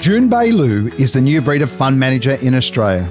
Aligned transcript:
Junbei 0.00 0.50
Liu 0.50 0.86
is 0.96 1.12
the 1.12 1.20
new 1.20 1.42
breed 1.42 1.60
of 1.60 1.70
fund 1.70 2.00
manager 2.00 2.38
in 2.40 2.54
Australia. 2.54 3.06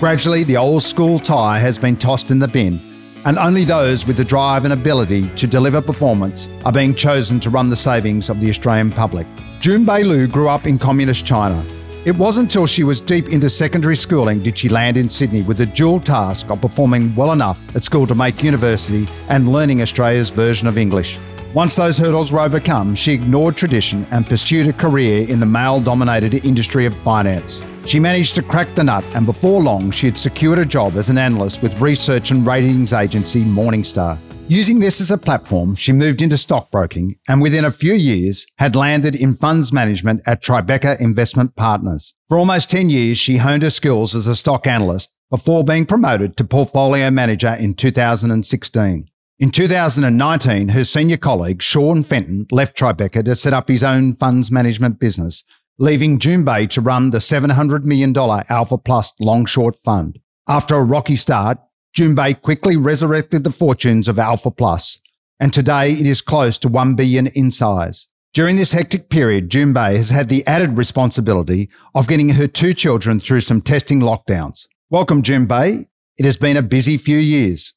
Gradually, 0.00 0.42
the 0.42 0.56
old 0.56 0.82
school 0.82 1.18
tie 1.18 1.58
has 1.58 1.76
been 1.76 1.96
tossed 1.96 2.30
in 2.30 2.38
the 2.38 2.48
bin, 2.48 2.80
and 3.26 3.36
only 3.36 3.64
those 3.64 4.06
with 4.06 4.16
the 4.16 4.24
drive 4.24 4.64
and 4.64 4.72
ability 4.72 5.28
to 5.36 5.46
deliver 5.46 5.82
performance 5.82 6.48
are 6.64 6.72
being 6.72 6.94
chosen 6.94 7.38
to 7.40 7.50
run 7.50 7.68
the 7.68 7.76
savings 7.76 8.30
of 8.30 8.40
the 8.40 8.48
Australian 8.48 8.90
public. 8.90 9.26
Junbei 9.60 10.02
Liu 10.02 10.26
grew 10.26 10.48
up 10.48 10.64
in 10.64 10.78
communist 10.78 11.26
China. 11.26 11.62
It 12.06 12.16
wasn't 12.16 12.44
until 12.44 12.66
she 12.66 12.84
was 12.84 13.02
deep 13.02 13.28
into 13.28 13.50
secondary 13.50 13.94
schooling 13.94 14.42
did 14.42 14.58
she 14.58 14.70
land 14.70 14.96
in 14.96 15.10
Sydney 15.10 15.42
with 15.42 15.58
the 15.58 15.66
dual 15.66 16.00
task 16.00 16.48
of 16.48 16.58
performing 16.58 17.14
well 17.14 17.32
enough 17.32 17.60
at 17.76 17.84
school 17.84 18.06
to 18.06 18.14
make 18.14 18.42
university 18.42 19.06
and 19.28 19.52
learning 19.52 19.82
Australia's 19.82 20.30
version 20.30 20.68
of 20.68 20.78
English. 20.78 21.18
Once 21.54 21.76
those 21.76 21.96
hurdles 21.96 22.32
were 22.32 22.40
overcome, 22.40 22.96
she 22.96 23.12
ignored 23.12 23.56
tradition 23.56 24.04
and 24.10 24.26
pursued 24.26 24.66
a 24.66 24.72
career 24.72 25.24
in 25.28 25.38
the 25.38 25.46
male 25.46 25.80
dominated 25.80 26.44
industry 26.44 26.84
of 26.84 26.96
finance. 26.96 27.62
She 27.86 28.00
managed 28.00 28.34
to 28.34 28.42
crack 28.42 28.74
the 28.74 28.82
nut, 28.82 29.04
and 29.14 29.24
before 29.24 29.62
long, 29.62 29.92
she 29.92 30.06
had 30.06 30.18
secured 30.18 30.58
a 30.58 30.64
job 30.64 30.96
as 30.96 31.10
an 31.10 31.18
analyst 31.18 31.62
with 31.62 31.80
research 31.80 32.32
and 32.32 32.44
ratings 32.44 32.92
agency 32.92 33.44
Morningstar. 33.44 34.18
Using 34.48 34.80
this 34.80 35.00
as 35.00 35.12
a 35.12 35.16
platform, 35.16 35.76
she 35.76 35.92
moved 35.92 36.22
into 36.22 36.36
stockbroking 36.36 37.20
and 37.28 37.40
within 37.40 37.64
a 37.64 37.70
few 37.70 37.94
years 37.94 38.46
had 38.58 38.74
landed 38.74 39.14
in 39.14 39.36
funds 39.36 39.72
management 39.72 40.22
at 40.26 40.42
Tribeca 40.42 41.00
Investment 41.00 41.54
Partners. 41.54 42.14
For 42.28 42.36
almost 42.36 42.68
10 42.68 42.90
years, 42.90 43.16
she 43.16 43.36
honed 43.36 43.62
her 43.62 43.70
skills 43.70 44.16
as 44.16 44.26
a 44.26 44.34
stock 44.34 44.66
analyst 44.66 45.14
before 45.30 45.62
being 45.62 45.86
promoted 45.86 46.36
to 46.36 46.44
portfolio 46.44 47.10
manager 47.10 47.56
in 47.58 47.74
2016. 47.74 49.08
In 49.40 49.50
2019, 49.50 50.68
her 50.68 50.84
senior 50.84 51.16
colleague, 51.16 51.60
Sean 51.60 52.04
Fenton, 52.04 52.46
left 52.52 52.78
Tribeca 52.78 53.24
to 53.24 53.34
set 53.34 53.52
up 53.52 53.66
his 53.66 53.82
own 53.82 54.14
funds 54.14 54.52
management 54.52 55.00
business, 55.00 55.42
leaving 55.76 56.20
Junbei 56.20 56.70
to 56.70 56.80
run 56.80 57.10
the 57.10 57.18
$700 57.18 57.82
million 57.82 58.16
Alpha 58.16 58.78
Plus 58.78 59.12
long 59.18 59.44
short 59.44 59.74
fund. 59.84 60.20
After 60.48 60.76
a 60.76 60.84
rocky 60.84 61.16
start, 61.16 61.58
Junbei 61.98 62.40
quickly 62.40 62.76
resurrected 62.76 63.42
the 63.42 63.50
fortunes 63.50 64.06
of 64.06 64.20
Alpha 64.20 64.52
Plus, 64.52 65.00
and 65.40 65.52
today 65.52 65.94
it 65.94 66.06
is 66.06 66.20
close 66.20 66.56
to 66.60 66.68
1 66.68 66.94
billion 66.94 67.26
in 67.26 67.50
size. 67.50 68.06
During 68.34 68.54
this 68.54 68.70
hectic 68.70 69.10
period, 69.10 69.50
Junbei 69.50 69.96
has 69.96 70.10
had 70.10 70.28
the 70.28 70.46
added 70.46 70.78
responsibility 70.78 71.70
of 71.92 72.06
getting 72.06 72.28
her 72.30 72.46
two 72.46 72.72
children 72.72 73.18
through 73.18 73.40
some 73.40 73.62
testing 73.62 73.98
lockdowns. 73.98 74.68
Welcome, 74.90 75.22
Junbei. 75.22 75.86
It 76.18 76.24
has 76.24 76.36
been 76.36 76.56
a 76.56 76.62
busy 76.62 76.96
few 76.96 77.18
years. 77.18 77.72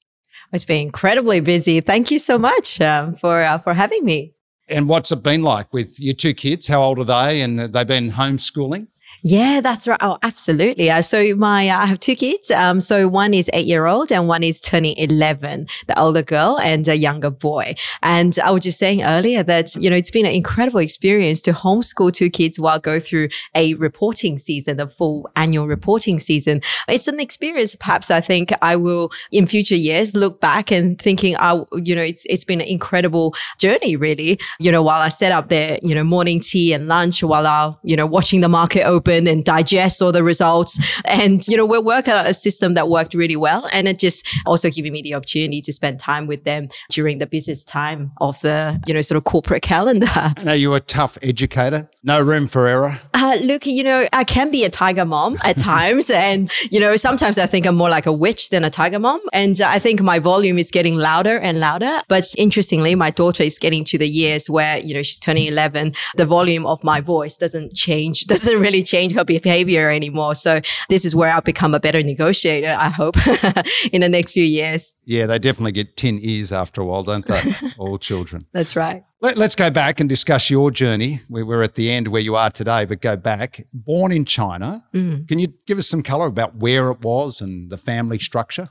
It's 0.53 0.66
been 0.66 0.81
incredibly 0.81 1.40
busy. 1.40 1.81
Thank 1.81 2.12
you 2.12 2.20
so 2.20 2.38
much 2.38 2.80
um, 2.81 3.16
for 3.16 3.42
uh, 3.42 3.58
for 3.58 3.73
having 3.73 4.06
me. 4.06 4.34
And 4.70 4.89
what's 4.89 5.12
it 5.12 5.23
been 5.23 5.44
like 5.44 5.73
with 5.73 6.00
your 6.00 6.14
two 6.14 6.34
kids? 6.34 6.67
How 6.67 6.81
old 6.81 7.00
are 7.00 7.06
they? 7.06 7.42
And 7.42 7.59
they've 7.59 7.88
been 7.88 8.12
homeschooling? 8.12 8.88
Yeah, 9.23 9.62
that's 9.62 9.88
right. 9.88 9.98
Oh, 10.02 10.18
absolutely. 10.22 10.90
Uh, 10.90 11.02
so 11.02 11.36
my, 11.36 11.70
uh, 11.70 11.80
I 11.80 11.86
have 11.88 12.00
two 12.00 12.16
kids. 12.16 12.52
Um, 12.52 12.80
so 12.80 13.08
one 13.08 13.34
is 13.34 13.50
eight 13.54 13.66
year 13.66 13.86
old 13.86 14.12
and 14.12 14.28
one 14.28 14.44
is 14.44 14.62
turning 14.62 14.96
11, 14.98 15.68
the 15.88 16.00
older 16.00 16.22
girl 16.22 16.60
and 16.60 16.88
a 16.88 16.96
younger 16.96 17.30
boy. 17.30 17.76
And 18.04 18.38
I 18.44 18.52
was 18.52 18.64
just 18.64 18.78
saying 18.78 19.04
earlier 19.04 19.44
that, 19.44 19.76
you 19.76 19.90
know, 19.90 19.95
it's 19.95 20.12
been 20.12 20.26
an 20.26 20.34
incredible 20.34 20.80
experience 20.80 21.42
to 21.44 21.52
homeschool 21.52 22.14
two 22.14 22.30
kids 22.30 22.60
while 22.60 22.80
go 22.80 23.00
through 23.00 23.30
a 23.56 23.73
reporting 23.76 24.38
season, 24.38 24.78
the 24.78 24.88
full 24.88 25.30
annual 25.36 25.68
reporting 25.68 26.20
season. 26.20 26.62
It's 26.88 27.08
an 27.08 27.20
experience 27.20 27.76
perhaps 27.76 28.12
I 28.12 28.22
think 28.22 28.52
I 28.62 28.76
will 28.76 29.12
in 29.32 29.48
future 29.48 29.76
years 29.76 30.16
look 30.16 30.40
back 30.40 30.72
and 30.72 31.00
thinking, 31.00 31.36
I, 31.40 31.64
you 31.73 31.95
know, 31.95 32.04
it's, 32.04 32.26
it's 32.26 32.44
been 32.44 32.62
an 32.62 32.68
incredible 32.68 33.34
journey 33.60 33.95
really, 33.95 34.40
you 34.60 34.72
know, 34.72 34.84
while 34.84 35.02
I 35.02 35.10
set 35.10 35.32
up 35.32 35.50
their, 35.50 35.80
you 35.82 35.95
know, 35.95 36.04
morning 36.04 36.40
tea 36.40 36.73
and 36.73 36.88
lunch 36.88 37.23
while 37.23 37.48
I, 37.48 37.73
you 37.84 37.95
know, 37.95 38.06
watching 38.06 38.42
the 38.42 38.50
market 38.50 38.83
open 38.83 39.07
open 39.08 39.28
and 39.28 39.44
digest 39.44 40.02
all 40.02 40.12
the 40.12 40.23
results. 40.23 40.80
And, 41.06 41.45
you 41.48 41.58
know, 41.58 41.66
we're 41.66 41.82
working 41.82 42.14
on 42.14 42.26
a 42.26 42.34
system 42.34 42.73
that 42.73 42.90
worked 42.90 43.14
really 43.14 43.36
well. 43.36 43.68
And 43.73 43.88
it 43.88 44.00
just 44.00 44.28
also 44.45 44.70
giving 44.70 44.94
me 44.94 45.02
the 45.02 45.14
opportunity 45.14 45.62
to 45.62 45.73
spend 45.73 46.00
time 46.00 46.28
with 46.28 46.44
them 46.44 46.66
during 46.90 47.18
the 47.18 47.28
busiest 47.28 47.68
time 47.68 48.12
of 48.20 48.40
the, 48.42 48.82
you 48.86 48.94
know, 48.94 49.02
sort 49.02 49.18
of 49.18 49.23
corporate 49.23 49.62
calendar. 49.73 50.34
And 50.38 50.50
are 50.50 50.56
you 50.56 50.73
a 50.73 50.80
tough 50.80 51.18
educator? 51.22 51.90
No 52.04 52.22
room 52.22 52.48
for 52.48 52.68
error? 52.68 52.98
Uh, 53.14 53.38
look, 53.44 53.66
you 53.66 53.84
know, 53.84 54.08
I 54.14 54.23
can 54.23 54.52
be 54.52 54.64
a 54.64 54.70
tiger 54.70 55.06
mom 55.06 55.38
at 55.44 55.58
times. 55.74 56.10
and, 56.10 56.50
you 56.72 56.80
know, 56.80 56.95
sometimes 56.95 57.38
I 57.38 57.45
think 57.45 57.66
I'm 57.66 57.76
more 57.76 57.89
like 57.89 58.06
a 58.06 58.14
witch 58.14 58.50
than 58.50 58.64
a 58.64 58.70
tiger 58.70 59.00
mom. 59.00 59.22
And 59.34 59.60
I 59.62 59.80
think 59.80 60.02
my 60.02 60.20
volume 60.20 60.58
is 60.58 60.72
getting 60.72 60.98
louder 60.98 61.38
and 61.38 61.60
louder. 61.60 62.02
But 62.08 62.26
interestingly, 62.38 62.95
my 62.95 63.10
daughter 63.10 63.44
is 63.44 63.60
getting 63.60 63.84
to 63.86 63.98
the 63.98 64.08
years 64.08 64.50
where, 64.50 64.78
you 64.80 64.94
know, 64.94 65.04
she's 65.04 65.20
turning 65.20 65.48
11. 65.48 65.94
The 66.16 66.26
volume 66.26 66.66
of 66.66 66.84
my 66.84 67.02
voice 67.02 67.38
doesn't 67.38 67.74
change, 67.74 68.26
doesn't 68.28 68.60
really 68.60 68.84
change 68.84 68.96
change 68.97 69.13
her 69.13 69.23
behavior 69.23 69.89
anymore. 69.89 70.35
So 70.35 70.61
this 70.89 71.05
is 71.05 71.15
where 71.15 71.30
I'll 71.30 71.41
become 71.41 71.73
a 71.73 71.80
better 71.80 72.02
negotiator, 72.02 72.75
I 72.77 72.89
hope, 72.89 73.15
in 73.91 74.02
the 74.02 74.09
next 74.09 74.33
few 74.33 74.43
years. 74.43 74.93
Yeah, 75.05 75.25
they 75.27 75.39
definitely 75.39 75.71
get 75.73 75.97
10 75.97 76.19
ears 76.21 76.52
after 76.52 76.81
a 76.81 76.85
while, 76.85 77.03
don't 77.03 77.25
they? 77.25 77.53
All 77.77 77.97
children. 77.97 78.45
That's 78.53 78.75
right. 78.75 79.03
Let, 79.19 79.39
us 79.39 79.55
go 79.55 79.71
back 79.71 79.99
and 79.99 80.08
discuss 80.08 80.49
your 80.49 80.69
journey. 80.69 81.21
We're 81.30 81.63
at 81.63 81.73
the 81.73 81.89
end 81.89 82.08
where 82.08 82.21
you 82.21 82.35
are 82.35 82.52
today, 82.52 82.85
but 82.85 83.02
go 83.02 83.17
back. 83.17 83.65
Born 83.73 84.11
in 84.11 84.25
China, 84.25 84.85
mm. 84.93 85.27
can 85.27 85.39
you 85.39 85.47
give 85.65 85.79
us 85.79 85.87
some 85.87 86.03
color 86.03 86.27
about 86.27 86.58
where 86.58 86.91
it 86.91 87.02
was 87.02 87.41
and 87.41 87.71
the 87.71 87.77
family 87.77 88.19
structure? 88.19 88.69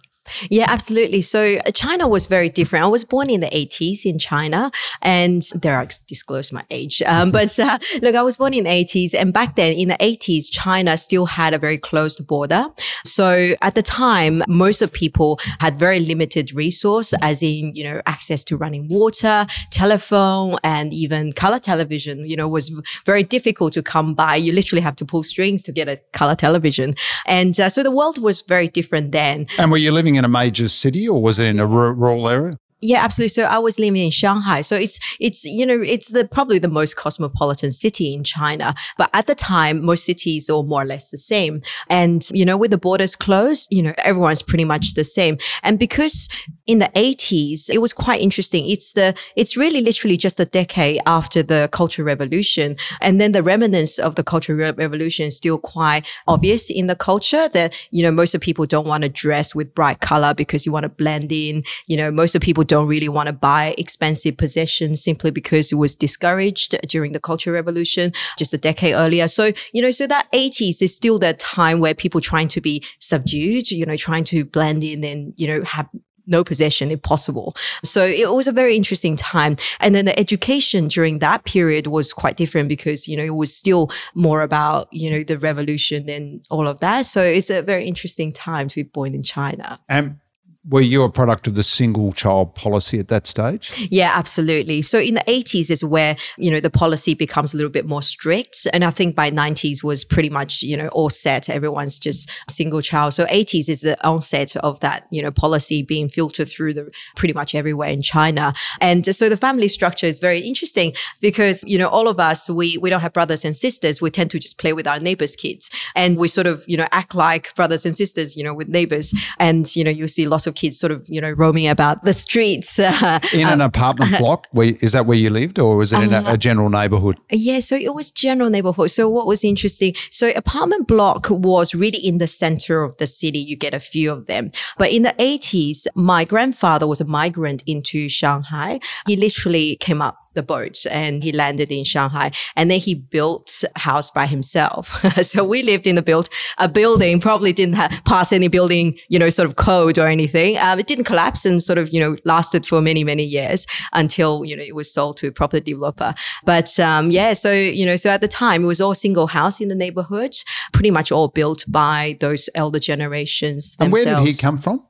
Yeah, 0.50 0.66
absolutely. 0.68 1.22
So 1.22 1.56
uh, 1.66 1.70
China 1.72 2.08
was 2.08 2.26
very 2.26 2.48
different. 2.48 2.84
I 2.84 2.88
was 2.88 3.04
born 3.04 3.30
in 3.30 3.40
the 3.40 3.48
80s 3.48 4.04
in 4.04 4.18
China, 4.18 4.70
and 5.02 5.42
there 5.54 5.78
I 5.78 5.86
disclose 6.06 6.52
my 6.52 6.64
age. 6.70 7.02
Um, 7.02 7.30
but 7.30 7.58
uh, 7.58 7.78
look, 8.02 8.14
I 8.14 8.22
was 8.22 8.36
born 8.36 8.54
in 8.54 8.64
the 8.64 8.70
80s, 8.70 9.14
and 9.14 9.32
back 9.32 9.56
then 9.56 9.76
in 9.76 9.88
the 9.88 9.96
80s, 9.96 10.46
China 10.50 10.96
still 10.96 11.26
had 11.26 11.54
a 11.54 11.58
very 11.58 11.78
closed 11.78 12.26
border. 12.26 12.66
So 13.04 13.54
at 13.62 13.74
the 13.74 13.82
time, 13.82 14.42
most 14.48 14.82
of 14.82 14.92
people 14.92 15.38
had 15.60 15.78
very 15.78 16.00
limited 16.00 16.52
resource, 16.52 17.14
as 17.22 17.42
in 17.42 17.72
you 17.74 17.84
know 17.84 18.02
access 18.06 18.44
to 18.44 18.56
running 18.56 18.88
water, 18.88 19.46
telephone, 19.70 20.56
and 20.64 20.92
even 20.92 21.32
color 21.32 21.58
television. 21.58 22.26
You 22.26 22.36
know, 22.36 22.48
was 22.48 22.68
very 23.04 23.22
difficult 23.22 23.72
to 23.74 23.82
come 23.82 24.14
by. 24.14 24.36
You 24.36 24.52
literally 24.52 24.82
have 24.82 24.96
to 24.96 25.04
pull 25.04 25.22
strings 25.22 25.62
to 25.64 25.72
get 25.72 25.88
a 25.88 26.00
color 26.12 26.34
television, 26.34 26.94
and 27.26 27.58
uh, 27.58 27.68
so 27.68 27.82
the 27.82 27.90
world 27.90 28.20
was 28.20 28.42
very 28.42 28.68
different 28.68 29.12
then. 29.12 29.46
And 29.58 29.70
were 29.70 29.76
you 29.76 29.92
living 29.92 30.15
in 30.16 30.24
a 30.24 30.28
major 30.28 30.68
city 30.68 31.08
or 31.08 31.22
was 31.22 31.38
it 31.38 31.46
in 31.46 31.60
a 31.60 31.66
rural 31.66 32.28
area? 32.28 32.58
Yeah, 32.86 33.02
absolutely. 33.02 33.30
So 33.30 33.42
I 33.42 33.58
was 33.58 33.80
living 33.80 34.00
in 34.00 34.10
Shanghai. 34.10 34.60
So 34.60 34.76
it's 34.76 35.00
it's 35.18 35.44
you 35.44 35.66
know 35.66 35.82
it's 35.82 36.12
the 36.12 36.24
probably 36.28 36.60
the 36.60 36.68
most 36.68 36.96
cosmopolitan 36.96 37.72
city 37.72 38.14
in 38.14 38.22
China. 38.22 38.76
But 38.96 39.10
at 39.12 39.26
the 39.26 39.34
time, 39.34 39.84
most 39.84 40.04
cities 40.04 40.48
are 40.48 40.62
more 40.62 40.82
or 40.82 40.84
less 40.84 41.10
the 41.10 41.18
same. 41.18 41.62
And 41.90 42.24
you 42.30 42.44
know, 42.44 42.56
with 42.56 42.70
the 42.70 42.78
borders 42.78 43.16
closed, 43.16 43.66
you 43.72 43.82
know, 43.82 43.92
everyone's 43.98 44.40
pretty 44.40 44.64
much 44.64 44.94
the 44.94 45.02
same. 45.02 45.36
And 45.64 45.80
because 45.80 46.28
in 46.68 46.78
the 46.78 46.90
80s, 46.94 47.70
it 47.70 47.78
was 47.78 47.92
quite 47.92 48.20
interesting. 48.20 48.68
It's 48.68 48.92
the 48.92 49.14
it's 49.34 49.56
really 49.56 49.80
literally 49.80 50.16
just 50.16 50.38
a 50.38 50.44
decade 50.44 51.00
after 51.06 51.42
the 51.42 51.68
Cultural 51.72 52.06
Revolution, 52.06 52.76
and 53.00 53.20
then 53.20 53.32
the 53.32 53.42
remnants 53.42 53.98
of 53.98 54.14
the 54.14 54.22
Cultural 54.22 54.58
Re- 54.58 54.70
Revolution 54.72 55.26
is 55.26 55.36
still 55.36 55.58
quite 55.58 56.06
obvious 56.28 56.70
in 56.70 56.86
the 56.86 56.96
culture. 56.96 57.48
That 57.48 57.74
you 57.90 58.04
know 58.04 58.12
most 58.12 58.36
of 58.36 58.40
people 58.40 58.64
don't 58.64 58.86
want 58.86 59.02
to 59.02 59.08
dress 59.08 59.56
with 59.56 59.74
bright 59.74 60.00
color 60.00 60.34
because 60.34 60.64
you 60.64 60.70
want 60.70 60.84
to 60.84 60.88
blend 60.88 61.32
in. 61.32 61.62
You 61.88 61.96
know, 61.96 62.12
most 62.12 62.36
of 62.36 62.42
people 62.42 62.62
don't 62.62 62.75
really 62.84 63.08
want 63.08 63.28
to 63.28 63.32
buy 63.32 63.74
expensive 63.78 64.36
possessions 64.36 65.02
simply 65.02 65.30
because 65.30 65.72
it 65.72 65.76
was 65.76 65.94
discouraged 65.94 66.76
during 66.88 67.12
the 67.12 67.20
Cultural 67.20 67.54
Revolution 67.54 68.12
just 68.38 68.52
a 68.54 68.58
decade 68.58 68.94
earlier. 68.94 69.28
So, 69.28 69.52
you 69.72 69.82
know, 69.82 69.90
so 69.90 70.06
that 70.06 70.30
80s 70.32 70.82
is 70.82 70.94
still 70.94 71.18
the 71.18 71.34
time 71.34 71.80
where 71.80 71.94
people 71.94 72.20
trying 72.20 72.48
to 72.48 72.60
be 72.60 72.84
subdued, 72.98 73.70
you 73.70 73.86
know, 73.86 73.96
trying 73.96 74.24
to 74.24 74.44
blend 74.44 74.84
in 74.84 75.04
and, 75.04 75.32
you 75.36 75.46
know, 75.46 75.62
have 75.64 75.88
no 76.26 76.44
possession 76.44 76.90
if 76.90 77.02
possible. 77.02 77.54
So 77.84 78.04
it 78.04 78.32
was 78.32 78.48
a 78.48 78.52
very 78.52 78.76
interesting 78.76 79.16
time. 79.16 79.56
And 79.80 79.94
then 79.94 80.04
the 80.04 80.18
education 80.18 80.88
during 80.88 81.20
that 81.20 81.44
period 81.44 81.86
was 81.86 82.12
quite 82.12 82.36
different 82.36 82.68
because, 82.68 83.06
you 83.06 83.16
know, 83.16 83.24
it 83.24 83.34
was 83.34 83.54
still 83.54 83.90
more 84.14 84.42
about, 84.42 84.88
you 84.92 85.10
know, 85.10 85.22
the 85.22 85.38
revolution 85.38 86.08
and 86.08 86.44
all 86.50 86.66
of 86.66 86.80
that. 86.80 87.06
So 87.06 87.22
it's 87.22 87.50
a 87.50 87.62
very 87.62 87.86
interesting 87.86 88.32
time 88.32 88.68
to 88.68 88.76
be 88.76 88.82
born 88.82 89.14
in 89.14 89.22
China. 89.22 89.78
Um, 89.88 90.20
were 90.68 90.80
you 90.80 91.02
a 91.04 91.10
product 91.10 91.46
of 91.46 91.54
the 91.54 91.62
single 91.62 92.12
child 92.12 92.54
policy 92.54 92.98
at 92.98 93.08
that 93.08 93.26
stage? 93.26 93.88
Yeah, 93.90 94.12
absolutely. 94.14 94.82
So 94.82 94.98
in 94.98 95.14
the 95.14 95.20
80s 95.22 95.70
is 95.70 95.84
where, 95.84 96.16
you 96.36 96.50
know, 96.50 96.58
the 96.58 96.70
policy 96.70 97.14
becomes 97.14 97.54
a 97.54 97.56
little 97.56 97.70
bit 97.70 97.86
more 97.86 98.02
strict. 98.02 98.66
And 98.72 98.84
I 98.84 98.90
think 98.90 99.14
by 99.14 99.30
90s 99.30 99.84
was 99.84 100.04
pretty 100.04 100.28
much, 100.28 100.62
you 100.62 100.76
know, 100.76 100.88
all 100.88 101.08
set. 101.08 101.48
Everyone's 101.48 101.98
just 101.98 102.30
single 102.50 102.80
child. 102.80 103.14
So 103.14 103.26
80s 103.26 103.68
is 103.68 103.82
the 103.82 103.96
onset 104.06 104.56
of 104.56 104.80
that, 104.80 105.06
you 105.10 105.22
know, 105.22 105.30
policy 105.30 105.82
being 105.82 106.08
filtered 106.08 106.48
through 106.48 106.74
the 106.74 106.90
pretty 107.14 107.34
much 107.34 107.54
everywhere 107.54 107.90
in 107.90 108.02
China. 108.02 108.52
And 108.80 109.14
so 109.14 109.28
the 109.28 109.36
family 109.36 109.68
structure 109.68 110.06
is 110.06 110.18
very 110.18 110.40
interesting 110.40 110.94
because, 111.20 111.62
you 111.64 111.78
know, 111.78 111.88
all 111.88 112.08
of 112.08 112.18
us, 112.18 112.50
we, 112.50 112.76
we 112.78 112.90
don't 112.90 113.00
have 113.00 113.12
brothers 113.12 113.44
and 113.44 113.54
sisters. 113.54 114.02
We 114.02 114.10
tend 114.10 114.32
to 114.32 114.40
just 114.40 114.58
play 114.58 114.72
with 114.72 114.88
our 114.88 114.98
neighbors' 114.98 115.36
kids 115.36 115.70
and 115.94 116.16
we 116.16 116.26
sort 116.26 116.48
of, 116.48 116.64
you 116.66 116.76
know, 116.76 116.88
act 116.90 117.14
like 117.14 117.54
brothers 117.54 117.86
and 117.86 117.96
sisters, 117.96 118.36
you 118.36 118.42
know, 118.42 118.54
with 118.54 118.68
neighbors. 118.68 119.14
And, 119.38 119.64
you 119.76 119.84
know, 119.84 119.92
you 119.92 120.08
see 120.08 120.26
lots 120.26 120.48
of 120.48 120.55
kids 120.56 120.78
sort 120.78 120.90
of, 120.90 121.04
you 121.08 121.20
know, 121.20 121.30
roaming 121.30 121.68
about 121.68 122.04
the 122.04 122.12
streets. 122.12 122.78
Uh, 122.78 123.20
in 123.32 123.46
an 123.46 123.60
apartment 123.60 124.18
block? 124.18 124.46
Where, 124.50 124.72
is 124.80 124.92
that 124.92 125.06
where 125.06 125.16
you 125.16 125.30
lived 125.30 125.58
or 125.58 125.76
was 125.76 125.92
it 125.92 126.02
in 126.02 126.12
a, 126.12 126.22
a 126.26 126.36
general 126.36 126.70
neighborhood? 126.70 127.16
Yeah, 127.30 127.60
so 127.60 127.76
it 127.76 127.94
was 127.94 128.10
general 128.10 128.50
neighborhood. 128.50 128.90
So 128.90 129.08
what 129.08 129.26
was 129.26 129.44
interesting? 129.44 129.94
So 130.10 130.30
apartment 130.34 130.88
block 130.88 131.28
was 131.30 131.74
really 131.74 131.98
in 131.98 132.18
the 132.18 132.26
center 132.26 132.82
of 132.82 132.96
the 132.96 133.06
city. 133.06 133.38
You 133.38 133.56
get 133.56 133.74
a 133.74 133.80
few 133.80 134.12
of 134.12 134.26
them. 134.26 134.50
But 134.78 134.92
in 134.92 135.02
the 135.02 135.14
80s, 135.18 135.86
my 135.94 136.24
grandfather 136.24 136.86
was 136.86 137.00
a 137.00 137.04
migrant 137.04 137.62
into 137.66 138.08
Shanghai. 138.08 138.80
He 139.06 139.16
literally 139.16 139.76
came 139.76 140.02
up 140.02 140.25
the 140.36 140.42
boat 140.42 140.86
and 140.88 141.24
he 141.24 141.32
landed 141.32 141.72
in 141.72 141.82
Shanghai 141.82 142.30
and 142.54 142.70
then 142.70 142.78
he 142.78 142.94
built 142.94 143.64
a 143.74 143.80
house 143.80 144.08
by 144.10 144.26
himself. 144.26 144.88
so 145.22 145.42
we 145.42 145.64
lived 145.64 145.88
in 145.88 145.96
the 145.96 146.02
built 146.02 146.28
a 146.58 146.68
building, 146.68 147.18
probably 147.18 147.52
didn't 147.52 147.74
have, 147.74 147.90
pass 148.04 148.32
any 148.32 148.46
building, 148.46 148.96
you 149.08 149.18
know, 149.18 149.30
sort 149.30 149.48
of 149.48 149.56
code 149.56 149.98
or 149.98 150.06
anything. 150.06 150.56
Um, 150.58 150.78
it 150.78 150.86
didn't 150.86 151.04
collapse 151.04 151.44
and 151.44 151.60
sort 151.60 151.78
of, 151.78 151.92
you 151.92 151.98
know, 151.98 152.16
lasted 152.24 152.64
for 152.64 152.80
many, 152.80 153.02
many 153.02 153.24
years 153.24 153.66
until, 153.92 154.44
you 154.44 154.56
know, 154.56 154.62
it 154.62 154.76
was 154.76 154.92
sold 154.92 155.16
to 155.18 155.28
a 155.28 155.32
property 155.32 155.72
developer. 155.72 156.14
But, 156.44 156.78
um, 156.78 157.10
yeah, 157.10 157.32
so, 157.32 157.50
you 157.50 157.84
know, 157.84 157.96
so 157.96 158.10
at 158.10 158.20
the 158.20 158.28
time 158.28 158.62
it 158.62 158.66
was 158.66 158.80
all 158.80 158.94
single 158.94 159.26
house 159.26 159.60
in 159.60 159.68
the 159.68 159.74
neighborhood, 159.74 160.34
pretty 160.72 160.90
much 160.92 161.10
all 161.10 161.28
built 161.28 161.64
by 161.66 162.16
those 162.20 162.48
elder 162.54 162.78
generations 162.78 163.76
themselves. 163.76 164.06
And 164.06 164.16
where 164.16 164.24
did 164.24 164.34
he 164.34 164.40
come 164.40 164.58
from? 164.58 164.86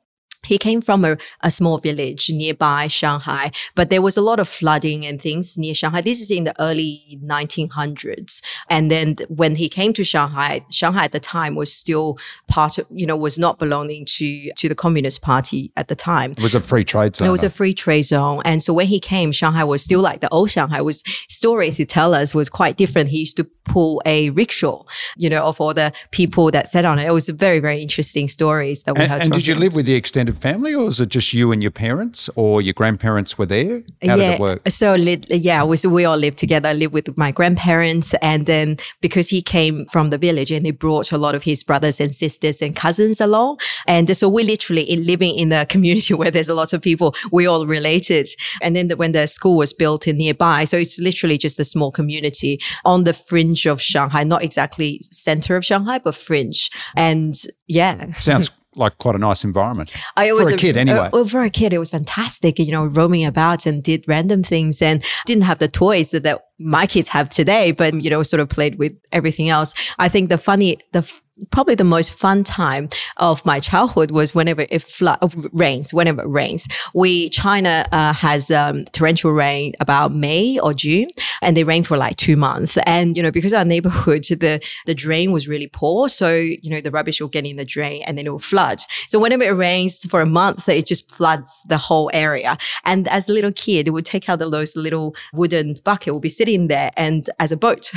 He 0.47 0.59
came 0.59 0.81
from 0.81 1.05
a, 1.05 1.17
a 1.41 1.51
small 1.51 1.79
village 1.79 2.31
nearby 2.31 2.87
Shanghai, 2.87 3.51
but 3.75 3.91
there 3.91 4.03
was 4.03 4.17
a 4.17 4.23
lot 4.23 4.39
of 4.41 4.49
flooding 4.49 5.05
and 5.05 5.21
things 5.21 5.59
near 5.59 5.75
Shanghai. 5.75 6.01
This 6.01 6.21
is 6.21 6.31
in 6.31 6.45
the 6.45 6.61
early 6.61 7.19
1900s. 7.25 8.43
And 8.69 8.91
then 8.91 9.17
when 9.29 9.57
he 9.57 9.69
came 9.69 9.93
to 9.95 10.05
Shanghai, 10.05 10.65
Shanghai 10.71 11.05
at 11.05 11.13
the 11.13 11.21
time 11.21 11.55
was 11.55 11.73
still 11.73 12.19
part 12.49 12.79
of, 12.79 12.87
you 12.91 13.07
know, 13.07 13.17
was 13.17 13.39
not 13.39 13.59
belonging 13.59 14.05
to, 14.17 14.53
to 14.53 14.69
the 14.69 14.75
Communist 14.75 15.23
Party 15.23 15.73
at 15.77 15.89
the 15.89 15.95
time. 15.95 16.33
It 16.33 16.41
was 16.41 16.55
a 16.55 16.61
free 16.61 16.85
trade 16.85 17.17
zone. 17.17 17.29
It 17.29 17.31
was 17.31 17.43
a 17.43 17.51
free 17.51 17.75
trade 17.75 18.03
zone. 18.03 18.43
And 18.45 18.63
so 18.63 18.73
when 18.73 18.87
he 18.87 19.01
came, 19.01 19.33
Shanghai 19.33 19.65
was 19.65 19.83
still 19.83 20.01
like 20.01 20.21
the 20.21 20.29
old 20.31 20.51
Shanghai 20.51 20.81
was 20.81 21.03
stories 21.29 21.77
he 21.77 21.87
tell 21.87 22.15
us 22.15 22.35
was 22.35 22.49
quite 22.49 22.77
different. 22.77 23.09
He 23.09 23.21
used 23.21 23.37
to 23.39 23.45
pull 23.65 24.03
a 24.07 24.31
rickshaw, 24.31 24.83
you 25.17 25.29
know, 25.29 25.45
of 25.45 25.61
all 25.61 25.75
the 25.75 25.93
people 26.11 26.51
that 26.51 26.69
sat 26.69 26.85
on 26.85 26.99
it. 26.99 27.07
It 27.07 27.13
was 27.13 27.29
very, 27.29 27.59
very 27.59 27.81
interesting 27.83 28.29
stories 28.29 28.83
that 28.85 28.95
we 28.95 29.03
and, 29.03 29.11
heard. 29.11 29.23
And 29.25 29.33
did 29.33 29.47
you 29.47 29.55
live 29.55 29.75
with 29.75 29.87
the 29.87 29.95
extended 29.95 30.36
family, 30.37 30.75
or 30.75 30.85
was 30.85 31.01
it 31.01 31.09
just 31.09 31.33
you 31.33 31.53
and 31.53 31.63
your 31.63 31.71
parents, 31.71 32.31
or 32.37 32.63
your 32.63 32.75
grandparents 32.75 33.39
were 33.39 33.47
there? 33.47 33.83
How 34.03 34.17
yeah, 34.17 34.17
did 34.17 34.35
it 34.35 34.41
work? 34.41 34.69
So 34.69 34.95
yeah, 34.95 35.65
we 35.65 35.77
we 35.87 36.05
all 36.05 36.17
lived 36.17 36.39
together. 36.39 36.69
I 36.69 36.73
lived 36.73 36.95
with 36.95 37.17
my 37.17 37.33
grandparents, 37.33 38.15
and 38.15 38.47
then 38.47 38.77
because 39.01 39.29
he 39.29 39.43
came 39.43 39.87
from 39.87 40.11
the 40.11 40.19
village, 40.19 40.51
and 40.51 40.65
he 40.67 40.73
brought 40.73 41.13
a 41.13 41.19
lot 41.19 41.35
of 41.35 41.43
his 41.45 41.63
brothers 41.63 42.01
and 42.01 42.15
sisters 42.15 42.63
and 42.63 42.77
cousins 42.77 43.21
along, 43.21 43.59
and 43.87 44.17
so 44.17 44.29
we 44.29 44.43
literally 44.45 44.83
in 44.83 45.05
living 45.07 45.35
in 45.35 45.53
a 45.53 45.67
community 45.67 46.15
where 46.21 46.31
there's 46.31 46.49
a 46.49 46.55
lot 46.55 46.73
of 46.73 46.83
people, 46.83 47.15
we 47.33 47.47
all 47.47 47.67
related. 47.67 48.29
And 48.63 48.77
then 48.77 48.89
the, 48.89 48.97
when 48.97 49.13
the 49.13 49.27
school 49.27 49.57
was 49.57 49.73
built 49.73 50.07
in 50.07 50.17
nearby, 50.19 50.65
so 50.65 50.77
it's 50.77 50.99
literally 50.99 51.39
just 51.39 51.59
a 51.61 51.65
small 51.65 51.91
community 51.91 52.61
on 52.85 53.05
the 53.05 53.15
fringe 53.15 53.67
of 53.67 53.81
Shanghai, 53.81 54.25
not 54.25 54.43
exactly 54.43 55.01
center 55.03 55.57
of 55.57 55.65
Shanghai, 55.65 55.99
but 55.99 56.15
fringe. 56.15 56.71
And 56.97 57.35
yeah, 57.67 58.13
sounds 58.13 58.51
like 58.77 58.99
quite 58.99 59.15
a 59.15 59.19
nice 59.19 59.45
environment 59.45 59.91
I 60.17 60.31
for 60.31 60.51
a 60.51 60.57
kid 60.57 60.77
anyway. 60.77 61.11
Uh, 61.13 61.25
for 61.25 61.43
a 61.43 61.51
kid, 61.51 61.73
it 61.73 61.79
was 61.79 61.91
fantastic. 61.91 62.59
You 62.59 62.73
know, 62.73 62.87
roaming 62.87 63.25
about 63.25 63.67
and 63.67 63.83
did 63.83 64.07
random 64.07 64.43
things 64.43 64.83
and 64.83 65.05
didn't 65.25 65.45
have 65.45 65.59
the 65.59 65.69
toys 65.69 66.11
that, 66.11 66.23
that 66.23 66.43
my 66.59 66.87
kids 66.87 67.09
have 67.09 67.29
today, 67.29 67.73
but 67.73 67.95
you 68.03 68.11
know, 68.11 68.23
sort 68.23 68.41
of 68.41 68.49
played 68.49 68.79
with 68.79 68.93
everything 69.13 69.49
else. 69.49 69.75
I 69.99 70.09
think 70.09 70.29
the 70.29 70.39
funny, 70.39 70.79
the 70.93 71.03
probably 71.51 71.75
the 71.75 71.85
most 71.85 72.13
fun 72.13 72.45
time 72.45 72.89
of 73.19 73.45
my 73.45 73.61
childhood 73.61 74.11
was 74.11 74.35
whenever 74.35 74.67
it 74.71 74.83
flood, 74.83 75.19
rains, 75.53 75.93
whenever 75.93 76.23
it 76.23 76.29
rains. 76.29 76.67
We, 76.95 77.29
China 77.31 77.85
uh, 77.93 78.13
has 78.15 78.51
um, 78.51 78.85
torrential 78.87 79.33
rain 79.33 79.73
about 79.81 80.13
May 80.13 80.59
or 80.59 80.73
June 80.73 81.09
and 81.43 81.57
they 81.57 81.65
rain 81.65 81.83
for 81.83 81.97
like 81.97 82.17
two 82.17 82.37
months. 82.37 82.79
And, 82.87 83.17
you 83.17 83.23
know, 83.23 83.31
because 83.31 83.53
our 83.53 83.65
neighborhood, 83.65 84.25
the, 84.25 84.65
the 84.87 84.95
drain 84.95 85.33
was 85.33 85.49
really 85.49 85.69
poor. 85.69 86.09
So, 86.09 86.35
you 86.35 86.71
know, 86.71 86.81
the 86.81 86.91
rubbish 86.91 87.21
will 87.21 87.29
get 87.29 87.47
in 87.47 87.57
the 87.57 87.65
drain 87.65 88.03
and 88.07 88.17
then 88.17 88.27
it 88.27 88.31
will 88.31 88.39
flood. 88.39 88.81
So 89.09 89.19
whenever 89.19 89.45
it 89.45 89.55
rains 89.55 90.05
for 90.05 90.21
a 90.21 90.27
month, 90.27 90.69
it 90.69 90.87
just 90.87 91.15
floods 91.15 91.63
the 91.69 91.79
whole 91.79 92.11
area. 92.15 92.57
And 92.85 93.09
as 93.09 93.29
a 93.29 93.33
little 93.33 93.53
kid, 93.53 93.89
it 93.89 93.91
would 93.91 94.07
take 94.07 94.29
out 94.29 94.39
the, 94.39 94.49
those 94.49 94.75
little 94.77 95.15
wooden 95.33 95.77
bucket, 95.85 96.13
we'll 96.13 96.21
be 96.21 96.29
sitting 96.29 96.69
there 96.69 96.91
and 96.97 97.29
as 97.39 97.53
a 97.53 97.57
boat, 97.57 97.93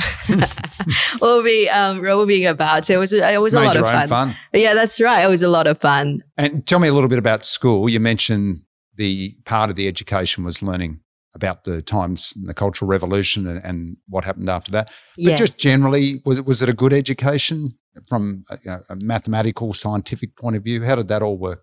we'll 1.20 1.42
be 1.42 1.68
um, 1.70 2.00
roaming 2.00 2.46
about. 2.46 2.88
It 2.90 2.98
was, 2.98 3.12
it 3.32 3.40
was 3.40 3.54
Made 3.54 3.62
a 3.62 3.64
lot 3.64 3.76
of 3.76 3.82
fun. 3.84 4.08
fun. 4.08 4.36
Yeah, 4.52 4.74
that's 4.74 5.00
right. 5.00 5.24
It 5.24 5.28
was 5.28 5.42
a 5.42 5.48
lot 5.48 5.66
of 5.66 5.78
fun. 5.80 6.20
And 6.36 6.66
tell 6.66 6.78
me 6.78 6.88
a 6.88 6.92
little 6.92 7.08
bit 7.08 7.18
about 7.18 7.44
school. 7.44 7.88
You 7.88 8.00
mentioned 8.00 8.62
the 8.96 9.34
part 9.44 9.70
of 9.70 9.76
the 9.76 9.88
education 9.88 10.44
was 10.44 10.62
learning 10.62 11.00
about 11.34 11.64
the 11.64 11.80
times 11.80 12.32
and 12.36 12.48
the 12.48 12.54
Cultural 12.54 12.88
Revolution 12.88 13.46
and, 13.46 13.64
and 13.64 13.96
what 14.08 14.24
happened 14.24 14.48
after 14.50 14.72
that. 14.72 14.86
But 15.16 15.24
Yeah. 15.24 15.36
just 15.36 15.58
generally, 15.58 16.20
was 16.24 16.38
it 16.40 16.46
was 16.46 16.60
it 16.62 16.68
a 16.68 16.72
good 16.74 16.92
education 16.92 17.70
from 18.08 18.44
a, 18.50 18.58
you 18.64 18.70
know, 18.70 18.80
a 18.88 18.96
mathematical, 18.96 19.72
scientific 19.72 20.36
point 20.36 20.56
of 20.56 20.64
view? 20.64 20.82
How 20.82 20.96
did 20.96 21.08
that 21.08 21.22
all 21.22 21.38
work? 21.38 21.60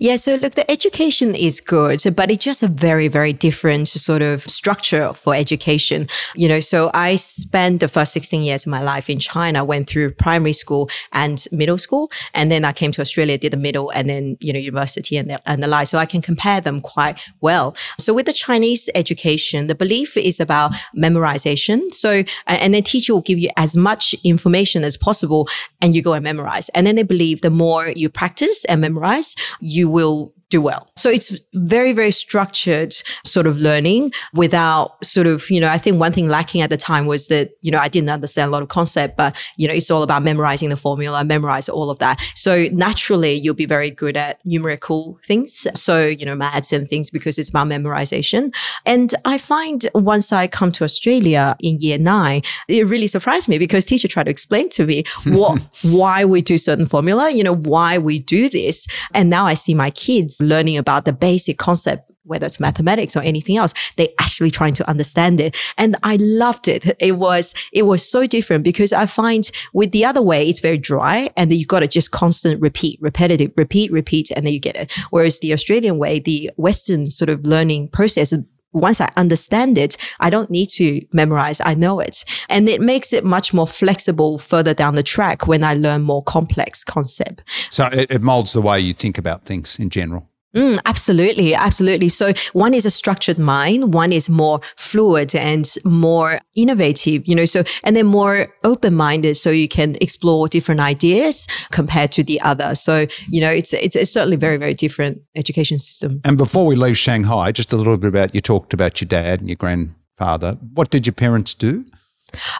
Yeah, 0.00 0.16
so 0.16 0.36
look, 0.36 0.54
the 0.54 0.68
education 0.70 1.34
is 1.34 1.60
good, 1.60 2.00
but 2.16 2.30
it's 2.30 2.44
just 2.44 2.62
a 2.62 2.68
very, 2.68 3.06
very 3.06 3.32
different 3.32 3.86
sort 3.88 4.22
of 4.22 4.42
structure 4.42 5.12
for 5.12 5.34
education. 5.34 6.06
You 6.34 6.48
know, 6.48 6.60
so 6.60 6.90
I 6.94 7.16
spent 7.16 7.80
the 7.80 7.88
first 7.88 8.12
16 8.14 8.42
years 8.42 8.66
of 8.66 8.70
my 8.70 8.82
life 8.82 9.10
in 9.10 9.18
China, 9.18 9.64
went 9.64 9.88
through 9.88 10.14
primary 10.14 10.54
school 10.54 10.88
and 11.12 11.44
middle 11.52 11.78
school. 11.78 12.10
And 12.32 12.50
then 12.50 12.64
I 12.64 12.72
came 12.72 12.92
to 12.92 13.02
Australia, 13.02 13.36
did 13.36 13.52
the 13.52 13.58
middle 13.58 13.90
and 13.90 14.08
then, 14.08 14.38
you 14.40 14.52
know, 14.52 14.58
university 14.58 15.16
and 15.16 15.30
the, 15.30 15.48
and 15.48 15.62
the 15.62 15.68
like. 15.68 15.86
So 15.86 15.98
I 15.98 16.06
can 16.06 16.22
compare 16.22 16.60
them 16.60 16.80
quite 16.80 17.20
well. 17.40 17.76
So 17.98 18.14
with 18.14 18.26
the 18.26 18.32
Chinese 18.32 18.88
education, 18.94 19.66
the 19.66 19.74
belief 19.74 20.16
is 20.16 20.40
about 20.40 20.72
memorization. 20.96 21.90
So, 21.92 22.22
and 22.46 22.72
then 22.72 22.82
teacher 22.82 23.12
will 23.12 23.20
give 23.20 23.38
you 23.38 23.50
as 23.56 23.76
much 23.76 24.14
information 24.24 24.82
as 24.82 24.96
possible 24.96 25.46
and 25.82 25.94
you 25.94 26.02
go 26.02 26.14
and 26.14 26.24
memorize. 26.24 26.70
And 26.70 26.86
then 26.86 26.96
they 26.96 27.02
believe 27.02 27.42
the 27.42 27.50
more 27.50 27.88
you 27.88 28.08
practice 28.08 28.64
and 28.64 28.80
memorize, 28.80 29.36
you 29.60 29.88
will 29.88 30.32
do 30.50 30.62
well. 30.62 30.88
So 30.96 31.10
it's 31.10 31.38
very, 31.52 31.92
very 31.92 32.10
structured 32.10 32.94
sort 33.24 33.46
of 33.46 33.58
learning 33.58 34.12
without 34.32 35.04
sort 35.04 35.26
of, 35.26 35.50
you 35.50 35.60
know, 35.60 35.68
I 35.68 35.78
think 35.78 36.00
one 36.00 36.12
thing 36.12 36.28
lacking 36.28 36.62
at 36.62 36.70
the 36.70 36.76
time 36.76 37.06
was 37.06 37.28
that, 37.28 37.50
you 37.60 37.70
know, 37.70 37.78
I 37.78 37.88
didn't 37.88 38.08
understand 38.08 38.48
a 38.48 38.52
lot 38.52 38.62
of 38.62 38.68
concept, 38.68 39.16
but, 39.16 39.36
you 39.56 39.68
know, 39.68 39.74
it's 39.74 39.90
all 39.90 40.02
about 40.02 40.22
memorizing 40.22 40.70
the 40.70 40.76
formula, 40.76 41.22
memorize 41.24 41.68
all 41.68 41.90
of 41.90 41.98
that. 41.98 42.20
So 42.34 42.66
naturally 42.72 43.34
you'll 43.34 43.54
be 43.54 43.66
very 43.66 43.90
good 43.90 44.16
at 44.16 44.44
numerical 44.44 45.18
things. 45.22 45.66
So, 45.74 46.06
you 46.06 46.24
know, 46.24 46.34
maths 46.34 46.72
and 46.72 46.88
things 46.88 47.10
because 47.10 47.38
it's 47.38 47.50
about 47.50 47.66
memorization. 47.66 48.54
And 48.86 49.14
I 49.24 49.36
find 49.36 49.86
once 49.94 50.32
I 50.32 50.46
come 50.46 50.72
to 50.72 50.84
Australia 50.84 51.56
in 51.60 51.78
year 51.78 51.98
nine, 51.98 52.42
it 52.68 52.86
really 52.86 53.06
surprised 53.06 53.48
me 53.48 53.58
because 53.58 53.84
teacher 53.84 54.08
tried 54.08 54.24
to 54.24 54.30
explain 54.30 54.70
to 54.70 54.86
me 54.86 55.04
what, 55.24 55.60
why 55.82 56.24
we 56.24 56.40
do 56.40 56.56
certain 56.56 56.86
formula, 56.86 57.30
you 57.30 57.44
know, 57.44 57.54
why 57.54 57.98
we 57.98 58.18
do 58.18 58.48
this. 58.48 58.86
And 59.12 59.28
now 59.28 59.46
I 59.46 59.54
see 59.54 59.74
my 59.74 59.90
kids 59.90 60.37
learning 60.40 60.76
about 60.76 61.04
the 61.04 61.12
basic 61.12 61.58
concept 61.58 62.10
whether 62.28 62.46
it's 62.46 62.60
mathematics 62.60 63.16
or 63.16 63.20
anything 63.20 63.56
else, 63.56 63.74
they 63.96 64.14
actually 64.20 64.50
trying 64.50 64.74
to 64.74 64.88
understand 64.88 65.40
it. 65.40 65.56
And 65.76 65.96
I 66.02 66.16
loved 66.20 66.68
it. 66.68 66.96
It 67.00 67.12
was, 67.12 67.54
it 67.72 67.86
was 67.86 68.08
so 68.08 68.26
different 68.26 68.64
because 68.64 68.92
I 68.92 69.06
find 69.06 69.50
with 69.72 69.92
the 69.92 70.04
other 70.04 70.22
way, 70.22 70.46
it's 70.46 70.60
very 70.60 70.78
dry 70.78 71.30
and 71.36 71.50
then 71.50 71.58
you 71.58 71.66
got 71.66 71.80
to 71.80 71.88
just 71.88 72.10
constant 72.10 72.60
repeat, 72.60 72.98
repetitive, 73.00 73.52
repeat, 73.56 73.90
repeat, 73.90 74.30
and 74.30 74.44
then 74.44 74.52
you 74.52 74.60
get 74.60 74.76
it. 74.76 74.92
Whereas 75.10 75.40
the 75.40 75.52
Australian 75.52 75.98
way, 75.98 76.20
the 76.20 76.50
Western 76.56 77.06
sort 77.06 77.30
of 77.30 77.44
learning 77.44 77.88
process 77.88 78.32
once 78.74 79.00
I 79.00 79.10
understand 79.16 79.78
it, 79.78 79.96
I 80.20 80.28
don't 80.28 80.50
need 80.50 80.68
to 80.74 81.00
memorize. 81.12 81.58
I 81.64 81.74
know 81.74 82.00
it. 82.00 82.24
And 82.50 82.68
it 82.68 82.82
makes 82.82 83.14
it 83.14 83.24
much 83.24 83.54
more 83.54 83.66
flexible 83.66 84.36
further 84.36 84.74
down 84.74 84.94
the 84.94 85.02
track 85.02 85.46
when 85.46 85.64
I 85.64 85.72
learn 85.72 86.02
more 86.02 86.22
complex 86.22 86.84
concept. 86.84 87.42
So 87.70 87.86
it, 87.86 88.10
it 88.10 88.22
molds 88.22 88.52
the 88.52 88.60
way 88.60 88.78
you 88.78 88.92
think 88.92 89.16
about 89.16 89.46
things 89.46 89.78
in 89.78 89.88
general. 89.88 90.27
Mm, 90.56 90.78
absolutely, 90.86 91.54
absolutely. 91.54 92.08
So 92.08 92.32
one 92.54 92.72
is 92.72 92.86
a 92.86 92.90
structured 92.90 93.38
mind, 93.38 93.92
one 93.92 94.12
is 94.12 94.30
more 94.30 94.60
fluid 94.76 95.34
and 95.34 95.66
more 95.84 96.40
innovative, 96.56 97.28
you 97.28 97.34
know, 97.34 97.44
so, 97.44 97.64
and 97.84 97.94
then 97.94 98.06
more 98.06 98.48
open-minded 98.64 99.36
so 99.36 99.50
you 99.50 99.68
can 99.68 99.96
explore 100.00 100.48
different 100.48 100.80
ideas 100.80 101.46
compared 101.70 102.12
to 102.12 102.24
the 102.24 102.40
other. 102.40 102.74
So, 102.74 103.06
you 103.28 103.42
know, 103.42 103.50
it's, 103.50 103.74
it's, 103.74 103.94
it's 103.94 104.10
certainly 104.10 104.36
very, 104.36 104.56
very 104.56 104.74
different 104.74 105.20
education 105.36 105.78
system. 105.78 106.20
And 106.24 106.38
before 106.38 106.64
we 106.64 106.76
leave 106.76 106.96
Shanghai, 106.96 107.52
just 107.52 107.72
a 107.74 107.76
little 107.76 107.98
bit 107.98 108.08
about 108.08 108.34
you 108.34 108.40
talked 108.40 108.72
about 108.72 109.02
your 109.02 109.08
dad 109.08 109.40
and 109.40 109.50
your 109.50 109.56
grandfather. 109.56 110.52
What 110.72 110.88
did 110.88 111.06
your 111.06 111.14
parents 111.14 111.52
do? 111.52 111.84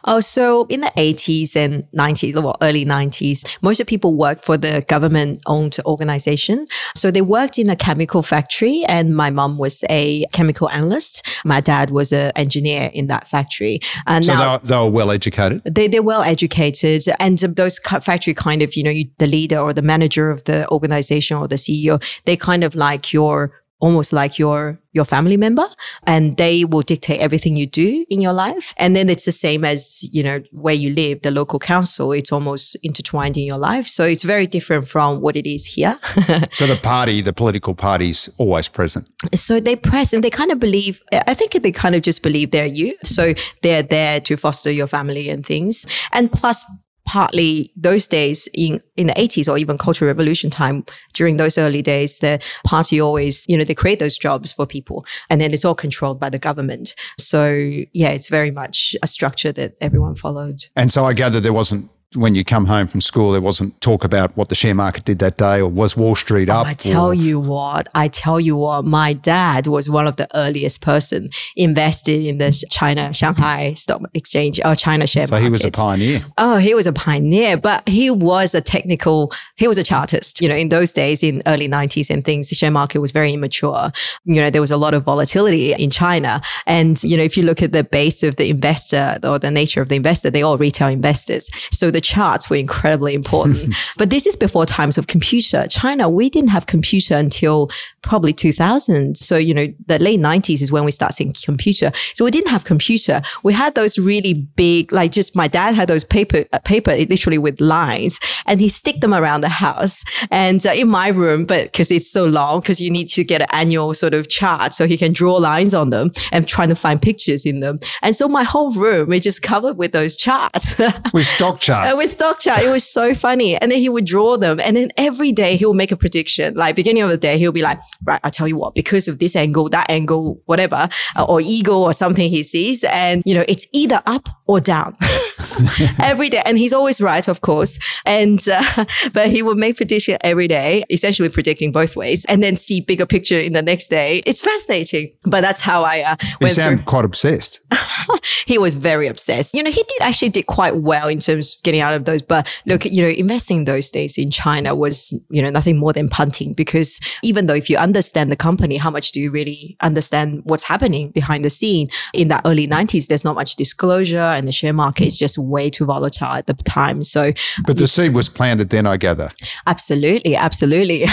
Oh, 0.05 0.21
so 0.21 0.67
in 0.69 0.81
the 0.81 0.93
80s 0.97 1.55
and 1.57 1.85
90s, 1.93 2.43
or 2.43 2.55
early 2.63 2.85
90s, 2.85 3.47
most 3.63 3.81
of 3.81 3.87
the 3.87 3.91
people 3.91 4.17
worked 4.17 4.45
for 4.45 4.57
the 4.57 4.85
government 4.89 5.43
owned 5.47 5.77
organization. 5.85 6.67
So 6.95 7.11
they 7.11 7.23
worked 7.23 7.59
in 7.59 7.69
a 7.69 7.77
chemical 7.77 8.23
factory, 8.23 8.85
and 8.87 9.15
my 9.15 9.31
mom 9.31 9.59
was 9.59 9.85
a 9.91 10.25
chemical 10.33 10.71
analyst. 10.71 11.27
My 11.45 11.61
dad 11.61 11.91
was 11.91 12.13
an 12.13 12.33
engineer 12.35 12.91
in 12.95 13.09
that 13.09 13.29
factory. 13.29 13.81
And 14.07 14.25
so 14.25 14.35
now, 14.35 14.59
they, 14.59 14.63
were, 14.63 14.69
they 14.69 14.77
were 14.77 14.91
well 14.91 15.11
educated? 15.11 15.63
They, 15.65 15.89
they're 15.89 16.03
well 16.03 16.23
educated. 16.23 17.05
And 17.21 17.39
those 17.39 17.79
factory 17.79 18.35
kind 18.35 18.63
of, 18.63 18.75
you 18.75 18.83
know, 18.83 18.91
you, 18.91 19.05
the 19.19 19.27
leader 19.27 19.59
or 19.59 19.73
the 19.73 19.83
manager 19.83 20.31
of 20.31 20.45
the 20.45 20.69
organization 20.71 21.37
or 21.37 21.47
the 21.47 21.57
CEO, 21.57 22.03
they 22.25 22.37
kind 22.37 22.65
of 22.65 22.75
like 22.75 23.13
your 23.13 23.53
almost 23.81 24.13
like 24.13 24.39
your 24.39 24.79
your 24.93 25.05
family 25.05 25.37
member 25.37 25.67
and 26.07 26.37
they 26.37 26.65
will 26.65 26.81
dictate 26.81 27.21
everything 27.21 27.55
you 27.55 27.67
do 27.67 28.05
in 28.11 28.21
your 28.21 28.33
life. 28.33 28.75
And 28.77 28.97
then 28.97 29.09
it's 29.09 29.25
the 29.25 29.33
same 29.33 29.65
as 29.65 30.03
you 30.13 30.23
know 30.23 30.43
where 30.51 30.75
you 30.75 30.91
live 30.91 31.23
the 31.23 31.31
local 31.31 31.59
council 31.59 32.13
it's 32.13 32.33
almost 32.33 32.77
intertwined 32.83 33.37
in 33.37 33.45
your 33.45 33.59
life. 33.59 33.87
So 33.87 34.05
it's 34.05 34.25
very 34.25 34.47
different 34.47 34.89
from 34.89 35.21
what 35.21 35.37
it 35.37 35.47
is 35.47 35.67
here. 35.67 35.99
So 36.51 36.67
the 36.67 36.77
party 36.77 37.21
the 37.21 37.33
political 37.33 37.75
party's 37.75 38.29
always 38.39 38.69
present. 38.69 39.09
So 39.35 39.61
they 39.61 39.77
press 39.77 40.13
and 40.13 40.25
they 40.25 40.31
kind 40.31 40.51
of 40.51 40.59
believe 40.59 41.01
i 41.13 41.35
think 41.35 41.53
they 41.53 41.73
kind 41.73 41.95
of 41.95 42.03
just 42.03 42.23
believe 42.23 42.51
they're 42.51 42.67
you. 42.67 42.97
So 43.03 43.33
they're 43.63 43.83
there 43.83 44.21
to 44.21 44.37
foster 44.37 44.71
your 44.71 44.87
family 44.87 45.29
and 45.29 45.45
things. 45.45 45.87
And 46.13 46.33
plus 46.33 46.65
partly 47.09 47.73
those 47.75 48.07
days 48.07 48.49
in, 48.53 48.83
in 48.99 49.07
the 49.07 49.15
80s 49.15 49.51
or 49.51 49.57
even 49.57 49.79
cultural 49.79 50.07
revolution 50.07 50.51
time 50.51 50.85
during 51.15 51.39
those 51.39 51.57
early 51.57 51.81
days 51.81 52.19
the 52.19 52.39
party 52.67 53.01
always 53.01 53.47
you 53.49 53.57
know 53.57 53.65
they 53.65 53.75
create 53.75 53.99
those 53.99 54.19
jobs 54.19 54.53
for 54.53 54.67
people 54.67 55.07
and 55.31 55.41
then 55.41 55.55
it's 55.55 55.65
all 55.65 55.75
controlled 55.75 56.21
by 56.21 56.29
the 56.29 56.39
government. 56.39 56.95
So 57.19 57.55
yeah 57.95 58.11
it's 58.11 58.29
very 58.29 58.51
much 58.51 58.95
a 59.03 59.07
structure 59.07 59.53
that 59.53 59.75
everyone 59.81 60.17
followed. 60.17 60.67
And 60.77 60.93
so 60.93 61.07
i 61.07 61.15
gather 61.15 61.41
there 61.41 61.55
wasn't 61.55 61.91
when 62.15 62.35
you 62.35 62.43
come 62.43 62.65
home 62.65 62.87
from 62.87 63.03
school, 63.03 63.33
there 63.33 63.41
wasn't 63.41 63.79
talk 63.83 64.03
about 64.03 64.35
what 64.35 64.49
the 64.49 64.55
share 64.55 64.75
market 64.75 65.05
did 65.05 65.19
that 65.19 65.37
day 65.37 65.61
or 65.61 65.69
was 65.69 65.95
Wall 65.95 66.15
Street 66.15 66.49
up? 66.49 66.67
I 66.67 66.73
tell 66.73 67.09
or- 67.09 67.15
you 67.15 67.39
what, 67.39 67.89
I 67.95 68.09
tell 68.09 68.41
you 68.41 68.57
what, 68.57 68.87
my 68.87 69.13
dad 69.13 69.67
was 69.67 69.91
one 69.91 70.07
of 70.07 70.17
the 70.17 70.27
earliest 70.35 70.81
person 70.81 71.29
invested 71.55 72.25
in 72.25 72.39
the 72.39 72.51
China 72.71 73.13
Shanghai 73.13 73.75
Stock 73.75 74.01
Exchange 74.15 74.59
or 74.65 74.75
China 74.75 75.07
share 75.07 75.27
so 75.27 75.33
market. 75.33 75.43
So 75.43 75.47
he 75.47 75.51
was 75.51 75.65
a 75.67 75.71
pioneer. 75.71 76.21
Oh, 76.39 76.57
he 76.57 76.75
was 76.75 76.87
a 76.87 76.93
pioneer, 76.95 77.59
but 77.59 77.87
he 77.87 78.11
was 78.11 78.55
a 78.55 78.63
technical, 78.63 79.31
he 79.57 79.69
was 79.69 79.77
a 79.77 79.85
chartist. 79.85 80.41
You 80.41 80.49
know, 80.49 80.57
in 80.57 80.71
those 80.71 80.93
days, 80.93 81.23
in 81.23 81.43
early 81.47 81.69
90s 81.69 82.09
and 82.09 82.25
things, 82.25 82.49
the 82.49 82.55
share 82.55 82.71
market 82.71 83.01
was 83.01 83.11
very 83.11 83.35
immature. 83.35 83.93
You 84.25 84.41
know, 84.41 84.49
there 84.49 84.63
was 84.63 84.71
a 84.71 84.79
lot 84.79 84.95
of 84.95 85.05
volatility 85.05 85.75
in 85.75 85.91
China. 85.91 86.41
And, 86.67 87.03
you 87.05 87.19
know, 87.19 87.23
if 87.23 87.37
you 87.37 87.43
look 87.43 87.63
at 87.63 87.73
the 87.73 87.85
base 87.85 88.23
of 88.23 88.37
the 88.37 88.49
investor 88.49 89.19
or 89.23 89.39
the 89.39 89.51
nature 89.51 89.83
of 89.83 89.91
the 89.91 89.97
investor, 89.97 90.31
they 90.31 90.43
all 90.43 90.57
retail 90.57 90.89
investors. 90.89 91.51
So 91.71 91.91
the 91.91 91.98
the 91.99 92.03
charts 92.03 92.49
were 92.49 92.55
incredibly 92.55 93.13
important. 93.13 93.75
but 93.99 94.09
this 94.09 94.25
is 94.25 94.37
before 94.37 94.65
times 94.65 94.99
of 94.99 95.09
computer. 95.09 95.67
China, 95.69 96.09
we 96.09 96.31
didn't 96.31 96.51
have 96.51 96.67
computer 96.67 97.17
until 97.17 97.69
probably 98.03 98.33
2000. 98.33 99.17
So, 99.17 99.37
you 99.37 99.53
know, 99.53 99.67
the 99.87 99.99
late 99.99 100.21
90s 100.21 100.63
is 100.63 100.71
when 100.71 100.85
we 100.85 100.93
start 100.93 101.15
seeing 101.15 101.35
computer. 101.45 101.91
So 102.15 102.25
we 102.25 102.31
didn't 102.31 102.51
have 102.51 102.63
computer. 102.63 103.21
We 103.43 103.53
had 103.53 103.75
those 103.75 103.99
really 103.99 104.35
big, 104.35 104.93
like 104.93 105.11
just 105.11 105.35
my 105.35 105.49
dad 105.49 105.75
had 105.75 105.89
those 105.89 106.05
paper, 106.05 106.45
uh, 106.53 106.61
paper 106.61 106.93
literally 106.93 107.37
with 107.37 107.61
lines 107.61 108.21
and 108.47 108.61
he 108.61 108.69
stick 108.69 109.01
them 109.01 109.13
around 109.13 109.41
the 109.41 109.49
house 109.49 110.05
and 110.31 110.65
uh, 110.65 110.71
in 110.71 110.89
my 110.89 111.09
room, 111.09 111.47
but 111.47 111.65
because 111.65 111.91
it's 111.91 112.09
so 112.09 112.27
long, 112.27 112.61
because 112.61 112.81
you 112.81 112.93
need 112.93 113.09
to 113.09 113.25
get 113.25 113.43
an 113.43 113.49
annual 113.51 113.93
sort 113.93 114.15
of 114.15 114.29
chart 114.29 114.73
so 114.73 114.87
he 114.87 114.97
can 114.97 115.13
draw 115.13 115.35
lines 115.35 115.75
on 115.75 115.91
them 115.91 116.13
and 116.31 116.47
trying 116.47 116.69
to 116.69 116.77
find 116.77 117.03
pictures 117.03 117.45
in 117.45 117.59
them. 117.59 117.81
And 118.03 118.15
so 118.15 118.29
my 118.29 118.45
whole 118.45 118.73
room 118.73 119.13
is 119.13 119.25
just 119.25 119.43
covered 119.43 119.77
with 119.77 119.91
those 119.91 120.17
charts. 120.17 120.79
with 121.13 121.27
stock 121.27 121.59
charts 121.67 121.88
with 121.97 122.11
stock 122.11 122.39
chart. 122.41 122.63
It 122.63 122.71
was 122.71 122.85
so 122.85 123.15
funny. 123.15 123.57
And 123.57 123.71
then 123.71 123.79
he 123.79 123.89
would 123.89 124.05
draw 124.05 124.37
them. 124.37 124.61
And 124.61 124.77
then 124.77 124.89
every 124.97 125.33
day 125.33 125.57
he 125.57 125.65
would 125.67 125.77
make 125.77 125.93
a 125.93 125.97
prediction. 125.97 126.55
Like 126.55 126.77
beginning 126.77 127.03
of 127.03 127.11
the 127.11 127.17
day, 127.17 127.39
he'll 127.39 127.53
be 127.53 127.63
like, 127.63 127.79
right, 128.05 128.21
I'll 128.25 128.31
tell 128.31 128.49
you 128.49 128.57
what, 128.57 128.75
because 128.75 129.09
of 129.09 129.19
this 129.19 129.37
angle, 129.37 129.69
that 129.71 129.91
angle, 129.91 130.41
whatever, 130.47 130.89
uh, 131.17 131.25
or 131.25 131.41
eagle 131.41 131.83
or 131.83 131.93
something 131.93 132.29
he 132.29 132.43
sees. 132.43 132.85
And, 132.85 133.23
you 133.25 133.35
know, 133.35 133.45
it's 133.49 133.67
either 133.73 134.03
up 134.07 134.29
or 134.47 134.61
down 134.61 134.97
every 136.01 136.29
day. 136.29 136.43
And 136.45 136.59
he's 136.59 136.73
always 136.73 137.01
right, 137.01 137.27
of 137.29 137.41
course. 137.41 137.79
And, 138.05 138.47
uh, 138.49 138.85
but 139.13 139.29
he 139.29 139.43
would 139.43 139.59
make 139.59 139.77
prediction 139.77 140.19
every 140.23 140.49
day, 140.49 140.85
essentially 140.91 141.29
predicting 141.29 141.73
both 141.73 141.97
ways 141.97 142.25
and 142.27 142.43
then 142.43 142.57
see 142.57 142.81
bigger 142.81 143.07
picture 143.07 143.39
in 143.39 143.53
the 143.53 143.63
next 143.63 143.89
day. 143.89 144.23
It's 144.27 144.41
fascinating. 144.41 145.13
But 145.25 145.43
that's 145.43 145.61
how 145.61 145.83
I 145.83 146.01
uh, 146.01 146.17
went 146.41 146.41
You 146.41 146.49
sound 146.51 146.79
through. 146.79 146.85
quite 146.87 147.05
obsessed. 147.05 147.61
he 148.47 148.59
was 148.59 148.75
very 148.75 149.07
obsessed. 149.07 149.55
You 149.55 149.63
know, 149.63 149.71
he 149.71 149.83
did 149.83 150.03
actually 150.03 150.31
did 150.31 150.47
quite 150.47 150.77
well 150.77 151.09
in 151.09 151.19
terms 151.19 151.57
of 151.57 151.63
getting 151.63 151.78
out 151.81 151.95
of 151.95 152.05
those. 152.05 152.23
But 152.23 152.49
look, 152.67 152.85
you 152.85 153.03
know, 153.03 153.09
investing 153.09 153.65
those 153.65 153.91
days 153.91 154.19
in 154.19 154.31
China 154.31 154.75
was, 154.75 155.13
you 155.31 155.43
know, 155.43 155.51
nothing 155.51 155.79
more 155.79 155.93
than 155.93 156.09
punting 156.09 156.55
because 156.55 157.01
even 157.23 157.47
though 157.47 157.55
if 157.55 157.69
you 157.71 157.77
understand 157.77 158.31
the 158.31 158.37
company, 158.37 158.77
how 158.77 158.91
much 158.91 159.13
do 159.13 159.21
you 159.21 159.31
really 159.31 159.77
understand 159.81 160.43
what's 160.45 160.65
happening 160.65 161.11
behind 161.11 161.45
the 161.45 161.51
scene? 161.51 161.89
In 162.15 162.29
that 162.29 162.43
early 162.45 162.67
90s, 162.67 163.09
there's 163.09 163.25
not 163.25 163.35
much 163.35 163.57
disclosure 163.57 164.19
and 164.19 164.47
the 164.47 164.53
share 164.53 164.73
market 164.73 165.07
is 165.07 165.19
just 165.19 165.39
way 165.39 165.71
too 165.71 165.85
volatile 165.85 166.35
at 166.35 166.47
the 166.47 166.55
time. 166.55 167.03
So, 167.03 167.33
but 167.67 167.77
the 167.77 167.87
seed 167.87 168.15
was 168.15 168.29
planted 168.29 168.71
then, 168.71 168.87
I 168.87 168.97
gather. 168.97 169.31
Absolutely. 169.67 170.37
Absolutely. 170.37 171.03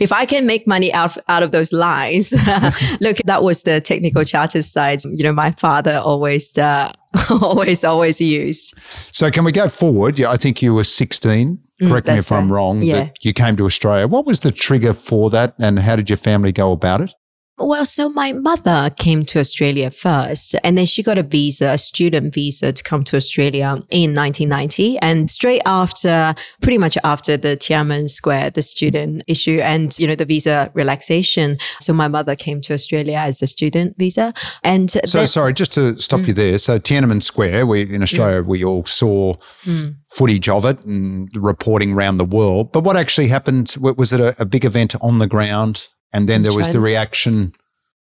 if 0.00 0.12
I 0.12 0.24
can 0.26 0.46
make 0.46 0.66
money 0.66 0.92
out, 0.92 1.16
out 1.28 1.42
of 1.42 1.52
those 1.52 1.72
lines, 1.72 2.32
look, 3.00 3.18
that 3.24 3.42
was 3.42 3.62
the 3.62 3.80
technical 3.80 4.24
charter 4.24 4.62
side. 4.62 5.04
You 5.04 5.24
know, 5.24 5.32
my 5.32 5.50
father 5.52 6.00
always, 6.02 6.56
uh, 6.58 6.92
always, 7.42 7.84
always 7.84 8.20
used. 8.20 8.74
So, 9.12 9.30
can 9.30 9.44
we 9.44 9.52
go 9.52 9.68
forward? 9.68 10.18
Yeah, 10.18 10.30
I 10.30 10.36
think 10.36 10.62
you 10.62 10.74
were 10.74 10.84
16. 10.84 11.58
Mm, 11.82 11.88
Correct 11.88 12.06
mm, 12.06 12.12
me 12.12 12.18
if 12.18 12.30
right. 12.30 12.38
I'm 12.38 12.52
wrong. 12.52 12.82
Yeah. 12.82 13.04
That 13.04 13.24
you 13.24 13.32
came 13.32 13.56
to 13.56 13.64
Australia. 13.64 14.06
What 14.06 14.26
was 14.26 14.40
the 14.40 14.50
trigger 14.50 14.92
for 14.92 15.30
that, 15.30 15.54
and 15.58 15.78
how 15.78 15.96
did 15.96 16.10
your 16.10 16.16
family 16.16 16.52
go 16.52 16.72
about 16.72 17.00
it? 17.00 17.14
Well, 17.56 17.86
so 17.86 18.08
my 18.08 18.32
mother 18.32 18.90
came 18.96 19.24
to 19.26 19.38
Australia 19.38 19.92
first, 19.92 20.56
and 20.64 20.76
then 20.76 20.86
she 20.86 21.04
got 21.04 21.18
a 21.18 21.22
visa, 21.22 21.70
a 21.70 21.78
student 21.78 22.34
visa 22.34 22.72
to 22.72 22.82
come 22.82 23.04
to 23.04 23.16
Australia 23.16 23.76
in 23.90 24.12
1990. 24.12 24.98
And 24.98 25.30
straight 25.30 25.62
after, 25.64 26.34
pretty 26.60 26.78
much 26.78 26.98
after 27.04 27.36
the 27.36 27.56
Tiananmen 27.56 28.10
Square, 28.10 28.50
the 28.50 28.62
student 28.62 29.22
issue 29.28 29.60
and, 29.62 29.96
you 30.00 30.08
know, 30.08 30.16
the 30.16 30.24
visa 30.24 30.72
relaxation. 30.74 31.56
So 31.78 31.92
my 31.92 32.08
mother 32.08 32.34
came 32.34 32.60
to 32.62 32.74
Australia 32.74 33.18
as 33.18 33.40
a 33.40 33.46
student 33.46 33.96
visa. 33.98 34.34
And 34.64 34.90
so, 34.90 35.18
then, 35.18 35.26
sorry, 35.28 35.52
just 35.52 35.72
to 35.74 35.96
stop 35.96 36.20
mm. 36.20 36.28
you 36.28 36.34
there. 36.34 36.58
So 36.58 36.80
Tiananmen 36.80 37.22
Square, 37.22 37.66
we 37.68 37.82
in 37.82 38.02
Australia, 38.02 38.42
mm. 38.42 38.46
we 38.46 38.64
all 38.64 38.84
saw 38.84 39.34
mm. 39.62 39.94
footage 40.06 40.48
of 40.48 40.64
it 40.64 40.84
and 40.84 41.30
reporting 41.36 41.92
around 41.92 42.18
the 42.18 42.24
world. 42.24 42.72
But 42.72 42.82
what 42.82 42.96
actually 42.96 43.28
happened? 43.28 43.76
Was 43.78 44.12
it 44.12 44.20
a, 44.20 44.34
a 44.40 44.44
big 44.44 44.64
event 44.64 44.96
on 45.00 45.20
the 45.20 45.28
ground? 45.28 45.88
And 46.14 46.28
then 46.28 46.42
there 46.42 46.56
was 46.56 46.70
the 46.70 46.80
reaction 46.80 47.52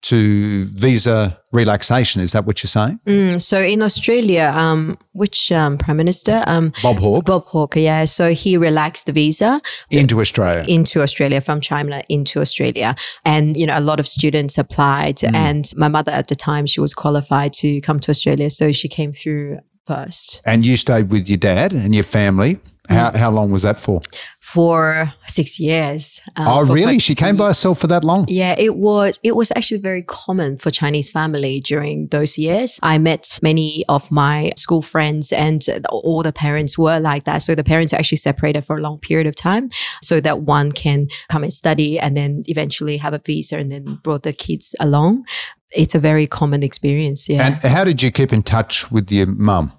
to 0.04 0.66
visa 0.66 1.38
relaxation. 1.52 2.22
Is 2.22 2.32
that 2.34 2.46
what 2.46 2.62
you're 2.62 2.68
saying? 2.68 3.00
Mm, 3.06 3.42
so 3.42 3.60
in 3.60 3.82
Australia, 3.82 4.54
um, 4.56 4.98
which 5.14 5.52
um, 5.52 5.78
prime 5.78 5.98
minister? 5.98 6.44
Um, 6.46 6.72
Bob 6.84 6.98
Hawke. 6.98 7.26
Bob 7.26 7.46
Hawke, 7.46 7.76
yeah. 7.78 8.06
So 8.06 8.34
he 8.34 8.56
relaxed 8.58 9.08
the 9.08 9.12
visa 9.12 9.60
into 9.90 10.22
Australia. 10.22 10.64
Into 10.68 11.02
Australia 11.02 11.42
from 11.42 11.60
China 11.60 12.04
into 12.10 12.40
Australia, 12.40 12.96
and 13.26 13.58
you 13.58 13.66
know 13.66 13.78
a 13.78 13.82
lot 13.82 14.00
of 14.00 14.08
students 14.08 14.58
applied. 14.58 15.18
Mm. 15.18 15.36
And 15.36 15.72
my 15.76 15.88
mother 15.88 16.12
at 16.12 16.28
the 16.28 16.36
time 16.36 16.68
she 16.68 16.80
was 16.80 16.94
qualified 16.94 17.54
to 17.54 17.82
come 17.82 18.00
to 18.02 18.12
Australia, 18.12 18.50
so 18.50 18.72
she 18.72 18.88
came 18.88 19.12
through 19.12 19.60
first. 19.88 20.42
And 20.46 20.66
you 20.66 20.78
stayed 20.78 21.10
with 21.10 21.28
your 21.28 21.38
dad 21.38 21.74
and 21.74 21.96
your 21.96 22.04
family. 22.04 22.60
How, 22.90 23.12
how 23.12 23.32
long 23.32 23.52
was 23.52 23.64
that 23.64 23.80
for? 23.80 24.02
For 24.40 25.14
six 25.28 25.60
years. 25.60 26.22
Um, 26.36 26.48
oh, 26.48 26.66
really? 26.66 27.00
She 27.00 27.16
came 27.16 27.36
by 27.36 27.48
herself 27.48 27.80
for 27.80 27.88
that 27.88 28.04
long? 28.04 28.26
Yeah, 28.30 28.56
it 28.58 28.78
was. 28.78 29.20
It 29.24 29.36
was 29.36 29.52
actually 29.56 29.82
very 29.82 30.04
common 30.04 30.58
for 30.58 30.72
Chinese 30.72 31.10
family 31.10 31.60
during 31.60 32.08
those 32.08 32.38
years. 32.38 32.80
I 32.82 32.98
met 32.98 33.40
many 33.44 33.84
of 33.90 34.10
my 34.10 34.52
school 34.56 34.82
friends, 34.82 35.34
and 35.34 35.62
all 35.90 36.24
the 36.24 36.32
parents 36.32 36.78
were 36.78 37.00
like 37.00 37.26
that. 37.26 37.40
So 37.40 37.56
the 37.56 37.64
parents 37.64 37.94
actually 37.94 38.18
separated 38.18 38.66
for 38.66 38.78
a 38.78 38.82
long 38.82 39.00
period 39.00 39.28
of 39.28 39.36
time, 39.36 39.70
so 40.02 40.22
that 40.22 40.42
one 40.42 40.72
can 40.72 41.08
come 41.30 41.44
and 41.44 41.52
study, 41.52 42.00
and 42.00 42.16
then 42.16 42.44
eventually 42.48 42.98
have 42.98 43.14
a 43.14 43.22
visa, 43.26 43.58
and 43.58 43.72
then 43.72 44.00
brought 44.04 44.24
the 44.24 44.34
kids 44.34 44.76
along. 44.80 45.26
It's 45.72 45.96
a 45.96 46.00
very 46.00 46.28
common 46.28 46.64
experience. 46.64 47.28
Yeah. 47.28 47.48
And 47.48 47.62
how 47.62 47.84
did 47.84 48.02
you 48.02 48.12
keep 48.12 48.32
in 48.32 48.44
touch 48.44 48.90
with 48.90 49.12
your 49.12 49.28
mum? 49.28 49.74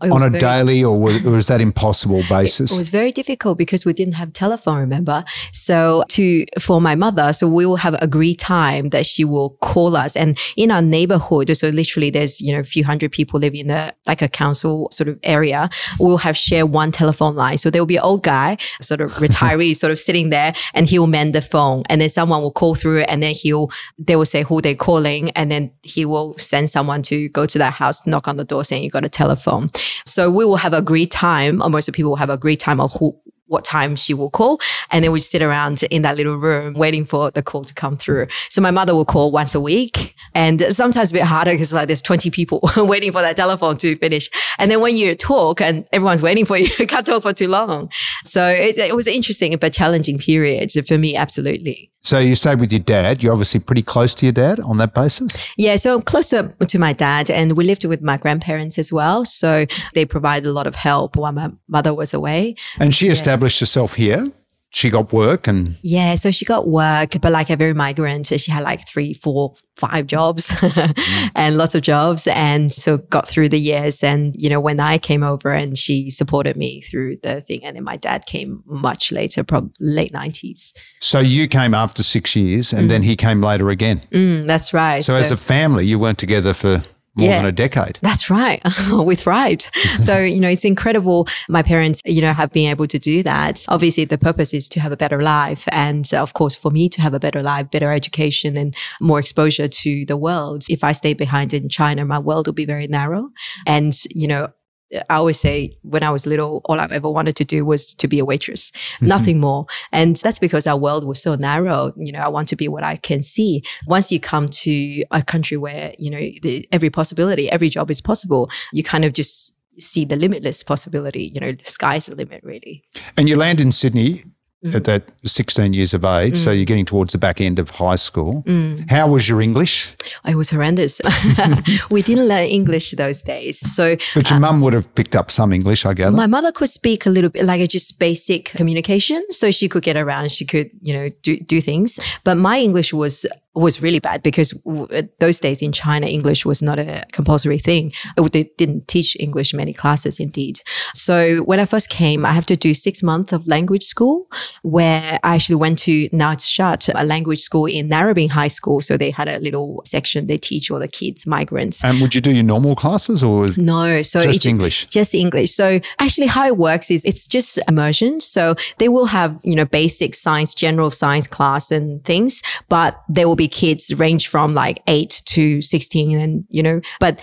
Oh, 0.00 0.14
on 0.14 0.22
a 0.22 0.30
very, 0.30 0.40
daily 0.40 0.84
or 0.84 0.98
was, 0.98 1.22
was, 1.22 1.46
that 1.48 1.60
impossible 1.60 2.22
basis? 2.28 2.72
It 2.72 2.78
was 2.78 2.88
very 2.88 3.10
difficult 3.10 3.58
because 3.58 3.84
we 3.84 3.92
didn't 3.92 4.14
have 4.14 4.32
telephone, 4.32 4.78
remember? 4.78 5.24
So 5.52 6.04
to 6.08 6.44
for 6.58 6.80
my 6.80 6.94
mother, 6.94 7.32
so 7.32 7.48
we 7.48 7.66
will 7.66 7.76
have 7.76 7.94
agreed 8.02 8.38
time 8.38 8.90
that 8.90 9.06
she 9.06 9.24
will 9.24 9.50
call 9.60 9.96
us. 9.96 10.16
And 10.16 10.38
in 10.56 10.70
our 10.70 10.82
neighborhood, 10.82 11.54
so 11.56 11.68
literally 11.68 12.10
there's, 12.10 12.40
you 12.40 12.52
know, 12.52 12.60
a 12.60 12.64
few 12.64 12.84
hundred 12.84 13.12
people 13.12 13.40
living 13.40 13.60
in 13.60 13.66
the 13.68 13.94
like 14.06 14.22
a 14.22 14.28
council 14.28 14.88
sort 14.90 15.08
of 15.08 15.18
area, 15.22 15.68
we'll 15.98 16.18
have 16.18 16.36
share 16.36 16.66
one 16.66 16.92
telephone 16.92 17.34
line. 17.34 17.58
So 17.58 17.70
there 17.70 17.82
will 17.82 17.86
be 17.86 17.96
an 17.96 18.02
old 18.02 18.22
guy, 18.22 18.56
sort 18.80 19.00
of 19.00 19.10
retiree, 19.14 19.74
sort 19.82 19.90
of 19.90 19.98
sitting 19.98 20.30
there 20.30 20.54
and 20.74 20.86
he'll 20.86 21.06
mend 21.06 21.34
the 21.34 21.42
phone. 21.42 21.82
And 21.88 22.00
then 22.00 22.08
someone 22.08 22.42
will 22.42 22.52
call 22.52 22.74
through 22.74 23.00
and 23.02 23.22
then 23.22 23.34
he'll 23.34 23.70
they 23.98 24.16
will 24.16 24.24
say 24.24 24.42
who 24.42 24.60
they're 24.60 24.74
calling 24.74 25.30
and 25.30 25.50
then 25.50 25.70
he 25.82 26.04
will 26.04 26.36
send 26.38 26.70
someone 26.70 27.02
to 27.02 27.28
go 27.30 27.46
to 27.46 27.58
that 27.58 27.74
house, 27.74 28.06
knock 28.06 28.28
on 28.28 28.36
the 28.36 28.44
door 28.44 28.64
saying 28.64 28.82
you 28.82 28.90
got 28.90 29.04
a 29.04 29.08
telephone. 29.08 29.65
So 30.04 30.30
we 30.30 30.44
will 30.44 30.56
have 30.56 30.72
a 30.72 30.82
great 30.82 31.10
time, 31.10 31.62
or 31.62 31.70
most 31.70 31.88
of 31.88 31.92
the 31.92 31.96
people 31.96 32.10
will 32.10 32.16
have 32.16 32.30
a 32.30 32.38
great 32.38 32.60
time 32.60 32.80
of 32.80 32.92
who 32.94 33.18
what 33.48 33.64
time 33.64 33.96
she 33.96 34.14
will 34.14 34.30
call. 34.30 34.60
And 34.90 35.04
then 35.04 35.12
we 35.12 35.20
sit 35.20 35.42
around 35.42 35.82
in 35.84 36.02
that 36.02 36.16
little 36.16 36.36
room 36.36 36.74
waiting 36.74 37.04
for 37.04 37.30
the 37.30 37.42
call 37.42 37.64
to 37.64 37.74
come 37.74 37.96
through. 37.96 38.26
So 38.48 38.60
my 38.60 38.70
mother 38.70 38.94
will 38.94 39.04
call 39.04 39.30
once 39.30 39.54
a 39.54 39.60
week 39.60 40.14
and 40.34 40.60
sometimes 40.74 41.10
a 41.10 41.14
bit 41.14 41.22
harder 41.22 41.52
because 41.52 41.72
like 41.72 41.86
there's 41.86 42.02
20 42.02 42.30
people 42.30 42.60
waiting 42.76 43.12
for 43.12 43.22
that 43.22 43.36
telephone 43.36 43.76
to 43.78 43.96
finish. 43.98 44.28
And 44.58 44.70
then 44.70 44.80
when 44.80 44.96
you 44.96 45.14
talk 45.14 45.60
and 45.60 45.86
everyone's 45.92 46.22
waiting 46.22 46.44
for 46.44 46.56
you, 46.56 46.68
you 46.78 46.86
can't 46.88 47.06
talk 47.06 47.22
for 47.22 47.32
too 47.32 47.48
long. 47.48 47.90
So 48.24 48.46
it, 48.48 48.78
it 48.78 48.96
was 48.96 49.06
interesting 49.06 49.56
but 49.56 49.72
challenging 49.72 50.18
period 50.18 50.70
for 50.86 50.98
me. 50.98 51.16
Absolutely. 51.16 51.90
So 52.06 52.20
you 52.20 52.36
stayed 52.36 52.60
with 52.60 52.70
your 52.70 52.78
dad. 52.78 53.20
You're 53.20 53.32
obviously 53.32 53.58
pretty 53.58 53.82
close 53.82 54.14
to 54.14 54.26
your 54.26 54.32
dad 54.32 54.60
on 54.60 54.78
that 54.78 54.94
basis. 54.94 55.52
Yeah, 55.56 55.74
so 55.74 55.96
I'm 55.96 56.02
closer 56.02 56.54
to 56.64 56.78
my 56.78 56.92
dad, 56.92 57.30
and 57.30 57.56
we 57.56 57.64
lived 57.64 57.84
with 57.84 58.00
my 58.00 58.16
grandparents 58.16 58.78
as 58.78 58.92
well. 58.92 59.24
So 59.24 59.66
they 59.92 60.04
provided 60.04 60.48
a 60.48 60.52
lot 60.52 60.68
of 60.68 60.76
help 60.76 61.16
while 61.16 61.32
my 61.32 61.50
mother 61.66 61.92
was 61.92 62.14
away. 62.14 62.54
And 62.78 62.94
she 62.94 63.08
established 63.08 63.58
herself 63.58 63.94
here 63.94 64.30
she 64.70 64.90
got 64.90 65.12
work 65.12 65.46
and 65.46 65.76
yeah 65.82 66.14
so 66.14 66.30
she 66.30 66.44
got 66.44 66.68
work 66.68 67.10
but 67.20 67.32
like 67.32 67.50
a 67.50 67.56
very 67.56 67.72
migrant 67.72 68.26
she 68.26 68.50
had 68.50 68.62
like 68.62 68.86
three 68.86 69.14
four 69.14 69.54
five 69.76 70.06
jobs 70.06 70.50
mm. 70.50 71.30
and 71.34 71.56
lots 71.56 71.74
of 71.74 71.82
jobs 71.82 72.26
and 72.26 72.72
so 72.72 72.98
got 72.98 73.28
through 73.28 73.48
the 73.48 73.58
years 73.58 74.02
and 74.02 74.34
you 74.36 74.50
know 74.50 74.60
when 74.60 74.80
i 74.80 74.98
came 74.98 75.22
over 75.22 75.52
and 75.52 75.78
she 75.78 76.10
supported 76.10 76.56
me 76.56 76.80
through 76.82 77.16
the 77.22 77.40
thing 77.40 77.64
and 77.64 77.76
then 77.76 77.84
my 77.84 77.96
dad 77.96 78.26
came 78.26 78.62
much 78.66 79.12
later 79.12 79.44
probably 79.44 79.70
late 79.80 80.12
90s 80.12 80.72
so 81.00 81.20
you 81.20 81.46
came 81.46 81.72
after 81.72 82.02
six 82.02 82.34
years 82.34 82.72
and 82.72 82.86
mm. 82.86 82.88
then 82.88 83.02
he 83.02 83.16
came 83.16 83.42
later 83.42 83.70
again 83.70 84.02
mm, 84.10 84.44
that's 84.44 84.74
right 84.74 85.04
so, 85.04 85.14
so 85.14 85.20
as 85.20 85.30
a 85.30 85.36
family 85.36 85.86
you 85.86 85.98
weren't 85.98 86.18
together 86.18 86.52
for 86.52 86.82
more 87.16 87.30
yeah, 87.30 87.38
than 87.38 87.46
a 87.46 87.52
decade. 87.52 87.98
That's 88.02 88.30
right. 88.30 88.62
we 88.92 89.14
thrived. 89.14 89.70
so, 90.00 90.20
you 90.36 90.40
know, 90.40 90.48
it's 90.48 90.64
incredible. 90.64 91.26
My 91.48 91.62
parents, 91.62 92.02
you 92.04 92.20
know, 92.20 92.32
have 92.32 92.52
been 92.52 92.70
able 92.70 92.86
to 92.86 92.98
do 92.98 93.22
that. 93.22 93.64
Obviously, 93.68 94.04
the 94.04 94.18
purpose 94.18 94.52
is 94.52 94.68
to 94.70 94.80
have 94.80 94.92
a 94.92 94.96
better 94.96 95.22
life. 95.22 95.64
And 95.72 96.12
of 96.14 96.34
course, 96.34 96.54
for 96.54 96.70
me 96.70 96.88
to 96.90 97.00
have 97.00 97.14
a 97.14 97.20
better 97.20 97.42
life, 97.42 97.70
better 97.70 97.90
education 97.90 98.56
and 98.56 98.76
more 99.00 99.18
exposure 99.18 99.68
to 99.68 100.04
the 100.06 100.16
world. 100.16 100.64
If 100.68 100.84
I 100.84 100.92
stay 100.92 101.14
behind 101.14 101.54
in 101.54 101.68
China, 101.68 102.04
my 102.04 102.18
world 102.18 102.46
will 102.46 102.54
be 102.54 102.66
very 102.66 102.86
narrow. 102.86 103.30
And, 103.66 103.94
you 104.10 104.28
know, 104.28 104.48
I 104.92 105.16
always 105.16 105.40
say 105.40 105.76
when 105.82 106.02
I 106.02 106.10
was 106.10 106.26
little, 106.26 106.60
all 106.64 106.78
I've 106.78 106.92
ever 106.92 107.10
wanted 107.10 107.36
to 107.36 107.44
do 107.44 107.64
was 107.64 107.94
to 107.94 108.06
be 108.06 108.18
a 108.18 108.24
waitress, 108.24 108.70
mm-hmm. 108.70 109.08
nothing 109.08 109.40
more. 109.40 109.66
And 109.92 110.16
that's 110.16 110.38
because 110.38 110.66
our 110.66 110.78
world 110.78 111.06
was 111.06 111.20
so 111.20 111.34
narrow. 111.34 111.92
You 111.96 112.12
know, 112.12 112.20
I 112.20 112.28
want 112.28 112.48
to 112.48 112.56
be 112.56 112.68
what 112.68 112.84
I 112.84 112.96
can 112.96 113.22
see. 113.22 113.62
Once 113.86 114.12
you 114.12 114.20
come 114.20 114.46
to 114.46 115.04
a 115.10 115.22
country 115.22 115.56
where, 115.56 115.94
you 115.98 116.10
know, 116.10 116.18
the, 116.42 116.66
every 116.70 116.90
possibility, 116.90 117.50
every 117.50 117.68
job 117.68 117.90
is 117.90 118.00
possible, 118.00 118.50
you 118.72 118.82
kind 118.82 119.04
of 119.04 119.12
just 119.12 119.60
see 119.78 120.04
the 120.04 120.16
limitless 120.16 120.62
possibility. 120.62 121.32
You 121.34 121.40
know, 121.40 121.52
the 121.52 121.64
sky's 121.64 122.06
the 122.06 122.14
limit, 122.14 122.42
really. 122.44 122.84
And 123.16 123.28
you 123.28 123.36
land 123.36 123.60
in 123.60 123.72
Sydney 123.72 124.22
mm. 124.66 124.74
at 124.74 124.84
that 124.84 125.10
16 125.24 125.72
years 125.72 125.94
of 125.94 126.04
age. 126.04 126.34
Mm. 126.34 126.36
So 126.36 126.50
you're 126.50 126.64
getting 126.64 126.84
towards 126.84 127.12
the 127.12 127.18
back 127.18 127.40
end 127.40 127.58
of 127.58 127.70
high 127.70 127.96
school. 127.96 128.42
Mm. 128.42 128.90
How 128.90 129.08
was 129.08 129.28
your 129.28 129.40
English? 129.40 129.96
It 130.26 130.36
was 130.36 130.50
horrendous. 130.50 131.00
we 131.90 132.02
didn't 132.02 132.28
learn 132.28 132.46
English 132.46 132.92
those 132.92 133.22
days. 133.22 133.58
So, 133.58 133.96
but 134.14 134.30
your 134.30 134.38
uh, 134.38 134.40
mum 134.40 134.60
would 134.60 134.72
have 134.72 134.92
picked 134.94 135.16
up 135.16 135.30
some 135.30 135.52
English, 135.52 135.86
I 135.86 135.94
gather. 135.94 136.16
My 136.16 136.26
mother 136.26 136.52
could 136.52 136.68
speak 136.68 137.06
a 137.06 137.10
little 137.10 137.30
bit, 137.30 137.44
like 137.44 137.66
just 137.68 137.98
basic 137.98 138.46
communication. 138.46 139.24
So 139.30 139.50
she 139.50 139.68
could 139.68 139.82
get 139.82 139.96
around. 139.96 140.30
She 140.32 140.44
could, 140.44 140.70
you 140.80 140.92
know, 140.92 141.08
do, 141.22 141.38
do 141.38 141.60
things. 141.60 141.98
But 142.24 142.36
my 142.36 142.58
English 142.58 142.92
was 142.92 143.26
was 143.56 143.82
really 143.82 143.98
bad 143.98 144.22
because 144.22 144.52
uh, 144.66 145.02
those 145.18 145.40
days 145.40 145.62
in 145.62 145.72
China, 145.72 146.06
English 146.06 146.44
was 146.44 146.62
not 146.62 146.78
a 146.78 147.04
compulsory 147.12 147.58
thing. 147.58 147.92
Uh, 148.16 148.28
they 148.30 148.44
didn't 148.58 148.86
teach 148.88 149.16
English 149.18 149.54
many 149.54 149.72
classes, 149.72 150.20
indeed. 150.20 150.60
So 150.94 151.38
when 151.38 151.58
I 151.60 151.64
first 151.64 151.88
came, 151.88 152.24
I 152.26 152.32
have 152.32 152.46
to 152.46 152.56
do 152.56 152.74
six 152.74 153.02
months 153.02 153.32
of 153.32 153.46
language 153.46 153.82
school, 153.82 154.28
where 154.62 155.18
I 155.22 155.34
actually 155.36 155.56
went 155.56 155.78
to 155.80 156.08
now 156.12 156.32
it's 156.32 156.46
shut 156.46 156.88
a 156.94 157.04
language 157.04 157.40
school 157.40 157.66
in 157.66 157.88
Narrabeen 157.88 158.30
High 158.30 158.48
School. 158.48 158.80
So 158.80 158.96
they 158.96 159.10
had 159.10 159.28
a 159.28 159.38
little 159.38 159.82
section 159.84 160.26
they 160.26 160.38
teach 160.38 160.70
all 160.70 160.78
the 160.78 160.88
kids, 160.88 161.26
migrants. 161.26 161.84
And 161.84 162.00
would 162.00 162.14
you 162.14 162.20
do 162.20 162.32
your 162.32 162.42
normal 162.42 162.74
classes 162.74 163.22
or 163.22 163.46
no? 163.56 164.02
So 164.02 164.20
just 164.20 164.46
English, 164.46 164.86
just 164.86 165.14
English. 165.14 165.52
So 165.52 165.80
actually, 165.98 166.26
how 166.26 166.46
it 166.46 166.56
works 166.56 166.90
is 166.90 167.04
it's 167.04 167.26
just 167.26 167.58
immersion. 167.68 168.20
So 168.20 168.54
they 168.78 168.88
will 168.88 169.06
have 169.06 169.40
you 169.44 169.56
know 169.56 169.64
basic 169.64 170.14
science, 170.14 170.54
general 170.54 170.90
science 170.90 171.26
class 171.26 171.70
and 171.70 172.04
things, 172.04 172.42
but 172.68 173.02
there 173.08 173.28
will 173.28 173.36
be 173.36 173.45
kids 173.48 173.92
range 173.94 174.28
from 174.28 174.54
like 174.54 174.82
eight 174.86 175.22
to 175.26 175.62
16 175.62 176.18
and, 176.18 176.44
you 176.48 176.62
know, 176.62 176.80
but 177.00 177.22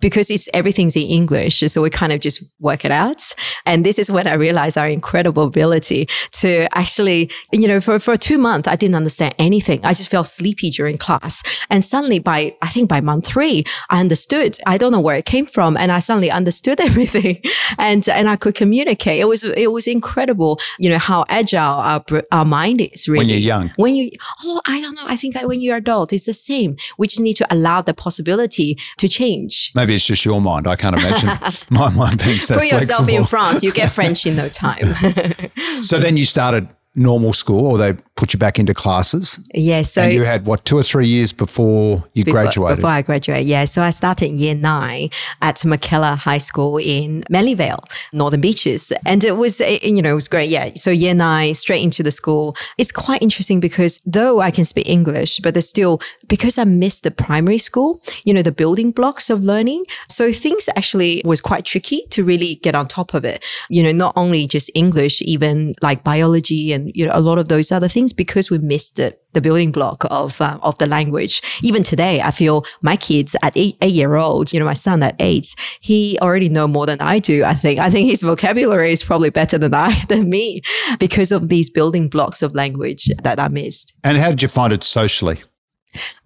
because 0.00 0.30
it's 0.30 0.48
everything's 0.52 0.96
in 0.96 1.02
English. 1.02 1.60
So 1.60 1.82
we 1.82 1.90
kind 1.90 2.12
of 2.12 2.20
just 2.20 2.42
work 2.60 2.84
it 2.84 2.90
out. 2.90 3.22
And 3.64 3.84
this 3.84 3.98
is 3.98 4.10
when 4.10 4.26
I 4.26 4.34
realized 4.34 4.76
our 4.76 4.88
incredible 4.88 5.44
ability 5.44 6.08
to 6.32 6.68
actually, 6.76 7.30
you 7.52 7.66
know, 7.66 7.80
for, 7.80 7.98
for 7.98 8.16
two 8.16 8.38
months, 8.38 8.68
I 8.68 8.76
didn't 8.76 8.96
understand 8.96 9.34
anything. 9.38 9.84
I 9.84 9.94
just 9.94 10.10
felt 10.10 10.26
sleepy 10.26 10.70
during 10.70 10.98
class. 10.98 11.42
And 11.70 11.84
suddenly 11.84 12.18
by, 12.18 12.56
I 12.62 12.68
think 12.68 12.88
by 12.88 13.00
month 13.00 13.26
three, 13.26 13.64
I 13.90 14.00
understood. 14.00 14.58
I 14.66 14.78
don't 14.78 14.92
know 14.92 15.00
where 15.00 15.16
it 15.16 15.24
came 15.24 15.46
from. 15.46 15.76
And 15.76 15.90
I 15.90 15.98
suddenly 16.00 16.30
understood 16.30 16.80
everything 16.88 17.40
and, 17.78 18.08
and 18.08 18.28
I 18.28 18.36
could 18.36 18.54
communicate. 18.54 19.20
It 19.20 19.26
was, 19.26 19.44
it 19.44 19.72
was 19.72 19.86
incredible, 19.86 20.60
you 20.78 20.90
know, 20.90 20.98
how 20.98 21.24
agile 21.28 21.60
our, 21.60 22.04
our 22.32 22.44
mind 22.44 22.80
is 22.80 23.08
really. 23.08 23.20
When 23.20 23.28
you're 23.28 23.38
young. 23.38 23.72
When 23.76 23.96
you, 23.96 24.10
oh, 24.44 24.60
I 24.66 24.80
don't 24.80 24.94
know. 24.94 25.04
I 25.06 25.16
think 25.16 25.36
when 25.42 25.60
you're 25.60 25.76
adult, 25.76 26.12
it's 26.12 26.26
the 26.26 26.34
same. 26.34 26.76
We 26.98 27.06
just 27.06 27.20
need 27.20 27.34
to 27.34 27.46
allow 27.50 27.82
the 27.82 27.94
possibility 27.94 28.78
to 28.98 29.08
change. 29.08 29.72
Maybe 29.78 29.94
it's 29.94 30.04
just 30.04 30.24
your 30.24 30.40
mind. 30.40 30.66
I 30.66 30.74
can't 30.74 30.98
imagine 30.98 31.28
my 31.70 31.88
mind 31.90 32.18
being 32.18 32.34
so 32.40 32.56
Put 32.56 32.64
yourself 32.64 33.06
flexible. 33.06 33.14
in 33.14 33.24
France, 33.24 33.62
you 33.62 33.70
get 33.70 33.92
French 33.92 34.26
in 34.26 34.34
no 34.34 34.48
time. 34.48 34.92
so 35.82 36.00
then 36.00 36.16
you 36.16 36.24
started 36.24 36.68
normal 36.98 37.32
school 37.32 37.66
or 37.66 37.78
they 37.78 37.94
put 38.16 38.32
you 38.32 38.38
back 38.38 38.58
into 38.58 38.74
classes? 38.74 39.40
Yeah. 39.54 39.82
So 39.82 40.02
and 40.02 40.12
you 40.12 40.24
had 40.24 40.46
what 40.46 40.64
two 40.64 40.76
or 40.76 40.82
three 40.82 41.06
years 41.06 41.32
before 41.32 42.04
you 42.14 42.24
before, 42.24 42.42
graduated? 42.42 42.76
Before 42.78 42.90
I 42.90 43.02
graduated, 43.02 43.46
yeah. 43.46 43.64
So 43.64 43.82
I 43.82 43.90
started 43.90 44.28
year 44.28 44.54
nine 44.54 45.10
at 45.40 45.56
Mackellar 45.56 46.16
High 46.16 46.38
School 46.38 46.78
in 46.78 47.24
Manly 47.30 47.54
Vale, 47.54 47.84
Northern 48.12 48.40
Beaches, 48.40 48.92
and 49.06 49.24
it 49.24 49.32
was 49.32 49.60
you 49.60 50.02
know 50.02 50.10
it 50.10 50.14
was 50.14 50.28
great. 50.28 50.50
Yeah. 50.50 50.72
So 50.74 50.90
year 50.90 51.14
nine 51.14 51.54
straight 51.54 51.82
into 51.82 52.02
the 52.02 52.10
school. 52.10 52.56
It's 52.76 52.92
quite 52.92 53.22
interesting 53.22 53.60
because 53.60 54.00
though 54.04 54.40
I 54.40 54.50
can 54.50 54.64
speak 54.64 54.88
English, 54.88 55.38
but 55.40 55.54
there's 55.54 55.68
still 55.68 56.00
because 56.28 56.58
I 56.58 56.64
missed 56.64 57.04
the 57.04 57.10
primary 57.10 57.58
school, 57.58 58.02
you 58.24 58.34
know, 58.34 58.42
the 58.42 58.52
building 58.52 58.90
blocks 58.90 59.30
of 59.30 59.42
learning. 59.42 59.84
So 60.08 60.32
things 60.32 60.68
actually 60.76 61.22
was 61.24 61.40
quite 61.40 61.64
tricky 61.64 62.02
to 62.10 62.24
really 62.24 62.56
get 62.56 62.74
on 62.74 62.88
top 62.88 63.14
of 63.14 63.24
it. 63.24 63.44
You 63.68 63.82
know, 63.82 63.92
not 63.92 64.14
only 64.16 64.46
just 64.46 64.70
English, 64.74 65.22
even 65.22 65.74
like 65.82 66.04
biology 66.04 66.72
and 66.72 66.87
you 66.94 67.06
know 67.06 67.12
a 67.14 67.20
lot 67.20 67.38
of 67.38 67.48
those 67.48 67.72
other 67.72 67.88
things 67.88 68.12
because 68.12 68.50
we 68.50 68.58
missed 68.58 68.96
the, 68.96 69.16
the 69.32 69.40
building 69.40 69.72
block 69.72 70.04
of 70.10 70.40
uh, 70.40 70.58
of 70.62 70.78
the 70.78 70.86
language. 70.86 71.42
Even 71.62 71.82
today, 71.82 72.20
I 72.20 72.30
feel 72.30 72.64
my 72.82 72.96
kids 72.96 73.36
at 73.42 73.56
eight, 73.56 73.76
eight 73.82 73.92
year 73.92 74.16
old, 74.16 74.52
you 74.52 74.58
know, 74.58 74.66
my 74.66 74.74
son 74.74 75.02
at 75.02 75.16
eight, 75.18 75.54
he 75.80 76.18
already 76.20 76.48
know 76.48 76.68
more 76.68 76.86
than 76.86 77.00
I 77.00 77.18
do. 77.18 77.44
I 77.44 77.54
think 77.54 77.78
I 77.78 77.90
think 77.90 78.10
his 78.10 78.22
vocabulary 78.22 78.92
is 78.92 79.02
probably 79.02 79.30
better 79.30 79.58
than 79.58 79.74
I 79.74 80.04
than 80.08 80.30
me 80.30 80.62
because 80.98 81.32
of 81.32 81.48
these 81.48 81.70
building 81.70 82.08
blocks 82.08 82.42
of 82.42 82.54
language 82.54 83.10
that 83.22 83.38
I 83.38 83.48
missed. 83.48 83.94
And 84.04 84.18
how 84.18 84.30
did 84.30 84.42
you 84.42 84.48
find 84.48 84.72
it 84.72 84.82
socially? 84.82 85.38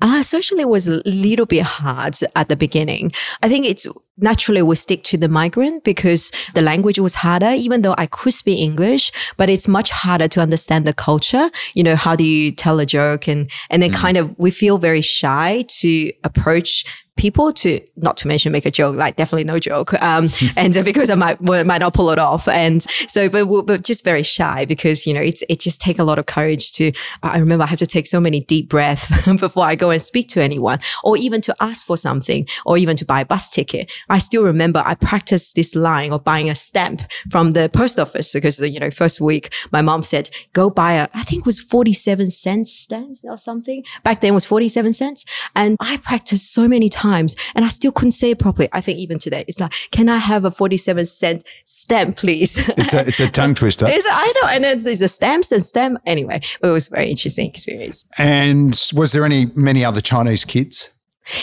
Uh, 0.00 0.22
socially 0.22 0.64
was 0.64 0.88
a 0.88 1.02
little 1.04 1.46
bit 1.46 1.62
hard 1.62 2.16
at 2.34 2.48
the 2.48 2.56
beginning. 2.56 3.12
I 3.42 3.48
think 3.48 3.66
it's 3.66 3.86
naturally 4.18 4.62
we 4.62 4.76
stick 4.76 5.02
to 5.04 5.16
the 5.16 5.28
migrant 5.28 5.84
because 5.84 6.32
the 6.54 6.62
language 6.62 6.98
was 6.98 7.16
harder, 7.16 7.50
even 7.50 7.82
though 7.82 7.94
I 7.98 8.06
could 8.06 8.34
speak 8.34 8.60
English, 8.60 9.12
but 9.36 9.48
it's 9.48 9.68
much 9.68 9.90
harder 9.90 10.28
to 10.28 10.40
understand 10.40 10.86
the 10.86 10.92
culture. 10.92 11.50
You 11.74 11.82
know, 11.82 11.96
how 11.96 12.16
do 12.16 12.24
you 12.24 12.52
tell 12.52 12.78
a 12.80 12.86
joke? 12.86 13.28
And, 13.28 13.50
and 13.70 13.82
then 13.82 13.92
mm. 13.92 13.96
kind 13.96 14.16
of, 14.16 14.38
we 14.38 14.50
feel 14.50 14.78
very 14.78 15.00
shy 15.00 15.64
to 15.80 16.12
approach 16.24 16.84
people 17.16 17.52
to 17.52 17.78
not 17.96 18.16
to 18.16 18.26
mention 18.26 18.50
make 18.52 18.64
a 18.64 18.70
joke 18.70 18.96
like 18.96 19.16
definitely 19.16 19.44
no 19.44 19.58
joke 19.58 19.92
um, 20.02 20.28
and 20.56 20.76
uh, 20.76 20.82
because 20.82 21.10
i 21.10 21.14
might 21.14 21.40
might 21.42 21.78
not 21.78 21.92
pull 21.92 22.10
it 22.10 22.18
off 22.18 22.48
and 22.48 22.82
so 22.82 23.28
but, 23.28 23.46
but 23.66 23.84
just 23.84 24.02
very 24.02 24.22
shy 24.22 24.64
because 24.64 25.06
you 25.06 25.12
know 25.12 25.20
it's 25.20 25.42
it 25.48 25.60
just 25.60 25.80
take 25.80 25.98
a 25.98 26.04
lot 26.04 26.18
of 26.18 26.24
courage 26.24 26.72
to 26.72 26.90
i 27.22 27.36
remember 27.36 27.64
i 27.64 27.66
have 27.66 27.78
to 27.78 27.86
take 27.86 28.06
so 28.06 28.18
many 28.18 28.40
deep 28.40 28.68
breaths 28.68 29.10
before 29.38 29.64
i 29.64 29.74
go 29.74 29.90
and 29.90 30.00
speak 30.00 30.28
to 30.28 30.42
anyone 30.42 30.78
or 31.04 31.16
even 31.18 31.40
to 31.40 31.54
ask 31.60 31.86
for 31.86 31.98
something 31.98 32.48
or 32.64 32.78
even 32.78 32.96
to 32.96 33.04
buy 33.04 33.20
a 33.20 33.26
bus 33.26 33.50
ticket 33.50 33.92
I 34.08 34.18
still 34.18 34.44
remember 34.44 34.82
I 34.84 34.94
practiced 34.94 35.54
this 35.54 35.74
line 35.74 36.12
of 36.12 36.24
buying 36.24 36.50
a 36.50 36.54
stamp 36.54 37.02
from 37.30 37.52
the 37.52 37.68
post 37.68 37.98
office 37.98 38.32
because 38.32 38.60
you 38.60 38.80
know, 38.80 38.90
first 38.90 39.20
week 39.20 39.52
my 39.70 39.82
mom 39.82 40.02
said, 40.02 40.30
go 40.52 40.70
buy 40.70 40.94
a, 40.94 41.08
I 41.14 41.22
think 41.22 41.40
it 41.40 41.46
was 41.46 41.60
47 41.60 42.30
cents 42.30 42.72
stamp 42.72 43.18
or 43.24 43.38
something. 43.38 43.84
Back 44.02 44.20
then 44.20 44.30
it 44.30 44.34
was 44.34 44.44
47 44.44 44.92
cents. 44.92 45.24
And 45.54 45.76
I 45.80 45.96
practiced 45.98 46.52
so 46.52 46.68
many 46.68 46.88
times 46.88 47.36
and 47.54 47.64
I 47.64 47.68
still 47.68 47.92
couldn't 47.92 48.12
say 48.12 48.30
it 48.30 48.38
properly. 48.38 48.68
I 48.72 48.80
think 48.80 48.98
even 48.98 49.18
today 49.18 49.44
it's 49.48 49.60
like, 49.60 49.72
can 49.90 50.08
I 50.08 50.18
have 50.18 50.44
a 50.44 50.50
47 50.50 51.06
cent 51.06 51.44
stamp, 51.64 52.16
please? 52.16 52.68
It's 52.76 52.94
a, 52.94 53.06
it's 53.06 53.20
a 53.20 53.30
tongue 53.30 53.54
twister. 53.54 53.86
It's, 53.92 54.06
I 54.10 54.32
know. 54.42 54.48
And 54.48 54.64
then 54.64 54.82
there's 54.82 55.02
a 55.02 55.08
stamps 55.08 55.52
and 55.52 55.62
stamp. 55.62 56.00
Anyway, 56.06 56.40
it 56.62 56.66
was 56.66 56.88
a 56.88 56.90
very 56.90 57.10
interesting 57.10 57.48
experience. 57.48 58.08
And 58.18 58.80
was 58.94 59.12
there 59.12 59.24
any, 59.24 59.46
many 59.54 59.84
other 59.84 60.00
Chinese 60.00 60.44
kids? 60.44 60.90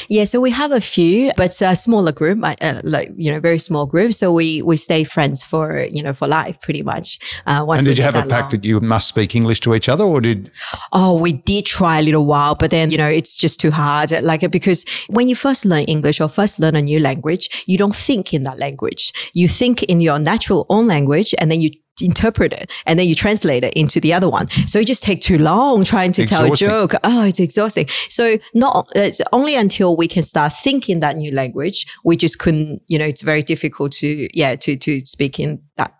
Yeah, 0.09 0.25
so 0.25 0.41
we 0.41 0.51
have 0.51 0.71
a 0.71 0.81
few, 0.81 1.31
but 1.37 1.59
a 1.61 1.75
smaller 1.75 2.11
group, 2.11 2.39
uh, 2.43 2.81
like 2.83 3.11
you 3.15 3.31
know, 3.31 3.39
very 3.39 3.59
small 3.59 3.85
group. 3.85 4.13
So 4.13 4.33
we 4.33 4.61
we 4.61 4.75
stay 4.77 5.03
friends 5.03 5.43
for 5.43 5.83
you 5.83 6.03
know 6.03 6.13
for 6.13 6.27
life, 6.27 6.59
pretty 6.61 6.81
much. 6.81 7.19
Uh, 7.45 7.63
once 7.65 7.81
and 7.81 7.87
did 7.87 7.97
you 7.97 8.03
have 8.03 8.15
a 8.15 8.21
pact 8.21 8.31
long. 8.31 8.49
that 8.61 8.65
you 8.65 8.79
must 8.79 9.07
speak 9.07 9.35
English 9.35 9.59
to 9.61 9.75
each 9.75 9.87
other, 9.87 10.03
or 10.03 10.21
did? 10.21 10.51
Oh, 10.91 11.19
we 11.19 11.33
did 11.33 11.65
try 11.65 11.99
a 11.99 12.01
little 12.01 12.25
while, 12.25 12.55
but 12.55 12.71
then 12.71 12.91
you 12.91 12.97
know 12.97 13.07
it's 13.07 13.37
just 13.37 13.59
too 13.59 13.71
hard. 13.71 14.11
Like 14.23 14.49
because 14.51 14.85
when 15.07 15.27
you 15.27 15.35
first 15.35 15.65
learn 15.65 15.83
English 15.83 16.19
or 16.19 16.27
first 16.27 16.59
learn 16.59 16.75
a 16.75 16.81
new 16.81 16.99
language, 16.99 17.63
you 17.65 17.77
don't 17.77 17.95
think 17.95 18.33
in 18.33 18.43
that 18.43 18.59
language. 18.59 19.13
You 19.33 19.47
think 19.47 19.83
in 19.83 20.01
your 20.01 20.19
natural 20.19 20.65
own 20.69 20.87
language, 20.87 21.33
and 21.39 21.49
then 21.49 21.61
you 21.61 21.71
interpret 22.01 22.53
it 22.53 22.71
and 22.85 22.97
then 22.99 23.07
you 23.07 23.15
translate 23.15 23.63
it 23.63 23.73
into 23.73 23.99
the 23.99 24.13
other 24.13 24.29
one. 24.29 24.49
So 24.67 24.79
it 24.79 24.87
just 24.87 25.03
take 25.03 25.21
too 25.21 25.37
long 25.37 25.83
trying 25.83 26.11
to 26.13 26.23
exhausting. 26.23 26.55
tell 26.55 26.83
a 26.83 26.87
joke. 26.87 26.99
Oh, 27.03 27.25
it's 27.25 27.39
exhausting. 27.39 27.87
So 28.09 28.37
not, 28.53 28.89
it's 28.95 29.21
only 29.31 29.55
until 29.55 29.95
we 29.95 30.07
can 30.07 30.23
start 30.23 30.53
thinking 30.53 30.99
that 30.99 31.17
new 31.17 31.31
language, 31.31 31.85
we 32.03 32.15
just 32.15 32.39
couldn't, 32.39 32.81
you 32.87 32.97
know, 32.97 33.05
it's 33.05 33.21
very 33.21 33.43
difficult 33.43 33.91
to, 33.93 34.27
yeah, 34.33 34.55
to, 34.55 34.75
to 34.77 35.03
speak 35.05 35.39
in 35.39 35.61
that 35.77 35.95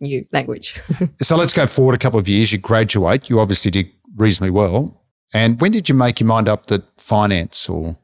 new 0.00 0.26
language. 0.32 0.78
so 1.22 1.36
let's 1.36 1.52
go 1.52 1.66
forward 1.66 1.94
a 1.94 1.98
couple 1.98 2.18
of 2.18 2.28
years. 2.28 2.52
You 2.52 2.58
graduate, 2.58 3.30
you 3.30 3.40
obviously 3.40 3.70
did 3.70 3.90
reasonably 4.16 4.50
well. 4.50 5.02
And 5.32 5.60
when 5.60 5.72
did 5.72 5.88
you 5.88 5.94
make 5.94 6.20
your 6.20 6.26
mind 6.26 6.48
up 6.48 6.66
that 6.66 6.82
finance 7.00 7.68
or, 7.68 7.96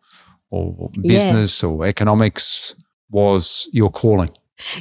or 0.51 0.91
business 1.03 1.63
yeah. 1.63 1.69
or 1.69 1.85
economics 1.85 2.75
was 3.11 3.69
your 3.73 3.91
calling? 3.91 4.31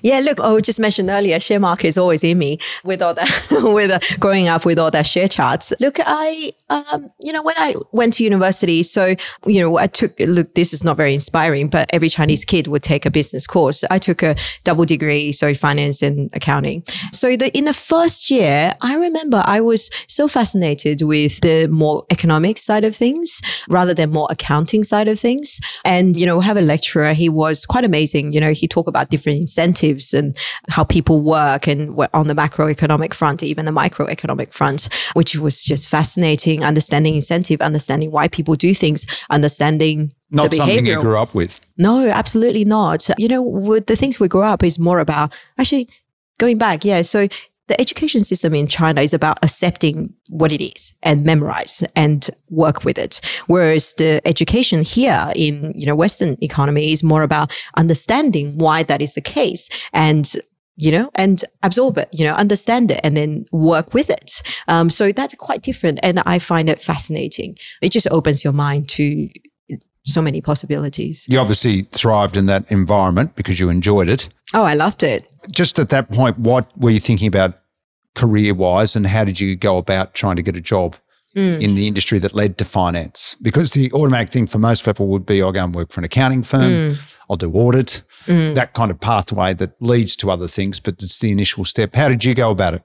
Yeah, 0.01 0.19
look, 0.19 0.39
I 0.39 0.59
just 0.59 0.79
mentioned 0.79 1.09
earlier, 1.09 1.39
share 1.39 1.59
market 1.59 1.87
is 1.87 1.97
always 1.97 2.23
in 2.23 2.37
me 2.37 2.57
with 2.83 3.01
all 3.01 3.13
that, 3.13 3.47
with 3.51 3.91
uh, 3.91 3.99
growing 4.19 4.47
up 4.47 4.65
with 4.65 4.79
all 4.79 4.91
that 4.91 5.05
share 5.05 5.27
charts. 5.27 5.71
Look, 5.79 5.99
I, 5.99 6.51
um, 6.69 7.11
you 7.21 7.31
know, 7.31 7.43
when 7.43 7.55
I 7.57 7.75
went 7.91 8.13
to 8.13 8.23
university, 8.23 8.83
so, 8.83 9.15
you 9.45 9.61
know, 9.61 9.77
I 9.77 9.87
took, 9.87 10.19
look, 10.19 10.55
this 10.55 10.73
is 10.73 10.83
not 10.83 10.97
very 10.97 11.13
inspiring, 11.13 11.67
but 11.67 11.89
every 11.93 12.09
Chinese 12.09 12.43
kid 12.43 12.67
would 12.67 12.83
take 12.83 13.05
a 13.05 13.11
business 13.11 13.45
course. 13.45 13.83
I 13.89 13.99
took 13.99 14.23
a 14.23 14.35
double 14.63 14.85
degree, 14.85 15.31
so 15.31 15.53
finance 15.53 16.01
and 16.01 16.29
accounting. 16.33 16.83
So 17.11 17.35
the, 17.35 17.55
in 17.55 17.65
the 17.65 17.73
first 17.73 18.31
year, 18.31 18.75
I 18.81 18.95
remember 18.95 19.43
I 19.45 19.61
was 19.61 19.91
so 20.07 20.27
fascinated 20.27 21.01
with 21.03 21.39
the 21.41 21.67
more 21.67 22.05
economic 22.09 22.57
side 22.57 22.83
of 22.83 22.95
things 22.95 23.41
rather 23.69 23.93
than 23.93 24.11
more 24.11 24.27
accounting 24.29 24.83
side 24.83 25.07
of 25.07 25.19
things. 25.19 25.61
And, 25.85 26.17
you 26.17 26.25
know, 26.25 26.39
have 26.39 26.57
a 26.57 26.61
lecturer, 26.61 27.13
he 27.13 27.29
was 27.29 27.65
quite 27.65 27.85
amazing. 27.85 28.33
You 28.33 28.41
know, 28.41 28.53
he 28.53 28.67
talked 28.67 28.89
about 28.89 29.09
different 29.09 29.41
incentives 29.41 29.66
incentives 29.67 30.13
and 30.13 30.35
how 30.69 30.83
people 30.83 31.21
work 31.21 31.67
and 31.67 31.97
on 32.13 32.27
the 32.27 32.33
macroeconomic 32.33 33.13
front, 33.13 33.43
even 33.43 33.65
the 33.65 33.71
microeconomic 33.71 34.53
front, 34.53 34.89
which 35.13 35.35
was 35.35 35.63
just 35.63 35.89
fascinating. 35.89 36.63
Understanding 36.63 37.15
incentive, 37.15 37.61
understanding 37.61 38.11
why 38.11 38.27
people 38.27 38.55
do 38.55 38.73
things, 38.73 39.05
understanding 39.29 40.13
not 40.31 40.53
something 40.53 40.85
you 40.85 40.99
grew 40.99 41.17
up 41.17 41.33
with. 41.33 41.59
No, 41.77 42.07
absolutely 42.07 42.65
not. 42.65 43.09
You 43.17 43.27
know, 43.27 43.41
with 43.41 43.87
the 43.87 43.95
things 43.95 44.19
we 44.19 44.27
grew 44.27 44.43
up 44.43 44.63
is 44.63 44.79
more 44.79 44.99
about 44.99 45.35
actually 45.57 45.89
going 46.37 46.57
back. 46.57 46.85
Yeah. 46.85 47.01
So 47.01 47.27
the 47.67 47.79
education 47.79 48.23
system 48.23 48.53
in 48.53 48.67
China 48.67 49.01
is 49.01 49.13
about 49.13 49.39
accepting 49.43 50.13
what 50.29 50.51
it 50.51 50.63
is 50.63 50.93
and 51.03 51.23
memorize 51.23 51.83
and 51.95 52.29
work 52.49 52.83
with 52.83 52.97
it. 52.97 53.21
Whereas 53.47 53.93
the 53.93 54.21
education 54.25 54.83
here 54.83 55.31
in, 55.35 55.73
you 55.75 55.85
know, 55.85 55.95
Western 55.95 56.37
economy 56.41 56.91
is 56.91 57.03
more 57.03 57.23
about 57.23 57.53
understanding 57.75 58.57
why 58.57 58.83
that 58.83 59.01
is 59.01 59.15
the 59.15 59.21
case 59.21 59.69
and 59.93 60.33
you 60.79 60.91
know, 60.91 61.09
and 61.15 61.43
absorb 61.63 61.97
it, 61.97 62.07
you 62.11 62.23
know, 62.23 62.35
understand 62.35 62.91
it 62.91 62.99
and 63.03 63.17
then 63.17 63.47
work 63.51 63.95
with 63.95 64.11
it. 64.11 64.43
Um, 64.67 64.91
so 64.91 65.11
that's 65.11 65.33
quite 65.33 65.63
different. 65.63 65.99
And 66.03 66.19
I 66.19 66.37
find 66.37 66.69
it 66.69 66.79
fascinating. 66.79 67.57
It 67.81 67.91
just 67.91 68.07
opens 68.11 68.43
your 68.43 68.53
mind 68.53 68.87
to 68.89 69.27
so 70.07 70.21
many 70.21 70.41
possibilities. 70.41 71.27
You 71.29 71.39
obviously 71.39 71.83
thrived 71.91 72.37
in 72.37 72.45
that 72.47 72.69
environment 72.71 73.35
because 73.35 73.59
you 73.59 73.69
enjoyed 73.69 74.09
it. 74.09 74.29
Oh, 74.53 74.63
I 74.63 74.73
loved 74.73 75.03
it. 75.03 75.27
Just 75.51 75.77
at 75.79 75.89
that 75.89 76.11
point, 76.11 76.39
what 76.39 76.71
were 76.77 76.89
you 76.89 76.99
thinking 76.99 77.27
about 77.27 77.59
career 78.15 78.53
wise 78.53 78.95
and 78.95 79.05
how 79.05 79.23
did 79.23 79.39
you 79.39 79.55
go 79.55 79.77
about 79.77 80.13
trying 80.13 80.37
to 80.37 80.41
get 80.41 80.55
a 80.57 80.61
job 80.61 80.95
mm. 81.35 81.61
in 81.61 81.75
the 81.75 81.87
industry 81.87 82.19
that 82.19 82.33
led 82.33 82.57
to 82.57 82.65
finance? 82.65 83.35
Because 83.41 83.71
the 83.71 83.91
automatic 83.91 84.29
thing 84.29 84.47
for 84.47 84.59
most 84.59 84.85
people 84.85 85.07
would 85.07 85.25
be 85.25 85.41
I'll 85.41 85.51
go 85.51 85.65
and 85.65 85.75
work 85.75 85.91
for 85.91 85.99
an 85.99 86.05
accounting 86.05 86.41
firm, 86.41 86.91
mm. 86.91 87.17
I'll 87.29 87.35
do 87.35 87.51
audit, 87.51 88.03
mm. 88.25 88.55
that 88.55 88.73
kind 88.73 88.89
of 88.89 88.99
pathway 89.01 89.53
that 89.55 89.81
leads 89.81 90.15
to 90.17 90.31
other 90.31 90.47
things, 90.47 90.79
but 90.79 90.95
it's 90.95 91.19
the 91.19 91.31
initial 91.31 91.65
step. 91.65 91.93
How 91.93 92.07
did 92.07 92.23
you 92.23 92.33
go 92.33 92.49
about 92.49 92.75
it? 92.75 92.83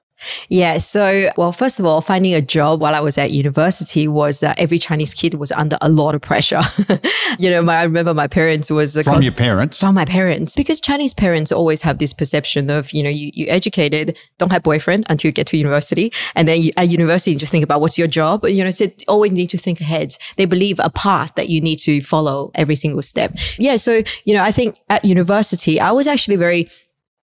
Yeah. 0.49 0.77
So, 0.77 1.29
well, 1.37 1.51
first 1.51 1.79
of 1.79 1.85
all, 1.85 2.01
finding 2.01 2.33
a 2.33 2.41
job 2.41 2.81
while 2.81 2.95
I 2.95 2.99
was 2.99 3.17
at 3.17 3.31
university 3.31 4.07
was 4.07 4.43
uh, 4.43 4.53
every 4.57 4.79
Chinese 4.79 5.13
kid 5.13 5.35
was 5.35 5.51
under 5.51 5.77
a 5.81 5.89
lot 5.89 6.15
of 6.15 6.21
pressure. 6.21 6.61
you 7.39 7.49
know, 7.49 7.61
my, 7.61 7.77
I 7.77 7.83
remember 7.83 8.13
my 8.13 8.27
parents 8.27 8.69
was 8.69 9.01
from 9.01 9.21
your 9.21 9.33
parents 9.33 9.79
from 9.79 9.95
my 9.95 10.05
parents 10.05 10.55
because 10.55 10.79
Chinese 10.79 11.13
parents 11.13 11.51
always 11.51 11.81
have 11.81 11.97
this 11.97 12.13
perception 12.13 12.69
of 12.69 12.91
you 12.91 13.03
know 13.03 13.09
you 13.09 13.31
you 13.33 13.47
educated, 13.47 14.17
don't 14.37 14.51
have 14.51 14.63
boyfriend 14.63 15.05
until 15.09 15.29
you 15.29 15.33
get 15.33 15.47
to 15.47 15.57
university, 15.57 16.11
and 16.35 16.47
then 16.47 16.61
you, 16.61 16.71
at 16.77 16.89
university 16.89 17.31
you 17.31 17.37
just 17.37 17.51
think 17.51 17.63
about 17.63 17.81
what's 17.81 17.97
your 17.97 18.07
job. 18.07 18.45
You 18.45 18.63
know, 18.63 18.71
so 18.71 18.85
always 19.07 19.31
need 19.31 19.47
to 19.47 19.57
think 19.57 19.81
ahead. 19.81 20.15
They 20.37 20.45
believe 20.45 20.79
a 20.79 20.89
path 20.89 21.35
that 21.35 21.49
you 21.49 21.61
need 21.61 21.79
to 21.79 22.01
follow 22.01 22.51
every 22.55 22.75
single 22.75 23.01
step. 23.01 23.35
Yeah. 23.57 23.75
So 23.77 24.03
you 24.25 24.33
know, 24.33 24.43
I 24.43 24.51
think 24.51 24.79
at 24.89 25.05
university 25.05 25.79
I 25.79 25.91
was 25.91 26.07
actually 26.07 26.37
very 26.37 26.67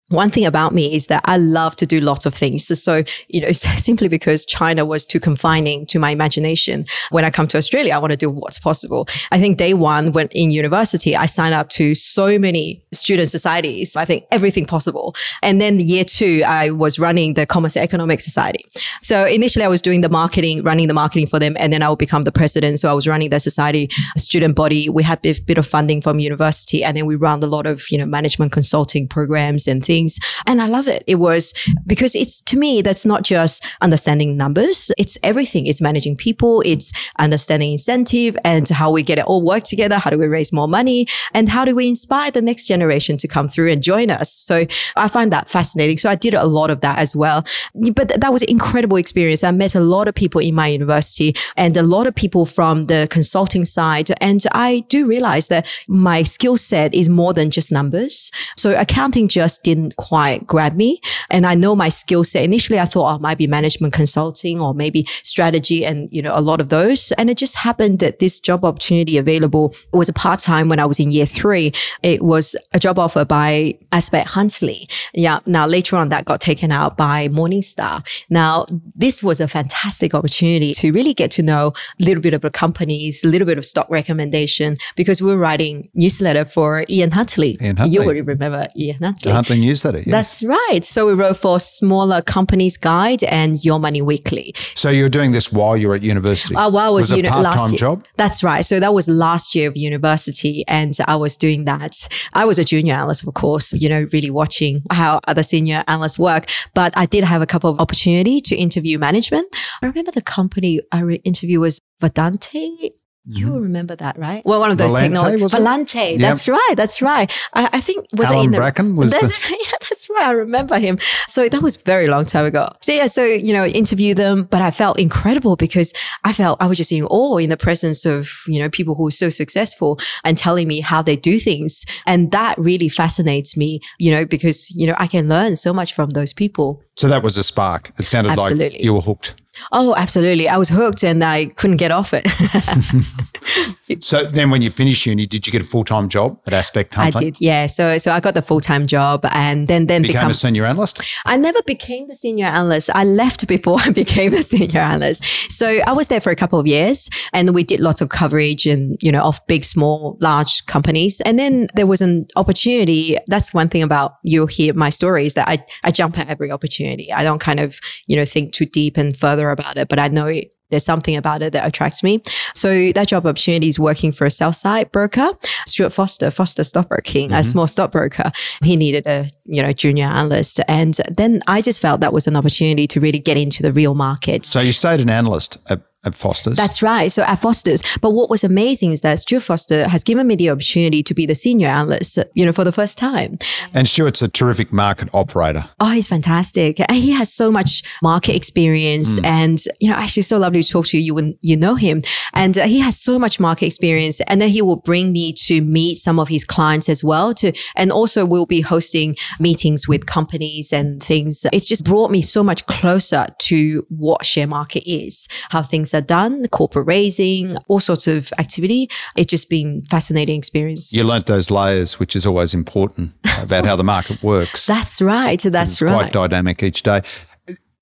one 0.10 0.30
thing 0.30 0.46
about 0.46 0.74
me 0.74 0.94
is 0.96 1.08
that 1.08 1.22
I 1.26 1.36
love 1.36 1.76
to 1.78 1.86
do 1.86 2.00
lots 2.00 2.26
of 2.26 2.34
things. 2.34 2.66
So, 2.82 3.04
you 3.28 3.42
know, 3.42 3.52
simply 3.52 4.08
because 4.08 4.46
China 4.46 4.86
was 4.86 5.06
too 5.06 5.20
confining 5.20 5.86
to 5.88 6.00
my 6.00 6.12
imagination. 6.12 6.86
When 7.10 7.26
I 7.26 7.30
come 7.30 7.48
to 7.48 7.58
Australia, 7.58 7.94
I 7.94 7.98
want 7.98 8.12
to 8.12 8.18
do 8.18 8.30
what's 8.30 8.60
possible. 8.60 9.08
I 9.32 9.40
think 9.40 9.58
day 9.58 9.74
one, 9.74 10.14
when 10.14 10.28
in 10.30 10.52
university, 10.52 11.16
I 11.16 11.26
signed 11.26 11.54
up 11.54 11.70
to 11.70 11.94
so 11.94 12.40
many 12.40 12.84
student 12.94 13.30
societies. 13.30 13.98
I 13.98 14.06
think 14.06 14.26
everything 14.32 14.66
possible. 14.66 15.14
And 15.44 15.60
then 15.60 15.80
year 15.80 16.06
two, 16.06 16.42
I 16.48 16.70
was 16.70 17.00
running 17.00 17.34
the 17.34 17.46
Commerce 17.46 17.76
Economic 17.76 18.22
Society. 18.22 18.64
So 19.02 19.26
initially 19.26 19.66
I 19.66 19.68
was 19.68 19.82
doing 19.82 20.02
the 20.02 20.10
marketing, 20.10 20.64
running 20.64 20.88
the 20.88 20.94
marketing 20.94 21.28
for 21.28 21.38
them. 21.38 21.58
And 21.60 21.74
then 21.74 21.84
I 21.84 21.90
would 21.90 22.00
become 22.00 22.24
the 22.24 22.32
president. 22.32 22.80
So 22.80 22.90
I 22.90 22.94
was 22.94 23.08
running 23.08 23.30
the 23.30 23.40
society 23.40 23.90
student 24.16 24.56
body. 24.56 24.88
We 24.88 25.04
had 25.04 25.20
a 25.26 25.34
bit 25.42 25.58
of 25.58 25.68
funding 25.68 26.02
from 26.02 26.20
university 26.20 26.84
and 26.84 26.96
then 26.96 27.06
we 27.06 27.16
ran 27.16 27.44
a 27.44 27.48
lot 27.48 27.66
of, 27.68 27.84
you 27.92 27.98
know, 27.98 28.06
management 28.06 28.54
consulting 28.54 29.08
programs 29.08 29.68
and 29.68 29.84
things 29.84 29.97
And 30.46 30.62
I 30.62 30.68
love 30.68 30.88
it. 30.88 31.04
It 31.08 31.16
was 31.16 31.54
because 31.86 32.16
it's 32.16 32.42
to 32.42 32.58
me, 32.58 32.82
that's 32.82 33.06
not 33.06 33.24
just 33.24 33.66
understanding 33.82 34.38
numbers. 34.38 34.92
It's 34.98 35.18
everything. 35.24 35.68
It's 35.68 35.82
managing 35.82 36.16
people. 36.16 36.62
It's 36.66 36.92
understanding 37.18 37.72
incentive 37.72 38.38
and 38.44 38.68
how 38.70 38.92
we 38.92 39.04
get 39.04 39.18
it 39.18 39.26
all 39.26 39.44
work 39.44 39.64
together. 39.64 39.98
How 39.98 40.10
do 40.10 40.18
we 40.18 40.28
raise 40.28 40.54
more 40.54 40.68
money? 40.68 41.08
And 41.34 41.50
how 41.50 41.66
do 41.66 41.76
we 41.76 41.88
inspire 41.88 42.32
the 42.32 42.42
next 42.42 42.68
generation 42.68 43.18
to 43.18 43.28
come 43.28 43.48
through 43.48 43.72
and 43.72 43.82
join 43.82 44.10
us? 44.10 44.32
So 44.32 44.66
I 44.96 45.08
find 45.08 45.32
that 45.32 45.50
fascinating. 45.50 45.98
So 45.98 46.10
I 46.10 46.16
did 46.16 46.34
a 46.34 46.46
lot 46.46 46.70
of 46.70 46.82
that 46.82 47.00
as 47.00 47.16
well. 47.16 47.46
But 47.94 48.10
that 48.22 48.32
was 48.32 48.42
an 48.42 48.50
incredible 48.50 48.98
experience. 48.98 49.44
I 49.44 49.52
met 49.52 49.76
a 49.76 49.82
lot 49.82 50.08
of 50.08 50.16
people 50.16 50.42
in 50.42 50.56
my 50.56 50.68
university 50.68 51.36
and 51.56 51.76
a 51.78 51.84
lot 51.84 52.08
of 52.08 52.16
people 52.16 52.46
from 52.46 52.84
the 52.84 53.08
consulting 53.10 53.66
side. 53.66 54.12
And 54.22 54.44
I 54.52 54.84
do 54.90 55.08
realize 55.08 55.48
that 55.48 55.68
my 55.88 56.24
skill 56.24 56.58
set 56.58 56.94
is 56.94 57.10
more 57.10 57.34
than 57.34 57.50
just 57.50 57.72
numbers. 57.72 58.32
So 58.56 58.72
accounting 58.80 59.28
just 59.28 59.64
didn't 59.64 59.87
didn't 59.88 59.98
quite 59.98 60.46
grab 60.46 60.76
me. 60.76 61.00
And 61.30 61.46
I 61.46 61.56
know 61.56 61.76
my 61.76 61.90
skill 61.90 62.24
set. 62.24 62.44
Initially, 62.44 62.80
I 62.80 62.86
thought 62.86 63.12
oh, 63.12 63.16
it 63.16 63.22
might 63.22 63.38
be 63.38 63.48
management 63.48 63.94
consulting 63.94 64.60
or 64.60 64.74
maybe 64.74 65.08
strategy 65.24 65.86
and, 65.86 66.10
you 66.12 66.22
know, 66.22 66.38
a 66.38 66.42
lot 66.42 66.62
of 66.62 66.70
those. 66.70 67.12
And 67.14 67.30
it 67.30 67.38
just 67.38 67.56
happened 67.56 68.00
that 68.00 68.20
this 68.20 68.40
job 68.40 68.66
opportunity 68.66 69.18
available 69.18 69.76
was 69.94 70.10
a 70.10 70.14
part 70.14 70.40
time 70.40 70.70
when 70.70 70.80
I 70.80 70.86
was 70.86 71.00
in 71.00 71.12
year 71.12 71.26
three. 71.26 71.74
It 72.04 72.22
was 72.22 72.56
a 72.74 72.80
job 72.80 73.00
offer 73.00 73.26
by 73.26 73.78
Aspect 73.92 74.30
Huntley. 74.30 74.88
Yeah. 75.14 75.40
Now 75.46 75.66
later 75.66 75.98
on 75.98 76.10
that 76.10 76.26
got 76.26 76.42
taken 76.42 76.72
out 76.72 76.98
by 76.98 77.28
Morningstar. 77.30 78.06
Now 78.30 78.66
this 78.96 79.24
was 79.24 79.40
a 79.40 79.48
fantastic 79.48 80.14
opportunity 80.14 80.74
to 80.74 80.92
really 80.92 81.14
get 81.14 81.32
to 81.32 81.44
know 81.44 81.74
a 82.00 82.04
little 82.04 82.22
bit 82.22 82.34
of 82.34 82.42
the 82.42 82.50
companies, 82.50 83.24
a 83.24 83.28
little 83.28 83.46
bit 83.46 83.58
of 83.58 83.66
stock 83.66 83.90
recommendation 83.90 84.78
because 84.96 85.22
we 85.22 85.30
were 85.30 85.38
writing 85.38 85.90
newsletter 85.94 86.46
for 86.46 86.86
Ian 86.90 87.12
Huntley. 87.12 87.58
Ian 87.62 87.78
Huntley. 87.78 87.94
You 87.94 88.04
already 88.04 88.22
remember 88.22 88.68
Ian 88.76 88.98
Huntley. 89.02 89.32
Huntley 89.32 89.60
Yes. 90.06 90.12
That's 90.12 90.44
right. 90.44 90.84
So 90.84 91.08
we 91.08 91.14
wrote 91.14 91.38
for 91.38 91.60
Smaller 91.60 92.22
Companies 92.22 92.78
Guide 92.78 93.24
and 93.24 93.64
Your 93.64 93.80
Money 93.80 94.02
Weekly. 94.02 94.54
So 94.56 94.90
you're 94.90 95.10
doing 95.10 95.32
this 95.32 95.52
while 95.52 95.78
you're 95.78 95.96
at 95.96 96.02
university? 96.04 96.56
Uh, 96.56 96.70
while 96.70 96.88
I 96.88 96.90
was, 96.90 97.10
was 97.10 97.18
uni- 97.18 97.28
a 97.28 97.32
part-time 97.32 97.52
last 97.54 97.72
year. 97.72 97.80
job? 97.80 98.06
That's 98.16 98.44
right. 98.44 98.64
So 98.64 98.80
that 98.80 98.94
was 98.94 99.08
last 99.08 99.56
year 99.56 99.68
of 99.70 99.78
university, 99.78 100.64
and 100.68 100.98
I 101.08 101.16
was 101.16 101.38
doing 101.38 101.66
that. 101.66 101.96
I 102.34 102.46
was 102.46 102.60
a 102.60 102.64
junior 102.64 102.94
analyst, 102.94 103.28
of 103.28 103.34
course. 103.34 103.74
You 103.74 103.90
know, 103.90 104.08
really 104.14 104.30
watching 104.30 104.84
how 104.92 105.20
other 105.28 105.44
senior 105.44 105.84
analysts 105.88 106.20
work. 106.20 106.46
But 106.74 106.94
I 106.98 107.06
did 107.06 107.24
have 107.24 107.42
a 107.42 107.46
couple 107.46 107.70
of 107.70 107.80
opportunity 107.80 108.42
to 108.42 108.56
interview 108.56 109.00
management. 109.00 109.48
I 109.82 109.86
remember 109.88 110.12
the 110.12 110.22
company 110.22 110.82
I 110.92 111.02
re- 111.02 111.22
interviewed 111.24 111.62
was 111.62 111.80
Vadante. 112.02 112.92
Mm-hmm. 113.28 113.40
You 113.40 113.52
will 113.52 113.60
remember 113.60 113.96
that, 113.98 114.18
right? 114.18 114.42
Well, 114.46 114.62
one 114.62 114.72
of 114.72 114.78
those 114.78 114.94
technologies. 114.94 115.18
technology. 115.18 115.44
was 115.44 115.54
it? 115.54 115.60
Volante. 115.62 116.12
Yep. 116.12 116.20
That's 116.20 116.48
right. 116.48 116.74
That's 116.78 117.02
right. 117.02 117.32
I, 117.54 117.70
I 117.74 117.82
think 117.82 118.06
was 118.16 118.30
it 118.30 118.34
Alan 118.34 118.46
in 118.46 118.52
the 118.52 118.58
Bracken 118.58 118.96
was 118.96 119.12
that's, 119.12 119.28
the- 119.28 119.50
yeah, 119.50 119.78
that's 119.90 120.10
right. 120.10 120.28
I 120.28 120.32
remember 120.32 120.80
him. 120.80 120.98
So 121.28 121.50
that 121.50 121.62
was 121.62 121.76
very 121.76 122.08
long 122.08 122.24
time 122.26 122.46
ago. 122.46 122.70
So 122.82 122.94
yeah, 122.94 123.08
so 123.08 123.26
you 123.26 123.52
know, 123.54 123.66
interview 123.66 124.14
them, 124.14 124.44
but 124.44 124.62
I 124.62 124.72
felt 124.72 124.98
incredible 124.98 125.58
because 125.58 125.94
I 126.24 126.32
felt 126.32 126.62
I 126.62 126.68
was 126.68 126.78
just 126.78 126.92
in 126.92 127.04
awe 127.04 127.38
in 127.38 127.50
the 127.50 127.58
presence 127.58 128.06
of 128.06 128.32
you 128.48 128.60
know 128.60 128.70
people 128.70 128.96
who 128.96 129.08
are 129.08 129.12
so 129.12 129.30
successful 129.30 130.00
and 130.24 130.38
telling 130.38 130.68
me 130.68 130.80
how 130.80 131.02
they 131.02 131.18
do 131.18 131.38
things, 131.38 131.86
and 132.06 132.32
that 132.32 132.58
really 132.58 132.88
fascinates 132.88 133.58
me. 133.58 133.82
You 134.00 134.12
know, 134.12 134.26
because 134.26 134.72
you 134.72 134.88
know 134.88 134.96
I 134.98 135.08
can 135.08 135.28
learn 135.28 135.58
so 135.58 135.74
much 135.74 135.94
from 135.94 136.10
those 136.12 136.32
people. 136.32 136.82
So 136.96 137.10
that 137.10 137.24
was 137.24 137.38
a 137.38 137.44
spark. 137.44 137.92
It 138.00 138.08
sounded 138.08 138.38
like 138.38 138.82
you 138.82 138.94
were 138.94 139.02
hooked. 139.02 139.36
Oh, 139.72 139.96
absolutely. 139.96 140.48
I 140.48 140.58
was 140.58 140.70
hooked 140.70 141.04
and 141.04 141.24
I 141.24 141.46
couldn't 141.46 141.78
get 141.78 141.92
off 141.92 142.14
it. 142.14 142.26
So 144.00 144.26
then 144.26 144.50
when 144.50 144.62
you 144.62 144.70
finished 144.70 145.06
uni, 145.06 145.26
did 145.26 145.48
you 145.48 145.52
get 145.52 145.62
a 145.62 145.66
full-time 145.66 146.10
job 146.10 146.40
at 146.46 146.54
Aspect 146.54 146.98
I 146.98 147.10
did, 147.10 147.38
yeah. 147.40 147.68
So, 147.68 147.98
so 147.98 148.12
I 148.12 148.20
got 148.20 148.34
the 148.34 148.42
full 148.42 148.60
time 148.60 148.86
job, 148.86 149.26
and 149.32 149.68
then 149.68 149.88
then 149.88 150.02
Became 150.02 150.14
become 150.14 150.32
a 150.32 150.34
senior 150.34 150.66
analyst? 150.66 151.02
I 151.26 151.38
never 151.38 151.62
became 151.64 152.08
the 152.08 152.16
senior 152.16 152.46
analyst. 152.46 152.90
I 152.94 153.04
left 153.04 153.48
before 153.48 153.78
I 153.86 153.90
became 153.90 154.32
the 154.32 154.44
senior 154.44 154.80
analyst. 154.80 155.24
So 155.52 155.80
I 155.86 155.92
was 155.94 156.08
there 156.10 156.22
for 156.22 156.32
a 156.32 156.36
couple 156.36 156.60
of 156.60 156.68
years 156.68 157.10
and 157.34 157.54
we 157.54 157.64
did 157.64 157.80
lots 157.80 158.02
of 158.02 158.10
coverage 158.10 158.66
and, 158.66 158.98
you 159.02 159.12
know, 159.12 159.22
of 159.22 159.40
big, 159.48 159.64
small, 159.64 160.18
large 160.22 160.66
companies. 160.66 161.22
And 161.22 161.40
then 161.40 161.68
there 161.76 161.88
was 161.88 162.02
an 162.02 162.28
opportunity. 162.36 163.18
That's 163.28 163.54
one 163.54 163.70
thing 163.70 163.84
about 163.84 164.14
you'll 164.24 164.48
hear 164.48 164.74
my 164.74 164.90
story 164.90 165.26
is 165.26 165.34
that 165.36 165.48
I, 165.48 165.64
I 165.84 165.92
jump 165.92 166.18
at 166.18 166.28
every 166.28 166.52
opportunity. 166.52 167.12
I 167.14 167.24
don't 167.24 167.40
kind 167.40 167.60
of, 167.60 167.80
you 168.08 168.16
know, 168.16 168.26
think 168.26 168.54
too 168.54 168.66
deep 168.66 168.98
and 168.98 169.18
further 169.18 169.50
about 169.50 169.78
it, 169.78 169.88
but 169.88 170.00
I 170.00 170.08
know 170.10 170.32
there's 170.70 170.86
something 170.86 171.16
about 171.16 171.42
it 171.42 171.54
that 171.54 171.66
attracts 171.66 172.04
me. 172.04 172.22
So 172.54 172.92
that 172.92 173.08
job 173.08 173.26
opportunity 173.26 173.70
is 173.70 173.80
working 173.80 174.12
for 174.12 174.26
a 174.26 174.32
sell 174.32 174.54
side 174.54 174.92
broker, 174.92 175.32
Stuart 175.66 175.92
Foster, 175.92 176.32
Foster 176.32 176.64
Stockbroking, 176.64 177.32
a 177.32 177.36
mm-hmm. 177.36 177.44
small 177.44 177.68
stockbroker. 177.68 178.32
He 178.64 178.76
needed 178.76 179.08
a, 179.08 179.30
you 179.46 179.62
know, 179.62 179.74
junior 179.74 180.06
analyst. 180.06 180.60
And 180.68 181.00
then 181.16 181.42
I 181.48 181.62
just 181.62 181.82
felt 181.82 182.02
that 182.02 182.14
was 182.14 182.28
an 182.28 182.36
opportunity 182.36 182.88
to 182.88 183.00
really 183.00 183.20
get 183.20 183.38
into 183.38 183.64
the 183.64 183.72
real 183.72 183.96
market. 183.96 184.46
So 184.46 184.60
you 184.60 184.74
stayed 184.74 185.00
an 185.00 185.10
analyst 185.10 185.58
at, 185.70 185.82
at 186.08 186.16
Foster's? 186.16 186.58
That's 186.58 186.82
right. 186.82 187.12
So 187.12 187.24
at 187.24 187.36
Foster's. 187.36 187.82
But 188.02 188.12
what 188.12 188.30
was 188.30 188.44
amazing 188.44 188.92
is 188.92 189.02
that 189.02 189.20
Stuart 189.20 189.44
Foster 189.44 189.88
has 189.88 190.04
given 190.04 190.26
me 190.28 190.36
the 190.36 190.50
opportunity 190.50 191.04
to 191.04 191.14
be 191.14 191.26
the 191.26 191.36
senior 191.36 191.68
analyst, 191.68 192.18
you 192.34 192.46
know, 192.46 192.54
for 192.54 192.64
the 192.64 192.72
first 192.72 192.98
time. 192.98 193.38
and 193.74 193.88
Stuart's 193.88 194.22
a 194.22 194.28
terrific 194.28 194.74
market 194.74 195.10
operator. 195.14 195.66
Oh, 195.80 195.92
he's 195.92 196.08
fantastic. 196.08 196.80
And 196.80 196.98
he 196.98 197.12
has 197.12 197.32
so 197.32 197.52
much 197.52 197.84
market 198.02 198.36
experience. 198.36 199.20
And, 199.24 199.60
you 199.80 199.90
know, 199.90 199.96
actually 199.96 200.24
so 200.24 200.38
lovely 200.38 200.64
to 200.64 200.72
talk 200.72 200.88
to 200.88 200.98
you 200.98 201.14
when 201.14 201.38
you 201.42 201.56
know 201.56 201.76
him. 201.76 202.02
And 202.34 202.58
uh, 202.58 202.66
he 202.66 202.80
has 202.80 203.00
so 203.00 203.20
much 203.20 203.40
market 203.40 203.66
experience. 203.68 204.22
And 204.22 204.42
then 204.42 204.50
he 204.50 204.62
will 204.62 204.78
bring 204.78 205.12
me 205.12 205.34
to 205.34 205.62
meet 205.62 205.98
some 205.98 206.20
of 206.20 206.28
his 206.28 206.44
clients 206.44 206.90
as 206.90 207.04
well 207.04 207.34
to, 207.36 207.52
and 207.76 207.92
also 207.92 208.26
we'll 208.26 208.46
be 208.46 208.62
hosting 208.62 209.16
meetings 209.40 209.88
with 209.88 210.06
companies 210.06 210.72
and 210.72 211.04
things. 211.04 211.46
It's 211.52 211.68
just 211.68 211.86
brought 211.86 212.12
me 212.12 212.22
so 212.22 212.44
much 212.44 212.66
closer 212.68 213.28
to 213.38 213.86
what 213.90 214.26
share 214.26 214.48
market 214.48 214.90
is, 214.90 215.28
how 215.50 215.62
things 215.62 215.94
are 215.94 215.97
done, 216.02 216.42
the 216.42 216.50
corporate 216.50 216.88
raising, 216.88 217.58
all 217.68 217.80
sorts 217.80 218.08
of 218.08 218.32
activity. 218.40 218.90
It's 219.16 219.30
just 219.30 219.50
been 219.50 219.84
fascinating 219.84 220.38
experience. 220.38 220.94
You 220.94 221.04
learnt 221.04 221.26
those 221.26 221.52
layers, 221.52 222.00
which 222.00 222.16
is 222.16 222.26
always 222.26 222.54
important 222.54 223.14
about 223.42 223.66
how 223.66 223.76
the 223.76 223.84
market 223.84 224.22
works. 224.24 224.66
That's 224.66 225.02
right. 225.02 225.42
That's 225.42 225.72
it's 225.72 225.82
right. 225.82 225.94
quite 225.94 226.14
dynamic 226.14 226.64
each 226.64 226.84
day. 226.84 227.02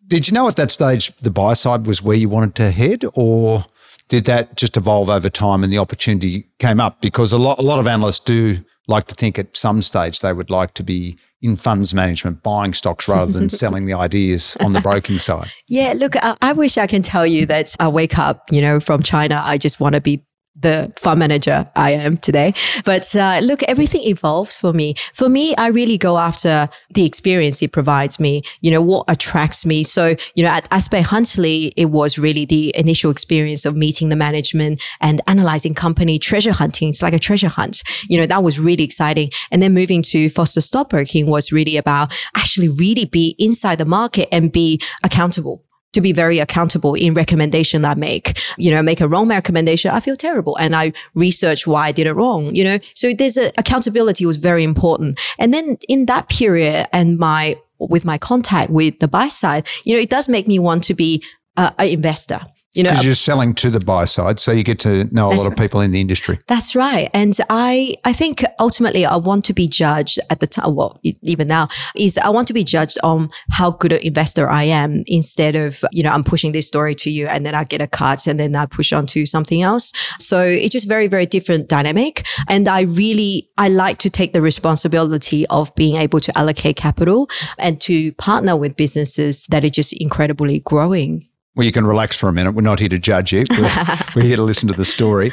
Did 0.07 0.27
you 0.27 0.33
know 0.33 0.47
at 0.47 0.55
that 0.57 0.71
stage 0.71 1.15
the 1.17 1.31
buy 1.31 1.53
side 1.53 1.87
was 1.87 2.03
where 2.03 2.17
you 2.17 2.29
wanted 2.29 2.55
to 2.55 2.71
head, 2.71 3.03
or 3.15 3.65
did 4.07 4.25
that 4.25 4.55
just 4.55 4.77
evolve 4.77 5.09
over 5.09 5.29
time 5.29 5.63
and 5.63 5.73
the 5.73 5.79
opportunity 5.79 6.47
came 6.59 6.79
up? 6.79 7.01
Because 7.01 7.33
a 7.33 7.39
lot, 7.39 7.57
a 7.57 7.63
lot 7.63 7.79
of 7.79 7.87
analysts 7.87 8.19
do 8.19 8.63
like 8.87 9.07
to 9.07 9.15
think 9.15 9.39
at 9.39 9.55
some 9.55 9.81
stage 9.81 10.19
they 10.19 10.31
would 10.31 10.51
like 10.51 10.73
to 10.75 10.83
be 10.83 11.17
in 11.41 11.55
funds 11.55 11.93
management, 11.93 12.41
buying 12.43 12.73
stocks 12.73 13.07
rather 13.07 13.31
than 13.31 13.49
selling 13.61 13.85
the 13.85 13.93
ideas 13.93 14.57
on 14.61 14.73
the 14.73 14.81
broking 14.81 15.19
side. 15.19 15.47
Yeah, 15.67 15.93
look, 15.95 16.15
I, 16.17 16.37
I 16.41 16.53
wish 16.53 16.77
I 16.77 16.85
can 16.85 17.01
tell 17.01 17.25
you 17.25 17.45
that 17.47 17.75
I 17.79 17.87
wake 17.87 18.19
up, 18.19 18.43
you 18.51 18.61
know, 18.61 18.79
from 18.79 19.01
China. 19.01 19.41
I 19.43 19.57
just 19.57 19.79
want 19.79 19.95
to 19.95 20.01
be 20.01 20.23
the 20.65 20.91
fund 20.97 21.19
manager 21.19 21.69
I 21.75 21.91
am 21.91 22.17
today. 22.17 22.53
But 22.83 23.15
uh, 23.15 23.39
look, 23.43 23.61
everything 23.63 24.01
evolves 24.03 24.57
for 24.57 24.73
me. 24.73 24.95
For 25.13 25.29
me, 25.29 25.55
I 25.57 25.67
really 25.67 25.97
go 25.97 26.17
after 26.17 26.67
the 26.89 27.05
experience 27.05 27.61
it 27.61 27.71
provides 27.71 28.19
me, 28.19 28.41
you 28.61 28.71
know, 28.71 28.81
what 28.81 29.05
attracts 29.07 29.65
me. 29.65 29.83
So, 29.83 30.15
you 30.35 30.43
know, 30.43 30.49
at 30.49 30.67
Aspect 30.71 31.07
Huntley, 31.07 31.71
it 31.77 31.85
was 31.85 32.17
really 32.17 32.45
the 32.45 32.73
initial 32.75 33.11
experience 33.11 33.65
of 33.65 33.75
meeting 33.75 34.09
the 34.09 34.15
management 34.15 34.81
and 35.01 35.21
analyzing 35.27 35.75
company 35.75 36.17
treasure 36.17 36.53
hunting. 36.53 36.89
It's 36.89 37.03
like 37.03 37.13
a 37.13 37.19
treasure 37.19 37.49
hunt. 37.49 37.83
You 38.09 38.17
know, 38.19 38.25
that 38.25 38.43
was 38.43 38.59
really 38.59 38.83
exciting. 38.83 39.29
And 39.51 39.61
then 39.61 39.73
moving 39.73 40.01
to 40.13 40.29
Foster 40.29 40.61
Stockbroking 40.61 41.27
was 41.27 41.51
really 41.51 41.77
about 41.77 42.13
actually 42.35 42.69
really 42.69 43.05
be 43.05 43.35
inside 43.37 43.77
the 43.77 43.85
market 43.85 44.27
and 44.31 44.51
be 44.51 44.81
accountable 45.03 45.64
to 45.95 46.01
be 46.01 46.13
very 46.13 46.39
accountable 46.39 46.93
in 46.93 47.13
recommendation 47.13 47.83
I 47.83 47.95
make. 47.95 48.37
You 48.57 48.71
know, 48.71 48.83
make 48.83 49.01
a 49.01 49.07
wrong 49.07 49.27
recommendation, 49.27 49.91
I 49.91 49.99
feel 49.99 50.15
terrible. 50.15 50.55
And 50.57 50.75
I 50.75 50.93
research 51.15 51.65
why 51.65 51.87
I 51.87 51.91
did 51.91 52.07
it 52.07 52.13
wrong, 52.13 52.55
you 52.55 52.63
know. 52.63 52.77
So 52.93 53.11
there's 53.13 53.37
a 53.37 53.51
accountability 53.57 54.25
was 54.25 54.37
very 54.37 54.63
important. 54.63 55.19
And 55.39 55.53
then 55.53 55.77
in 55.89 56.05
that 56.05 56.29
period 56.29 56.87
and 56.93 57.17
my 57.17 57.55
with 57.79 58.05
my 58.05 58.17
contact 58.17 58.69
with 58.69 58.99
the 58.99 59.07
buy 59.07 59.27
side, 59.27 59.67
you 59.83 59.93
know, 59.93 59.99
it 59.99 60.09
does 60.09 60.29
make 60.29 60.47
me 60.47 60.59
want 60.59 60.83
to 60.85 60.93
be 60.93 61.23
an 61.57 61.73
investor. 61.79 62.39
You 62.75 62.83
know, 62.83 62.89
Because 62.91 63.05
you're 63.05 63.15
selling 63.15 63.53
to 63.55 63.69
the 63.69 63.79
buy 63.79 64.05
side, 64.05 64.37
so 64.37 64.51
you 64.51 64.63
get 64.63 64.79
to 64.79 65.05
know 65.13 65.27
a 65.27 65.33
lot 65.33 65.47
of 65.47 65.55
people 65.55 65.79
in 65.81 65.91
the 65.91 66.01
industry. 66.01 66.39
That's 66.47 66.75
right. 66.75 67.09
And 67.13 67.37
I, 67.49 67.95
I 68.03 68.11
think 68.11 68.43
ultimately 68.59 69.05
I 69.05 69.15
want 69.15 69.45
to 69.45 69.53
be 69.53 69.67
judged 69.67 70.19
at 70.29 70.41
the 70.41 70.47
time, 70.47 70.75
well, 70.75 70.99
even 71.21 71.47
now, 71.47 71.69
is 71.95 72.17
I 72.17 72.29
want 72.29 72.47
to 72.49 72.53
be 72.53 72.65
judged 72.65 72.97
on 73.01 73.29
how 73.49 73.71
good 73.71 73.93
an 73.93 74.01
investor 74.01 74.49
I 74.49 74.63
am 74.63 75.03
instead 75.07 75.55
of, 75.55 75.83
you 75.91 76.03
know, 76.03 76.11
I'm 76.11 76.23
pushing 76.23 76.51
this 76.51 76.67
story 76.67 76.95
to 76.95 77.09
you 77.09 77.27
and 77.27 77.45
then 77.45 77.55
I 77.55 77.63
get 77.63 77.79
a 77.79 77.87
cut 77.87 78.27
and 78.27 78.39
then 78.39 78.55
I 78.55 78.65
push 78.65 78.91
on 78.91 79.05
to 79.07 79.25
something 79.25 79.61
else. 79.61 79.93
So 80.19 80.41
it's 80.41 80.73
just 80.73 80.87
very, 80.87 81.07
very 81.07 81.25
different 81.25 81.69
dynamic. 81.69 82.25
And 82.49 82.67
I 82.67 82.81
really, 82.81 83.49
I 83.57 83.69
like 83.69 83.99
to 83.99 84.09
take 84.09 84.33
the 84.33 84.41
responsibility 84.41 85.47
of 85.47 85.73
being 85.75 85.95
able 85.95 86.19
to 86.19 86.37
allocate 86.37 86.75
capital 86.75 87.29
and 87.57 87.79
to 87.81 88.11
partner 88.13 88.57
with 88.57 88.75
businesses 88.75 89.47
that 89.47 89.63
are 89.63 89.69
just 89.69 89.93
incredibly 89.93 90.59
growing. 90.59 91.27
Well, 91.55 91.65
you 91.65 91.71
can 91.71 91.85
relax 91.85 92.17
for 92.17 92.27
a 92.27 92.33
minute. 92.33 92.51
We're 92.51 92.61
not 92.61 92.79
here 92.79 92.89
to 92.89 92.97
judge 92.97 93.31
you. 93.31 93.45
We're, 93.49 93.97
we're 94.15 94.23
here 94.23 94.35
to 94.35 94.43
listen 94.43 94.67
to 94.67 94.73
the 94.73 94.85
story. 94.85 95.29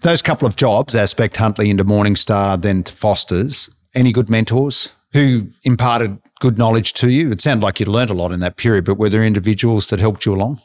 Those 0.00 0.22
couple 0.22 0.46
of 0.46 0.56
jobs, 0.56 0.94
Aspect 0.94 1.36
Huntley 1.36 1.68
into 1.68 1.84
Morningstar, 1.84 2.60
then 2.60 2.84
to 2.84 2.92
Foster's, 2.92 3.70
any 3.94 4.12
good 4.12 4.30
mentors 4.30 4.94
who 5.12 5.48
imparted 5.64 6.18
good 6.40 6.58
knowledge 6.58 6.92
to 6.94 7.10
you? 7.10 7.30
It 7.30 7.40
sounded 7.40 7.64
like 7.64 7.80
you 7.80 7.86
learned 7.86 8.10
a 8.10 8.14
lot 8.14 8.32
in 8.32 8.40
that 8.40 8.56
period, 8.56 8.84
but 8.84 8.98
were 8.98 9.08
there 9.08 9.24
individuals 9.24 9.90
that 9.90 10.00
helped 10.00 10.26
you 10.26 10.34
along? 10.34 10.60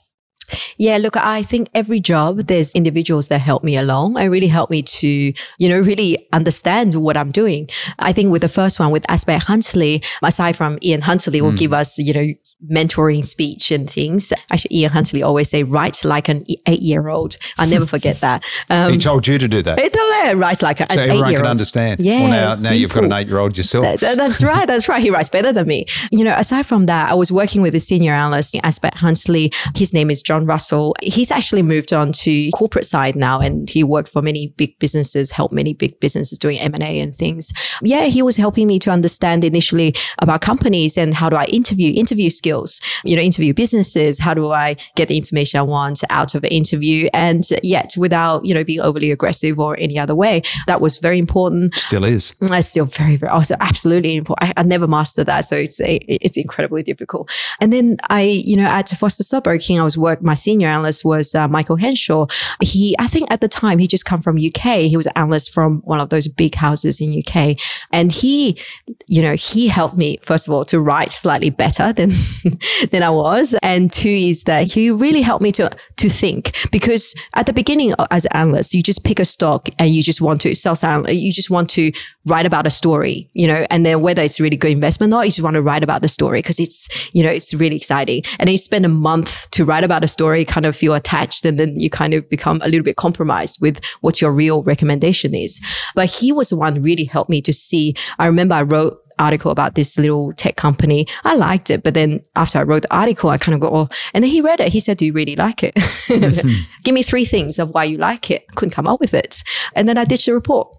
Yeah, 0.78 0.98
look, 0.98 1.16
I 1.18 1.44
think 1.44 1.70
every 1.74 2.00
job, 2.00 2.48
there's 2.48 2.74
individuals 2.76 3.28
that 3.30 3.40
help 3.40 3.64
me 3.64 3.76
along 3.78 4.18
and 4.18 4.32
really 4.32 4.48
help 4.48 4.70
me 4.70 4.82
to, 4.82 5.08
you 5.08 5.70
know, 5.70 5.80
really 5.80 6.28
understand 6.34 6.96
what 6.96 7.18
I'm 7.18 7.32
doing. 7.32 7.70
I 8.00 8.14
think 8.14 8.32
with 8.32 8.42
the 8.42 8.50
first 8.50 8.80
one, 8.80 8.92
with 8.92 9.06
Aspect 9.10 9.46
Huntley, 9.46 10.02
aside 10.24 10.56
from 10.56 10.78
Ian 10.84 11.02
Huntley 11.02 11.42
will 11.42 11.52
give 11.54 11.74
us, 11.74 11.98
you 11.98 12.14
know, 12.14 12.28
mentoring 12.72 13.26
speech 13.26 13.72
and 13.72 13.90
things. 13.90 14.32
Actually, 14.52 14.78
Ian 14.78 14.92
Huntley 14.92 15.24
always 15.24 15.50
say, 15.50 15.64
write 15.64 16.04
like 16.06 16.30
an 16.30 16.46
eight 16.68 16.82
year 16.82 17.08
old. 17.08 17.38
I'll 17.58 17.68
never 17.70 17.86
forget 17.86 18.22
that. 18.22 18.44
Um, 18.70 18.94
he 18.94 18.98
told 18.98 19.28
you 19.28 19.38
to 19.38 19.48
do 19.48 19.62
that. 19.64 19.80
it's 19.80 19.98
a- 19.98 20.36
write 20.36 20.62
like 20.62 20.80
an 20.80 20.90
so 20.90 21.02
eight 21.02 21.10
everyone 21.10 21.36
can 21.36 21.46
understand. 21.46 22.00
Yeah, 22.02 22.22
well, 22.24 22.30
now, 22.32 22.70
now 22.70 22.72
you've 22.74 22.94
got 22.94 23.04
an 23.04 23.14
eight 23.14 23.28
year 23.28 23.40
old 23.40 23.58
yourself. 23.58 23.84
That's, 23.84 24.02
that's 24.16 24.44
right. 24.44 24.68
That's 24.68 24.88
right. 24.90 25.02
He 25.02 25.10
writes 25.10 25.30
better 25.30 25.52
than 25.52 25.68
me. 25.68 25.86
You 26.12 26.24
know, 26.24 26.34
aside 26.38 26.66
from 26.66 26.86
that, 26.88 27.10
I 27.10 27.14
was 27.14 27.32
working 27.32 27.62
with 27.62 27.74
a 27.76 27.80
senior 27.80 28.14
analyst 28.14 28.54
in 28.56 28.62
Aspect 28.64 29.00
Huntley. 29.00 29.52
His 29.76 29.94
name 29.94 30.10
is 30.12 30.22
John 30.22 30.39
John 30.40 30.46
Russell. 30.46 30.96
He's 31.02 31.32
actually 31.32 31.62
moved 31.62 31.92
on 31.94 32.12
to 32.14 32.50
corporate 32.52 32.86
side 32.86 33.16
now 33.16 33.40
and 33.40 33.70
he 33.70 33.84
worked 33.84 34.10
for 34.10 34.22
many 34.22 34.54
big 34.58 34.78
businesses, 34.80 35.32
helped 35.32 35.54
many 35.54 35.74
big 35.74 36.00
businesses 36.00 36.38
doing 36.38 36.58
M&A 36.60 37.00
and 37.00 37.14
things. 37.14 37.52
Yeah, 37.82 38.06
he 38.06 38.22
was 38.22 38.38
helping 38.38 38.68
me 38.68 38.80
to 38.80 38.92
understand 38.92 39.44
initially 39.44 39.94
about 40.20 40.42
companies 40.42 40.98
and 40.98 41.14
how 41.14 41.30
do 41.30 41.36
I 41.36 41.46
interview, 41.46 41.94
interview 41.94 42.30
skills, 42.30 42.82
you 43.04 43.16
know, 43.16 43.22
interview 43.22 43.54
businesses. 43.54 44.20
How 44.20 44.34
do 44.34 44.52
I 44.52 44.78
get 44.96 45.10
the 45.10 45.18
information 45.18 45.60
I 45.60 45.64
want 45.64 46.04
out 46.10 46.36
of 46.36 46.44
an 46.44 46.52
interview? 46.52 47.10
And 47.14 47.44
yet 47.62 47.94
without, 47.98 48.46
you 48.46 48.54
know, 48.54 48.64
being 48.64 48.80
overly 48.80 49.12
aggressive 49.12 49.60
or 49.60 49.78
any 49.78 50.00
other 50.00 50.16
way. 50.16 50.42
That 50.68 50.82
was 50.82 51.00
very 51.00 51.20
important. 51.20 51.76
Still 51.76 52.06
is. 52.06 52.34
Mm, 52.42 52.58
it's 52.58 52.70
still 52.70 52.86
very, 52.86 53.18
very, 53.18 53.32
also 53.32 53.56
absolutely 53.60 54.16
important. 54.16 54.58
I, 54.58 54.62
I 54.62 54.64
never 54.64 54.88
mastered 54.88 55.26
that. 55.26 55.42
So 55.42 55.56
it's, 55.56 55.82
a, 55.82 55.98
it's 56.08 56.38
incredibly 56.38 56.84
difficult. 56.84 57.30
And 57.60 57.74
then 57.74 57.98
I, 58.10 58.22
you 58.22 58.56
know, 58.56 58.68
at 58.68 58.90
Foster 58.90 59.24
Stockbroking, 59.24 59.80
I 59.80 59.84
was 59.84 59.98
work, 59.98 60.22
my 60.30 60.36
senior 60.36 60.68
analyst 60.68 61.04
was 61.04 61.34
uh, 61.34 61.48
Michael 61.48 61.76
Henshaw. 61.76 62.28
He, 62.62 62.96
I 63.00 63.08
think 63.08 63.32
at 63.32 63.42
the 63.42 63.48
time, 63.48 63.80
he 63.80 63.88
just 63.88 64.06
come 64.06 64.22
from 64.22 64.38
UK. 64.38 64.88
He 64.94 64.96
was 64.96 65.08
an 65.08 65.14
analyst 65.16 65.52
from 65.52 65.82
one 65.82 66.00
of 66.00 66.10
those 66.10 66.28
big 66.28 66.54
houses 66.54 67.02
in 67.02 67.18
UK. 67.18 67.58
And 67.92 68.12
he, 68.12 68.60
you 69.08 69.24
know, 69.24 69.34
he 69.34 69.68
helped 69.68 69.98
me, 69.98 70.20
first 70.22 70.48
of 70.48 70.54
all, 70.54 70.66
to 70.66 70.80
write 70.80 71.12
slightly 71.12 71.50
better 71.50 71.92
than, 71.92 72.12
than 72.92 73.02
I 73.02 73.10
was. 73.10 73.56
And 73.64 73.92
two 73.92 74.08
is 74.10 74.44
that 74.44 74.72
he 74.72 74.92
really 74.92 75.22
helped 75.22 75.42
me 75.42 75.52
to, 75.54 75.72
to 75.98 76.10
think 76.10 76.56
because 76.72 77.16
at 77.34 77.48
the 77.48 77.54
beginning 77.54 77.94
uh, 77.98 78.06
as 78.12 78.26
an 78.26 78.36
analyst, 78.36 78.76
you 78.76 78.84
just 78.84 79.04
pick 79.04 79.20
a 79.20 79.26
stock 79.26 79.68
and 79.80 79.90
you 79.90 80.04
just 80.04 80.22
want 80.22 80.42
to 80.42 80.54
sell, 80.54 80.76
you 81.10 81.32
just 81.32 81.50
want 81.50 81.72
to 81.72 81.92
write 82.28 82.46
about 82.46 82.68
a 82.68 82.70
story, 82.70 83.32
you 83.34 83.48
know, 83.48 83.66
and 83.72 83.84
then 83.84 84.02
whether 84.02 84.22
it's 84.22 84.40
a 84.40 84.44
really 84.44 84.58
good 84.58 84.72
investment 84.72 85.12
or 85.12 85.18
not, 85.18 85.26
you 85.26 85.32
just 85.32 85.42
want 85.42 85.56
to 85.56 85.62
write 85.62 85.84
about 85.84 86.04
the 86.04 86.08
story 86.08 86.40
because 86.40 86.60
it's, 86.60 86.88
you 87.16 87.24
know, 87.24 87.32
it's 87.32 87.52
really 87.56 87.76
exciting. 87.76 88.22
And 88.38 88.48
then 88.48 88.52
you 88.52 88.60
spend 88.60 88.86
a 88.86 88.90
month 88.90 89.50
to 89.52 89.66
write 89.66 89.84
about 89.84 90.04
a 90.04 90.08
story, 90.08 90.19
kind 90.46 90.66
of 90.66 90.76
feel 90.76 90.94
attached, 90.94 91.46
and 91.46 91.60
then 91.60 91.80
you 91.80 91.90
kind 91.90 92.14
of 92.14 92.30
become 92.30 92.62
a 92.64 92.68
little 92.68 92.84
bit 92.84 92.96
compromised 92.96 93.62
with 93.62 93.84
what 94.02 94.22
your 94.22 94.32
real 94.32 94.64
recommendation 94.64 95.34
is. 95.34 95.60
But 95.96 96.10
he 96.10 96.32
was 96.32 96.50
the 96.50 96.58
one 96.58 96.82
really 96.82 97.06
helped 97.06 97.30
me 97.30 97.42
to 97.42 97.54
see. 97.54 97.96
I 98.18 98.26
remember 98.26 98.56
I 98.56 98.64
wrote 98.64 99.00
article 99.20 99.52
about 99.52 99.76
this 99.76 99.98
little 100.00 100.34
tech 100.34 100.56
company. 100.56 101.06
I 101.24 101.36
liked 101.36 101.70
it, 101.70 101.84
but 101.84 101.94
then 101.94 102.22
after 102.36 102.58
I 102.58 102.64
wrote 102.64 102.84
the 102.84 102.96
article, 102.96 103.30
I 103.30 103.38
kind 103.38 103.54
of 103.54 103.62
go, 103.62 103.70
oh, 103.70 103.90
and 104.14 104.24
then 104.24 104.32
he 104.32 104.42
read 104.42 104.60
it. 104.62 104.72
He 104.72 104.80
said, 104.80 104.98
do 104.98 105.06
you 105.06 105.14
really 105.14 105.36
like 105.36 105.62
it? 105.62 105.76
Give 106.84 106.96
me 106.96 107.04
three 107.04 107.26
things 107.26 107.60
of 107.60 107.72
why 107.72 107.84
you 107.84 107.98
like 107.98 108.32
it. 108.32 108.48
Couldn't 108.56 108.74
come 108.74 108.88
up 108.88 109.00
with 109.00 109.14
it. 109.14 109.44
And 109.76 109.88
then 109.88 109.98
I 109.98 110.06
ditched 110.06 110.26
the 110.26 110.34
report. 110.34 110.79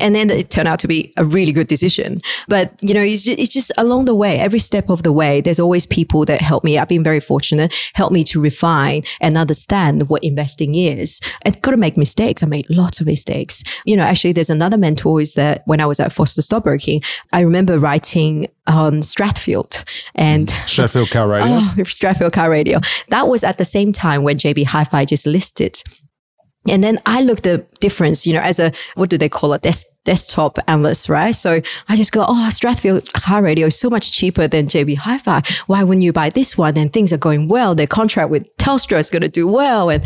And 0.00 0.14
then 0.14 0.28
it 0.28 0.50
turned 0.50 0.68
out 0.68 0.78
to 0.80 0.88
be 0.88 1.14
a 1.16 1.24
really 1.24 1.50
good 1.50 1.66
decision. 1.66 2.20
But, 2.46 2.74
you 2.82 2.92
know, 2.92 3.00
it's 3.00 3.24
just, 3.24 3.38
it's 3.38 3.52
just, 3.52 3.72
along 3.78 4.04
the 4.04 4.14
way, 4.14 4.38
every 4.38 4.58
step 4.58 4.90
of 4.90 5.02
the 5.02 5.12
way, 5.12 5.40
there's 5.40 5.58
always 5.58 5.86
people 5.86 6.26
that 6.26 6.42
help 6.42 6.62
me. 6.62 6.78
I've 6.78 6.88
been 6.88 7.02
very 7.02 7.20
fortunate, 7.20 7.74
help 7.94 8.12
me 8.12 8.22
to 8.24 8.40
refine 8.40 9.02
and 9.20 9.38
understand 9.38 10.10
what 10.10 10.22
investing 10.22 10.74
is. 10.74 11.20
I 11.46 11.50
got 11.50 11.70
to 11.70 11.78
make 11.78 11.96
mistakes. 11.96 12.42
I 12.42 12.46
made 12.46 12.68
lots 12.68 13.00
of 13.00 13.06
mistakes. 13.06 13.64
You 13.86 13.96
know, 13.96 14.02
actually, 14.02 14.32
there's 14.32 14.50
another 14.50 14.76
mentor 14.76 15.22
is 15.22 15.34
that 15.34 15.62
when 15.64 15.80
I 15.80 15.86
was 15.86 16.00
at 16.00 16.12
Foster 16.12 16.42
Stockbroking, 16.42 17.00
I 17.32 17.40
remember 17.40 17.78
writing 17.78 18.46
on 18.66 19.00
Strathfield 19.00 19.84
and 20.14 20.48
mm. 20.48 20.54
Strathfield 20.66 21.10
Car 21.10 21.28
Radio. 21.28 21.48
Oh, 21.58 21.74
Strathfield 21.84 22.32
Car 22.32 22.50
Radio. 22.50 22.80
That 23.08 23.26
was 23.28 23.42
at 23.42 23.56
the 23.58 23.64
same 23.64 23.92
time 23.92 24.22
when 24.22 24.36
JB 24.36 24.66
Hi-Fi 24.66 25.06
just 25.06 25.26
listed. 25.26 25.82
And 26.70 26.82
then 26.82 26.98
I 27.06 27.22
look 27.22 27.42
the 27.42 27.66
difference, 27.80 28.26
you 28.26 28.34
know, 28.34 28.40
as 28.40 28.58
a, 28.58 28.72
what 28.94 29.10
do 29.10 29.18
they 29.18 29.28
call 29.28 29.52
it? 29.54 29.62
Des- 29.62 29.84
desktop 30.04 30.58
analyst, 30.66 31.08
right? 31.08 31.34
So 31.34 31.60
I 31.88 31.96
just 31.96 32.12
go, 32.12 32.24
oh, 32.26 32.48
Strathfield 32.50 33.12
car 33.12 33.42
radio 33.42 33.66
is 33.66 33.78
so 33.78 33.90
much 33.90 34.12
cheaper 34.12 34.48
than 34.48 34.66
JB 34.66 34.98
Hi-Fi. 34.98 35.42
Why 35.66 35.84
wouldn't 35.84 36.02
you 36.02 36.12
buy 36.12 36.30
this 36.30 36.56
one? 36.56 36.78
And 36.78 36.92
things 36.92 37.12
are 37.12 37.18
going 37.18 37.48
well. 37.48 37.74
Their 37.74 37.86
contract 37.86 38.30
with 38.30 38.44
Telstra 38.56 38.98
is 38.98 39.10
going 39.10 39.22
to 39.22 39.28
do 39.28 39.46
well. 39.46 39.90
And 39.90 40.04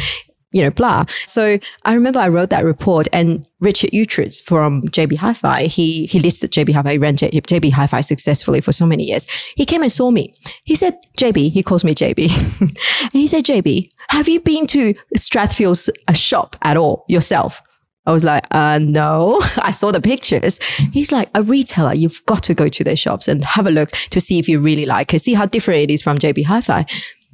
you 0.53 0.63
know, 0.63 0.71
blah. 0.71 1.05
So 1.27 1.59
I 1.85 1.95
remember 1.95 2.21
I 2.21 2.29
wrote 2.29 2.51
that 2.51 2.65
report 2.65 3.09
and 3.13 3.47
Richard 3.61 3.91
Uechtritz 3.91 4.43
from 4.43 4.83
JB 4.83 5.17
Hi-Fi, 5.17 5.65
he, 5.65 6.07
he 6.07 6.21
listed 6.21 6.51
JB 6.51 6.75
Hi-Fi, 6.75 6.93
he 6.93 6.99
ran 6.99 7.17
J, 7.17 7.31
JB 7.31 7.73
Hi-Fi 7.73 8.01
successfully 8.01 8.61
for 8.61 8.73
so 8.73 8.85
many 8.85 9.05
years. 9.05 9.27
He 9.57 9.65
came 9.65 9.83
and 9.83 9.93
saw 9.93 10.11
me. 10.11 10.35
He 10.65 10.75
said, 10.75 10.99
JB, 11.19 11.53
he 11.53 11.63
calls 11.63 11.85
me 11.85 11.95
JB. 11.95 12.61
and 12.61 13.13
he 13.13 13.27
said, 13.27 13.45
JB, 13.45 13.91
have 14.11 14.29
you 14.29 14.41
been 14.41 14.67
to 14.69 14.95
Strathfield's 15.17 15.89
uh, 16.09 16.13
shop 16.13 16.57
at 16.63 16.77
all 16.77 17.05
yourself? 17.09 17.63
I 18.05 18.13
was 18.13 18.25
like, 18.25 18.45
uh, 18.51 18.81
no, 18.83 19.41
I 19.59 19.71
saw 19.71 19.93
the 19.93 20.01
pictures. 20.01 20.61
He's 20.93 21.13
like, 21.13 21.31
a 21.35 21.43
retailer, 21.43 21.95
you've 21.95 22.25
got 22.27 22.43
to 22.45 22.55
go 22.55 22.69
to 22.69 22.85
their 22.85 22.97
shops 22.97 23.29
and 23.29 23.45
have 23.45 23.67
a 23.67 23.71
look 23.71 23.91
to 24.11 24.21
see 24.21 24.39
if 24.39 24.49
you 24.49 24.59
really 24.59 24.87
like 24.87 25.15
it, 25.15 25.21
see 25.21 25.35
how 25.35 25.47
different 25.47 25.81
it 25.83 25.91
is 25.91 26.03
from 26.03 26.19
JB 26.19 26.47
Hi-Fi. 26.47 26.85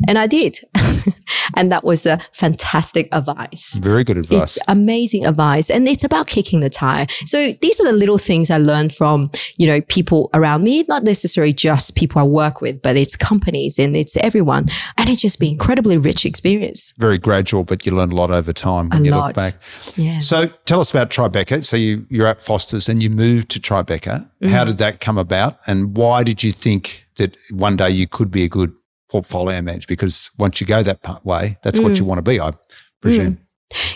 And 0.06 0.18
I 0.18 0.26
did. 0.26 0.60
and 1.56 1.72
that 1.72 1.82
was 1.84 2.06
a 2.06 2.18
fantastic 2.32 3.08
advice. 3.12 3.74
Very 3.74 4.04
good 4.04 4.18
advice. 4.18 4.56
It's 4.56 4.58
amazing 4.68 5.26
advice. 5.26 5.70
And 5.70 5.88
it's 5.88 6.04
about 6.04 6.26
kicking 6.26 6.60
the 6.60 6.70
tire. 6.70 7.06
So 7.24 7.52
these 7.60 7.80
are 7.80 7.84
the 7.84 7.92
little 7.92 8.18
things 8.18 8.50
I 8.50 8.58
learned 8.58 8.94
from, 8.94 9.30
you 9.56 9.66
know, 9.66 9.80
people 9.82 10.30
around 10.34 10.62
me, 10.62 10.84
not 10.88 11.02
necessarily 11.02 11.52
just 11.52 11.96
people 11.96 12.20
I 12.20 12.24
work 12.24 12.60
with, 12.60 12.80
but 12.82 12.96
it's 12.96 13.16
companies 13.16 13.78
and 13.78 13.96
it's 13.96 14.16
everyone. 14.18 14.66
And 14.96 15.08
it's 15.08 15.20
just 15.20 15.40
been 15.40 15.52
incredibly 15.52 15.96
rich 15.96 16.24
experience. 16.24 16.94
Very 16.98 17.18
gradual, 17.18 17.64
but 17.64 17.84
you 17.84 17.92
learn 17.92 18.12
a 18.12 18.14
lot 18.14 18.30
over 18.30 18.52
time 18.52 18.90
when 18.90 19.02
a 19.02 19.04
you 19.04 19.10
lot. 19.10 19.28
look 19.28 19.36
back. 19.36 19.54
Yeah. 19.96 20.20
So 20.20 20.46
tell 20.64 20.80
us 20.80 20.90
about 20.90 21.10
Tribeca. 21.10 21.64
So 21.64 21.76
you, 21.76 22.06
you're 22.08 22.26
at 22.26 22.40
Foster's 22.40 22.88
and 22.88 23.02
you 23.02 23.10
moved 23.10 23.48
to 23.50 23.60
Tribeca. 23.60 24.28
Mm. 24.42 24.50
How 24.50 24.64
did 24.64 24.78
that 24.78 25.00
come 25.00 25.18
about? 25.18 25.58
And 25.66 25.96
why 25.96 26.22
did 26.22 26.44
you 26.44 26.52
think 26.52 27.06
that 27.16 27.36
one 27.50 27.76
day 27.76 27.90
you 27.90 28.06
could 28.06 28.30
be 28.30 28.44
a 28.44 28.48
good 28.48 28.72
portfolio 29.08 29.60
manage 29.62 29.86
because 29.86 30.30
once 30.38 30.60
you 30.60 30.66
go 30.66 30.82
that 30.82 31.24
way, 31.24 31.56
that's 31.62 31.78
mm. 31.78 31.84
what 31.84 31.98
you 31.98 32.04
mm. 32.04 32.08
want 32.08 32.18
to 32.18 32.22
be, 32.22 32.40
I 32.40 32.52
presume. 33.00 33.34
Mm. 33.34 33.38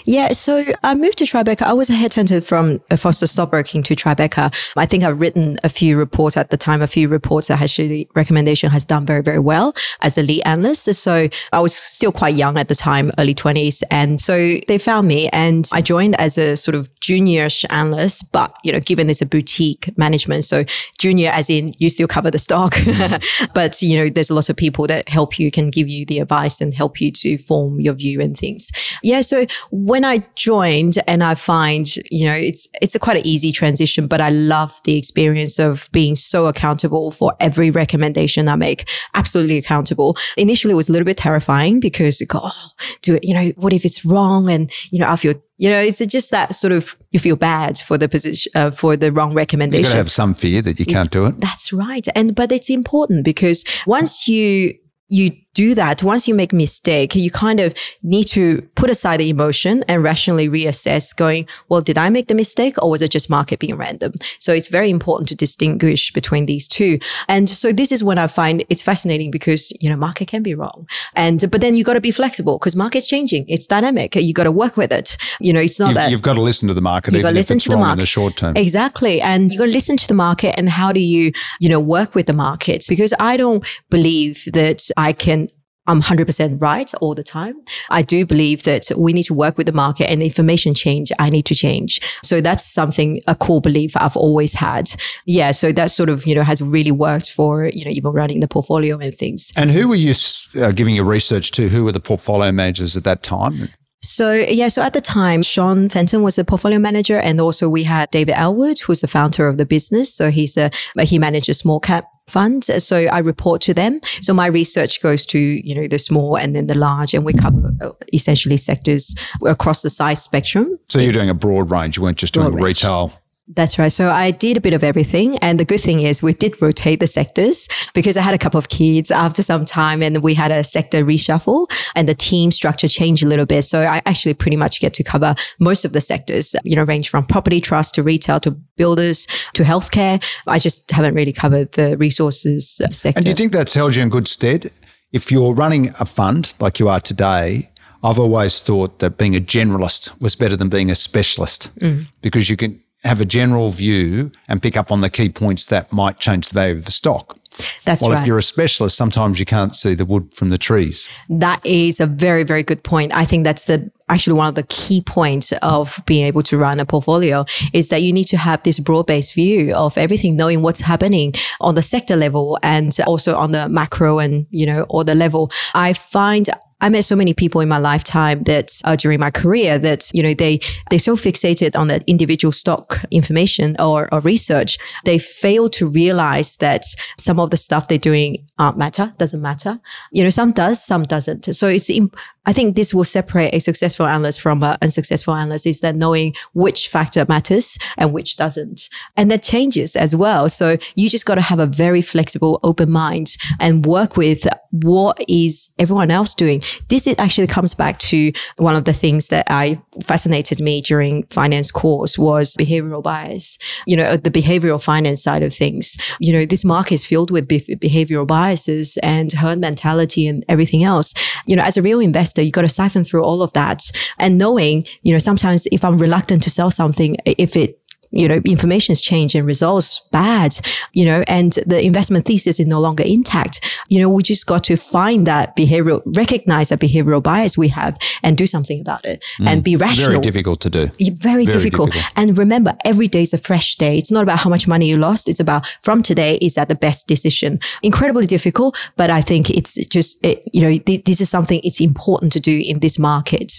Yeah, 0.04 0.32
so 0.32 0.64
I 0.82 0.94
moved 0.94 1.18
to 1.18 1.24
Tribeca. 1.24 1.62
I 1.62 1.72
was 1.72 1.88
a 1.88 1.94
headhunter 1.94 2.44
from 2.44 2.80
a 2.90 2.96
Foster 2.96 3.26
Stockbroking 3.26 3.82
to 3.84 3.94
Tribeca. 3.94 4.52
I 4.76 4.86
think 4.86 5.02
I've 5.04 5.20
written 5.20 5.58
a 5.64 5.68
few 5.68 5.96
reports 5.96 6.36
at 6.36 6.50
the 6.50 6.56
time, 6.56 6.82
a 6.82 6.86
few 6.86 7.08
reports 7.08 7.48
that 7.48 7.60
actually 7.60 8.08
recommendation 8.14 8.70
has 8.70 8.84
done 8.84 9.06
very, 9.06 9.22
very 9.22 9.38
well 9.38 9.74
as 10.00 10.18
a 10.18 10.22
lead 10.22 10.42
analyst. 10.44 10.92
So 10.94 11.28
I 11.52 11.60
was 11.60 11.74
still 11.74 12.12
quite 12.12 12.34
young 12.34 12.58
at 12.58 12.68
the 12.68 12.74
time, 12.74 13.10
early 13.18 13.34
20s. 13.34 13.82
And 13.90 14.20
so 14.20 14.56
they 14.68 14.78
found 14.78 15.08
me 15.08 15.28
and 15.30 15.68
I 15.72 15.80
joined 15.80 16.20
as 16.20 16.36
a 16.36 16.56
sort 16.56 16.74
of 16.74 16.88
junior 17.00 17.48
analyst, 17.70 18.30
but, 18.32 18.54
you 18.64 18.72
know, 18.72 18.80
given 18.80 19.08
it's 19.08 19.22
a 19.22 19.26
boutique 19.26 19.96
management. 19.96 20.44
So 20.44 20.64
junior 20.98 21.30
as 21.30 21.48
in 21.48 21.70
you 21.78 21.88
still 21.88 22.08
cover 22.08 22.30
the 22.30 22.38
stock, 22.38 22.74
mm-hmm. 22.74 23.44
but, 23.54 23.80
you 23.80 23.96
know, 23.96 24.10
there's 24.10 24.30
a 24.30 24.34
lot 24.34 24.50
of 24.50 24.56
people 24.56 24.86
that 24.88 25.08
help 25.08 25.38
you, 25.38 25.50
can 25.50 25.68
give 25.68 25.88
you 25.88 26.04
the 26.04 26.18
advice 26.18 26.60
and 26.60 26.74
help 26.74 27.00
you 27.00 27.10
to 27.12 27.38
form 27.38 27.80
your 27.80 27.94
view 27.94 28.20
and 28.20 28.36
things. 28.36 28.70
Yeah. 29.02 29.20
So 29.20 29.46
when 29.70 30.04
I 30.04 30.24
joined 30.34 30.98
and 31.06 31.22
I 31.22 31.34
find, 31.34 31.86
you 32.10 32.26
know, 32.26 32.34
it's, 32.34 32.68
it's 32.80 32.94
a 32.94 32.98
quite 32.98 33.16
an 33.16 33.26
easy 33.26 33.52
transition, 33.52 34.06
but 34.06 34.20
I 34.20 34.30
love 34.30 34.80
the 34.84 34.96
experience 34.96 35.58
of 35.58 35.88
being 35.92 36.16
so 36.16 36.46
accountable 36.46 37.10
for 37.10 37.34
every 37.40 37.70
recommendation 37.70 38.48
I 38.48 38.56
make. 38.56 38.88
Absolutely 39.14 39.58
accountable. 39.58 40.16
Initially, 40.36 40.72
it 40.72 40.76
was 40.76 40.88
a 40.88 40.92
little 40.92 41.06
bit 41.06 41.16
terrifying 41.16 41.80
because 41.80 42.20
you 42.20 42.26
go, 42.26 42.40
oh, 42.42 42.70
do 43.02 43.16
it, 43.16 43.24
you 43.24 43.34
know, 43.34 43.52
what 43.56 43.72
if 43.72 43.84
it's 43.84 44.04
wrong? 44.04 44.50
And, 44.50 44.70
you 44.90 44.98
know, 44.98 45.08
I 45.08 45.16
feel 45.16 45.34
you 45.58 45.70
know, 45.70 45.78
it's 45.78 46.04
just 46.06 46.32
that 46.32 46.56
sort 46.56 46.72
of 46.72 46.96
you 47.12 47.20
feel 47.20 47.36
bad 47.36 47.78
for 47.78 47.96
the 47.96 48.08
position 48.08 48.50
uh, 48.56 48.72
for 48.72 48.96
the 48.96 49.12
wrong 49.12 49.32
recommendation. 49.32 49.92
You 49.92 49.96
have 49.96 50.10
some 50.10 50.34
fear 50.34 50.60
that 50.60 50.80
you 50.80 50.86
can't 50.86 51.10
do 51.10 51.26
it. 51.26 51.40
That's 51.40 51.72
right, 51.72 52.04
and 52.16 52.34
but 52.34 52.50
it's 52.50 52.68
important 52.68 53.24
because 53.24 53.64
once 53.86 54.26
you 54.26 54.74
you 55.08 55.30
do 55.54 55.74
that, 55.74 56.02
once 56.02 56.26
you 56.26 56.34
make 56.34 56.52
a 56.52 56.56
mistake, 56.56 57.14
you 57.14 57.30
kind 57.30 57.60
of 57.60 57.74
need 58.02 58.24
to 58.24 58.62
put 58.74 58.90
aside 58.90 59.20
the 59.20 59.28
emotion 59.28 59.84
and 59.88 60.02
rationally 60.02 60.48
reassess 60.48 61.14
going, 61.14 61.46
well, 61.68 61.80
did 61.80 61.98
I 61.98 62.08
make 62.08 62.28
the 62.28 62.34
mistake 62.34 62.82
or 62.82 62.90
was 62.90 63.02
it 63.02 63.10
just 63.10 63.28
market 63.28 63.58
being 63.60 63.76
random? 63.76 64.12
So 64.38 64.52
it's 64.52 64.68
very 64.68 64.90
important 64.90 65.28
to 65.28 65.34
distinguish 65.34 66.12
between 66.12 66.46
these 66.46 66.66
two. 66.66 66.98
And 67.28 67.48
so 67.48 67.72
this 67.72 67.92
is 67.92 68.02
when 68.02 68.18
I 68.18 68.26
find 68.26 68.64
it's 68.68 68.82
fascinating 68.82 69.30
because, 69.30 69.72
you 69.80 69.90
know, 69.90 69.96
market 69.96 70.28
can 70.28 70.42
be 70.42 70.54
wrong. 70.54 70.88
And, 71.14 71.44
but 71.50 71.60
then 71.60 71.74
you 71.74 71.84
got 71.84 71.94
to 71.94 72.00
be 72.00 72.10
flexible 72.10 72.58
because 72.58 72.74
market's 72.74 73.06
changing. 73.06 73.44
It's 73.48 73.66
dynamic. 73.66 74.16
You 74.16 74.32
got 74.32 74.44
to 74.44 74.52
work 74.52 74.76
with 74.76 74.92
it. 74.92 75.16
You 75.40 75.52
know, 75.52 75.60
it's 75.60 75.78
not 75.78 75.88
you've, 75.88 75.94
that 75.96 76.10
you've 76.10 76.22
got 76.22 76.34
to 76.34 76.42
listen 76.42 76.68
to 76.68 76.74
the 76.74 76.80
market. 76.80 77.12
You've 77.12 77.22
got 77.22 77.30
to 77.30 77.34
listen 77.34 77.58
to 77.58 77.68
the 77.68 77.76
market 77.76 77.92
in 77.92 77.98
the 77.98 78.06
short 78.06 78.36
term. 78.36 78.56
Exactly. 78.56 79.20
And 79.20 79.52
you 79.52 79.58
got 79.58 79.66
to 79.66 79.70
listen 79.70 79.96
to 79.96 80.08
the 80.08 80.14
market 80.14 80.54
and 80.56 80.68
how 80.68 80.92
do 80.92 81.00
you, 81.00 81.32
you 81.60 81.68
know, 81.68 81.80
work 81.80 82.14
with 82.14 82.26
the 82.26 82.32
market? 82.32 82.84
Because 82.88 83.12
I 83.20 83.36
don't 83.36 83.66
believe 83.90 84.48
that 84.52 84.90
I 84.96 85.12
can 85.12 85.48
I'm 85.86 86.00
100% 86.00 86.60
right 86.60 86.92
all 87.00 87.14
the 87.14 87.24
time. 87.24 87.52
I 87.90 88.02
do 88.02 88.24
believe 88.24 88.62
that 88.64 88.90
we 88.96 89.12
need 89.12 89.24
to 89.24 89.34
work 89.34 89.58
with 89.58 89.66
the 89.66 89.72
market 89.72 90.08
and 90.08 90.20
the 90.20 90.26
information 90.26 90.74
change. 90.74 91.10
I 91.18 91.28
need 91.28 91.44
to 91.46 91.54
change. 91.54 92.00
So 92.22 92.40
that's 92.40 92.64
something, 92.64 93.20
a 93.26 93.34
core 93.34 93.60
belief 93.60 93.96
I've 93.96 94.16
always 94.16 94.54
had. 94.54 94.88
Yeah. 95.26 95.50
So 95.50 95.72
that 95.72 95.90
sort 95.90 96.08
of, 96.08 96.26
you 96.26 96.34
know, 96.34 96.42
has 96.42 96.62
really 96.62 96.92
worked 96.92 97.30
for, 97.30 97.66
you 97.66 97.84
know, 97.84 97.90
even 97.90 98.12
running 98.12 98.40
the 98.40 98.48
portfolio 98.48 98.98
and 98.98 99.14
things. 99.14 99.52
And 99.56 99.70
who 99.70 99.88
were 99.88 99.96
you 99.96 100.14
uh, 100.56 100.70
giving 100.72 100.94
your 100.94 101.04
research 101.04 101.50
to? 101.52 101.68
Who 101.68 101.84
were 101.84 101.92
the 101.92 102.00
portfolio 102.00 102.52
managers 102.52 102.96
at 102.96 103.04
that 103.04 103.22
time? 103.22 103.68
So 104.02 104.32
yeah, 104.32 104.68
so 104.68 104.82
at 104.82 104.94
the 104.94 105.00
time, 105.00 105.42
Sean 105.42 105.88
Fenton 105.88 106.22
was 106.22 106.36
a 106.36 106.44
portfolio 106.44 106.78
manager, 106.78 107.18
and 107.18 107.40
also 107.40 107.68
we 107.68 107.84
had 107.84 108.10
David 108.10 108.34
Aylward, 108.36 108.80
who's 108.80 109.00
the 109.00 109.06
founder 109.06 109.46
of 109.46 109.58
the 109.58 109.66
business. 109.66 110.12
So 110.12 110.30
he's 110.30 110.56
a 110.56 110.70
he 111.00 111.18
manages 111.18 111.58
small 111.58 111.78
cap 111.78 112.06
fund. 112.26 112.64
So 112.64 113.04
I 113.04 113.18
report 113.20 113.60
to 113.62 113.74
them. 113.74 114.00
So 114.20 114.34
my 114.34 114.46
research 114.46 115.02
goes 115.02 115.24
to 115.26 115.38
you 115.38 115.74
know 115.74 115.86
the 115.86 115.98
small 115.98 116.36
and 116.36 116.54
then 116.56 116.66
the 116.66 116.74
large, 116.74 117.14
and 117.14 117.24
we 117.24 117.32
cover 117.32 117.72
uh, 117.80 117.90
essentially 118.12 118.56
sectors 118.56 119.14
across 119.46 119.82
the 119.82 119.90
size 119.90 120.22
spectrum. 120.22 120.74
So 120.88 120.98
you're 120.98 121.12
doing 121.12 121.30
a 121.30 121.34
broad 121.34 121.70
range. 121.70 121.96
You 121.96 122.02
weren't 122.02 122.18
just 122.18 122.34
doing 122.34 122.54
retail 122.54 123.12
that's 123.48 123.78
right. 123.78 123.90
So 123.90 124.10
I 124.10 124.30
did 124.30 124.56
a 124.56 124.60
bit 124.60 124.72
of 124.72 124.84
everything. 124.84 125.36
And 125.38 125.58
the 125.58 125.64
good 125.64 125.80
thing 125.80 126.00
is 126.00 126.22
we 126.22 126.32
did 126.32 126.60
rotate 126.62 127.00
the 127.00 127.06
sectors 127.06 127.68
because 127.92 128.16
I 128.16 128.22
had 128.22 128.34
a 128.34 128.38
couple 128.38 128.58
of 128.58 128.68
kids 128.68 129.10
after 129.10 129.42
some 129.42 129.64
time 129.64 130.02
and 130.02 130.22
we 130.22 130.34
had 130.34 130.52
a 130.52 130.62
sector 130.62 131.04
reshuffle 131.04 131.66
and 131.96 132.08
the 132.08 132.14
team 132.14 132.52
structure 132.52 132.88
changed 132.88 133.24
a 133.24 133.26
little 133.26 133.46
bit. 133.46 133.62
So 133.62 133.82
I 133.82 134.00
actually 134.06 134.34
pretty 134.34 134.56
much 134.56 134.80
get 134.80 134.94
to 134.94 135.04
cover 135.04 135.34
most 135.58 135.84
of 135.84 135.92
the 135.92 136.00
sectors, 136.00 136.54
you 136.64 136.76
know, 136.76 136.84
range 136.84 137.08
from 137.08 137.26
property 137.26 137.60
trust 137.60 137.94
to 137.96 138.02
retail 138.02 138.38
to 138.40 138.52
builders 138.76 139.26
to 139.54 139.64
healthcare. 139.64 140.22
I 140.46 140.58
just 140.58 140.90
haven't 140.90 141.14
really 141.14 141.32
covered 141.32 141.72
the 141.72 141.96
resources 141.98 142.80
sector. 142.92 143.18
And 143.18 143.24
do 143.24 143.30
you 143.30 143.36
think 143.36 143.52
that's 143.52 143.74
held 143.74 143.96
you 143.96 144.02
in 144.02 144.08
good 144.08 144.28
stead? 144.28 144.66
If 145.12 145.30
you're 145.30 145.52
running 145.52 145.90
a 146.00 146.06
fund 146.06 146.54
like 146.60 146.78
you 146.78 146.88
are 146.88 147.00
today, 147.00 147.70
I've 148.04 148.18
always 148.18 148.60
thought 148.60 148.98
that 149.00 149.18
being 149.18 149.36
a 149.36 149.40
generalist 149.40 150.20
was 150.20 150.34
better 150.34 150.56
than 150.56 150.68
being 150.68 150.90
a 150.90 150.94
specialist 150.94 151.70
mm. 151.78 152.10
because 152.20 152.50
you 152.50 152.56
can 152.56 152.81
have 153.04 153.20
a 153.20 153.24
general 153.24 153.70
view 153.70 154.30
and 154.48 154.62
pick 154.62 154.76
up 154.76 154.92
on 154.92 155.00
the 155.00 155.10
key 155.10 155.28
points 155.28 155.66
that 155.66 155.92
might 155.92 156.18
change 156.18 156.48
the 156.48 156.54
value 156.54 156.76
of 156.76 156.84
the 156.84 156.92
stock. 156.92 157.36
That's 157.84 158.02
well, 158.02 158.12
right. 158.12 158.20
if 158.20 158.26
you're 158.26 158.38
a 158.38 158.42
specialist, 158.42 158.96
sometimes 158.96 159.38
you 159.38 159.44
can't 159.44 159.74
see 159.74 159.94
the 159.94 160.04
wood 160.04 160.32
from 160.32 160.48
the 160.48 160.58
trees. 160.58 161.10
That 161.28 161.64
is 161.66 162.00
a 162.00 162.06
very, 162.06 162.44
very 162.44 162.62
good 162.62 162.82
point. 162.82 163.14
I 163.14 163.24
think 163.24 163.44
that's 163.44 163.66
the 163.66 163.90
actually 164.08 164.34
one 164.34 164.48
of 164.48 164.54
the 164.54 164.62
key 164.64 165.00
points 165.00 165.52
of 165.62 166.00
being 166.06 166.26
able 166.26 166.42
to 166.42 166.56
run 166.56 166.80
a 166.80 166.86
portfolio 166.86 167.44
is 167.72 167.88
that 167.88 168.02
you 168.02 168.12
need 168.12 168.24
to 168.24 168.36
have 168.36 168.62
this 168.62 168.78
broad-based 168.78 169.34
view 169.34 169.74
of 169.74 169.96
everything, 169.96 170.36
knowing 170.36 170.62
what's 170.62 170.80
happening 170.80 171.32
on 171.60 171.74
the 171.74 171.82
sector 171.82 172.16
level 172.16 172.58
and 172.62 172.96
also 173.06 173.36
on 173.36 173.52
the 173.52 173.68
macro 173.68 174.18
and 174.18 174.46
you 174.50 174.66
know 174.66 174.86
or 174.88 175.04
the 175.04 175.14
level. 175.14 175.50
I 175.74 175.92
find 175.92 176.48
I 176.82 176.88
met 176.88 177.04
so 177.04 177.14
many 177.14 177.32
people 177.32 177.60
in 177.60 177.68
my 177.68 177.78
lifetime 177.78 178.42
that 178.42 178.72
uh, 178.84 178.96
during 178.96 179.20
my 179.20 179.30
career 179.30 179.78
that 179.78 180.10
you 180.12 180.22
know 180.22 180.34
they 180.34 180.58
they're 180.90 180.98
so 180.98 181.14
fixated 181.16 181.78
on 181.78 181.86
that 181.88 182.02
individual 182.08 182.50
stock 182.50 183.04
information 183.10 183.76
or, 183.78 184.12
or 184.12 184.20
research 184.20 184.78
they 185.04 185.18
fail 185.18 185.70
to 185.70 185.86
realize 185.86 186.56
that 186.56 186.82
some 187.18 187.38
of 187.38 187.50
the 187.50 187.56
stuff 187.56 187.86
they're 187.86 187.98
doing 187.98 188.44
aren't 188.58 188.78
matter 188.78 189.14
doesn't 189.16 189.40
matter. 189.40 189.78
You 190.10 190.24
know 190.24 190.30
some 190.30 190.50
does 190.50 190.84
some 190.84 191.04
doesn't. 191.04 191.54
So 191.54 191.68
it's 191.68 191.88
imp- 191.88 192.16
I 192.44 192.52
think 192.52 192.74
this 192.74 192.92
will 192.92 193.04
separate 193.04 193.54
a 193.54 193.60
successful 193.60 194.06
analyst 194.06 194.40
from 194.40 194.62
an 194.62 194.76
unsuccessful 194.82 195.34
analyst 195.34 195.66
is 195.66 195.80
that 195.80 195.94
knowing 195.94 196.34
which 196.54 196.88
factor 196.88 197.24
matters 197.28 197.78
and 197.96 198.12
which 198.12 198.36
doesn't. 198.36 198.88
And 199.16 199.30
that 199.30 199.42
changes 199.42 199.94
as 199.94 200.16
well. 200.16 200.48
So 200.48 200.76
you 200.96 201.08
just 201.08 201.26
got 201.26 201.36
to 201.36 201.40
have 201.40 201.60
a 201.60 201.66
very 201.66 202.02
flexible, 202.02 202.58
open 202.62 202.90
mind 202.90 203.36
and 203.60 203.86
work 203.86 204.16
with 204.16 204.46
what 204.70 205.22
is 205.28 205.72
everyone 205.78 206.10
else 206.10 206.34
doing. 206.34 206.62
This 206.88 207.06
actually 207.18 207.46
comes 207.46 207.74
back 207.74 207.98
to 207.98 208.32
one 208.56 208.74
of 208.74 208.84
the 208.84 208.92
things 208.92 209.28
that 209.28 209.46
I 209.48 209.80
fascinated 210.02 210.60
me 210.60 210.80
during 210.80 211.24
finance 211.24 211.70
course 211.70 212.18
was 212.18 212.56
behavioral 212.56 213.02
bias. 213.02 213.58
You 213.86 213.96
know, 213.96 214.16
the 214.16 214.30
behavioral 214.30 214.82
finance 214.82 215.22
side 215.22 215.42
of 215.42 215.54
things. 215.54 215.98
You 216.18 216.32
know, 216.32 216.44
this 216.44 216.64
market 216.64 216.94
is 216.94 217.06
filled 217.06 217.30
with 217.30 217.48
behavioral 217.48 218.26
biases 218.26 218.96
and 219.02 219.32
herd 219.32 219.58
mentality 219.58 220.26
and 220.26 220.44
everything 220.48 220.82
else. 220.82 221.12
You 221.46 221.54
know, 221.54 221.62
as 221.62 221.76
a 221.76 221.82
real 221.82 222.00
investor, 222.00 222.31
investor, 222.32 222.42
you 222.42 222.50
got 222.50 222.62
to 222.62 222.68
siphon 222.68 223.04
through 223.04 223.22
all 223.22 223.42
of 223.42 223.52
that. 223.52 223.80
And 224.18 224.38
knowing, 224.38 224.84
you 225.02 225.12
know, 225.12 225.18
sometimes 225.18 225.66
if 225.72 225.84
I'm 225.84 225.98
reluctant 225.98 226.42
to 226.44 226.50
sell 226.50 226.70
something, 226.70 227.16
if 227.24 227.56
it 227.56 227.78
you 228.12 228.28
know, 228.28 228.40
information 228.44 228.92
has 228.92 229.00
changed 229.00 229.34
and 229.34 229.46
results 229.46 230.00
bad, 230.12 230.54
you 230.92 231.04
know, 231.04 231.24
and 231.26 231.52
the 231.66 231.84
investment 231.84 232.26
thesis 232.26 232.60
is 232.60 232.66
no 232.66 232.80
longer 232.80 233.02
intact. 233.02 233.82
You 233.88 234.00
know, 234.00 234.08
we 234.08 234.22
just 234.22 234.46
got 234.46 234.64
to 234.64 234.76
find 234.76 235.26
that 235.26 235.56
behavioral, 235.56 236.02
recognize 236.04 236.68
that 236.68 236.80
behavioral 236.80 237.22
bias 237.22 237.56
we 237.56 237.68
have 237.68 237.98
and 238.22 238.36
do 238.36 238.46
something 238.46 238.80
about 238.80 239.04
it 239.04 239.24
mm. 239.40 239.46
and 239.46 239.64
be 239.64 239.76
rational. 239.76 240.10
Very 240.10 240.20
difficult 240.20 240.60
to 240.60 240.70
do. 240.70 240.86
Very, 240.98 241.10
Very 241.10 241.44
difficult. 241.46 241.92
difficult. 241.92 242.12
And 242.16 242.36
remember, 242.38 242.76
every 242.84 243.08
day 243.08 243.22
is 243.22 243.32
a 243.32 243.38
fresh 243.38 243.76
day. 243.76 243.98
It's 243.98 244.10
not 244.12 244.22
about 244.22 244.38
how 244.38 244.50
much 244.50 244.68
money 244.68 244.88
you 244.88 244.96
lost. 244.96 245.28
It's 245.28 245.40
about 245.40 245.66
from 245.82 246.02
today, 246.02 246.36
is 246.42 246.54
that 246.54 246.68
the 246.68 246.74
best 246.74 247.08
decision? 247.08 247.58
Incredibly 247.82 248.26
difficult, 248.26 248.76
but 248.96 249.10
I 249.10 249.22
think 249.22 249.50
it's 249.50 249.74
just, 249.86 250.24
it, 250.24 250.42
you 250.52 250.60
know, 250.60 250.76
th- 250.76 251.04
this 251.04 251.20
is 251.20 251.30
something 251.30 251.60
it's 251.64 251.80
important 251.80 252.32
to 252.32 252.40
do 252.40 252.62
in 252.64 252.80
this 252.80 252.98
market. 252.98 253.52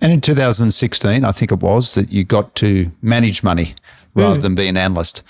And 0.00 0.12
in 0.12 0.20
2016, 0.20 1.24
I 1.24 1.32
think 1.32 1.52
it 1.52 1.60
was 1.60 1.94
that 1.94 2.10
you 2.10 2.24
got 2.24 2.54
to 2.56 2.90
manage 3.02 3.42
money 3.42 3.74
rather 4.14 4.38
mm. 4.38 4.42
than 4.42 4.54
be 4.54 4.68
an 4.68 4.76
analyst. 4.76 5.22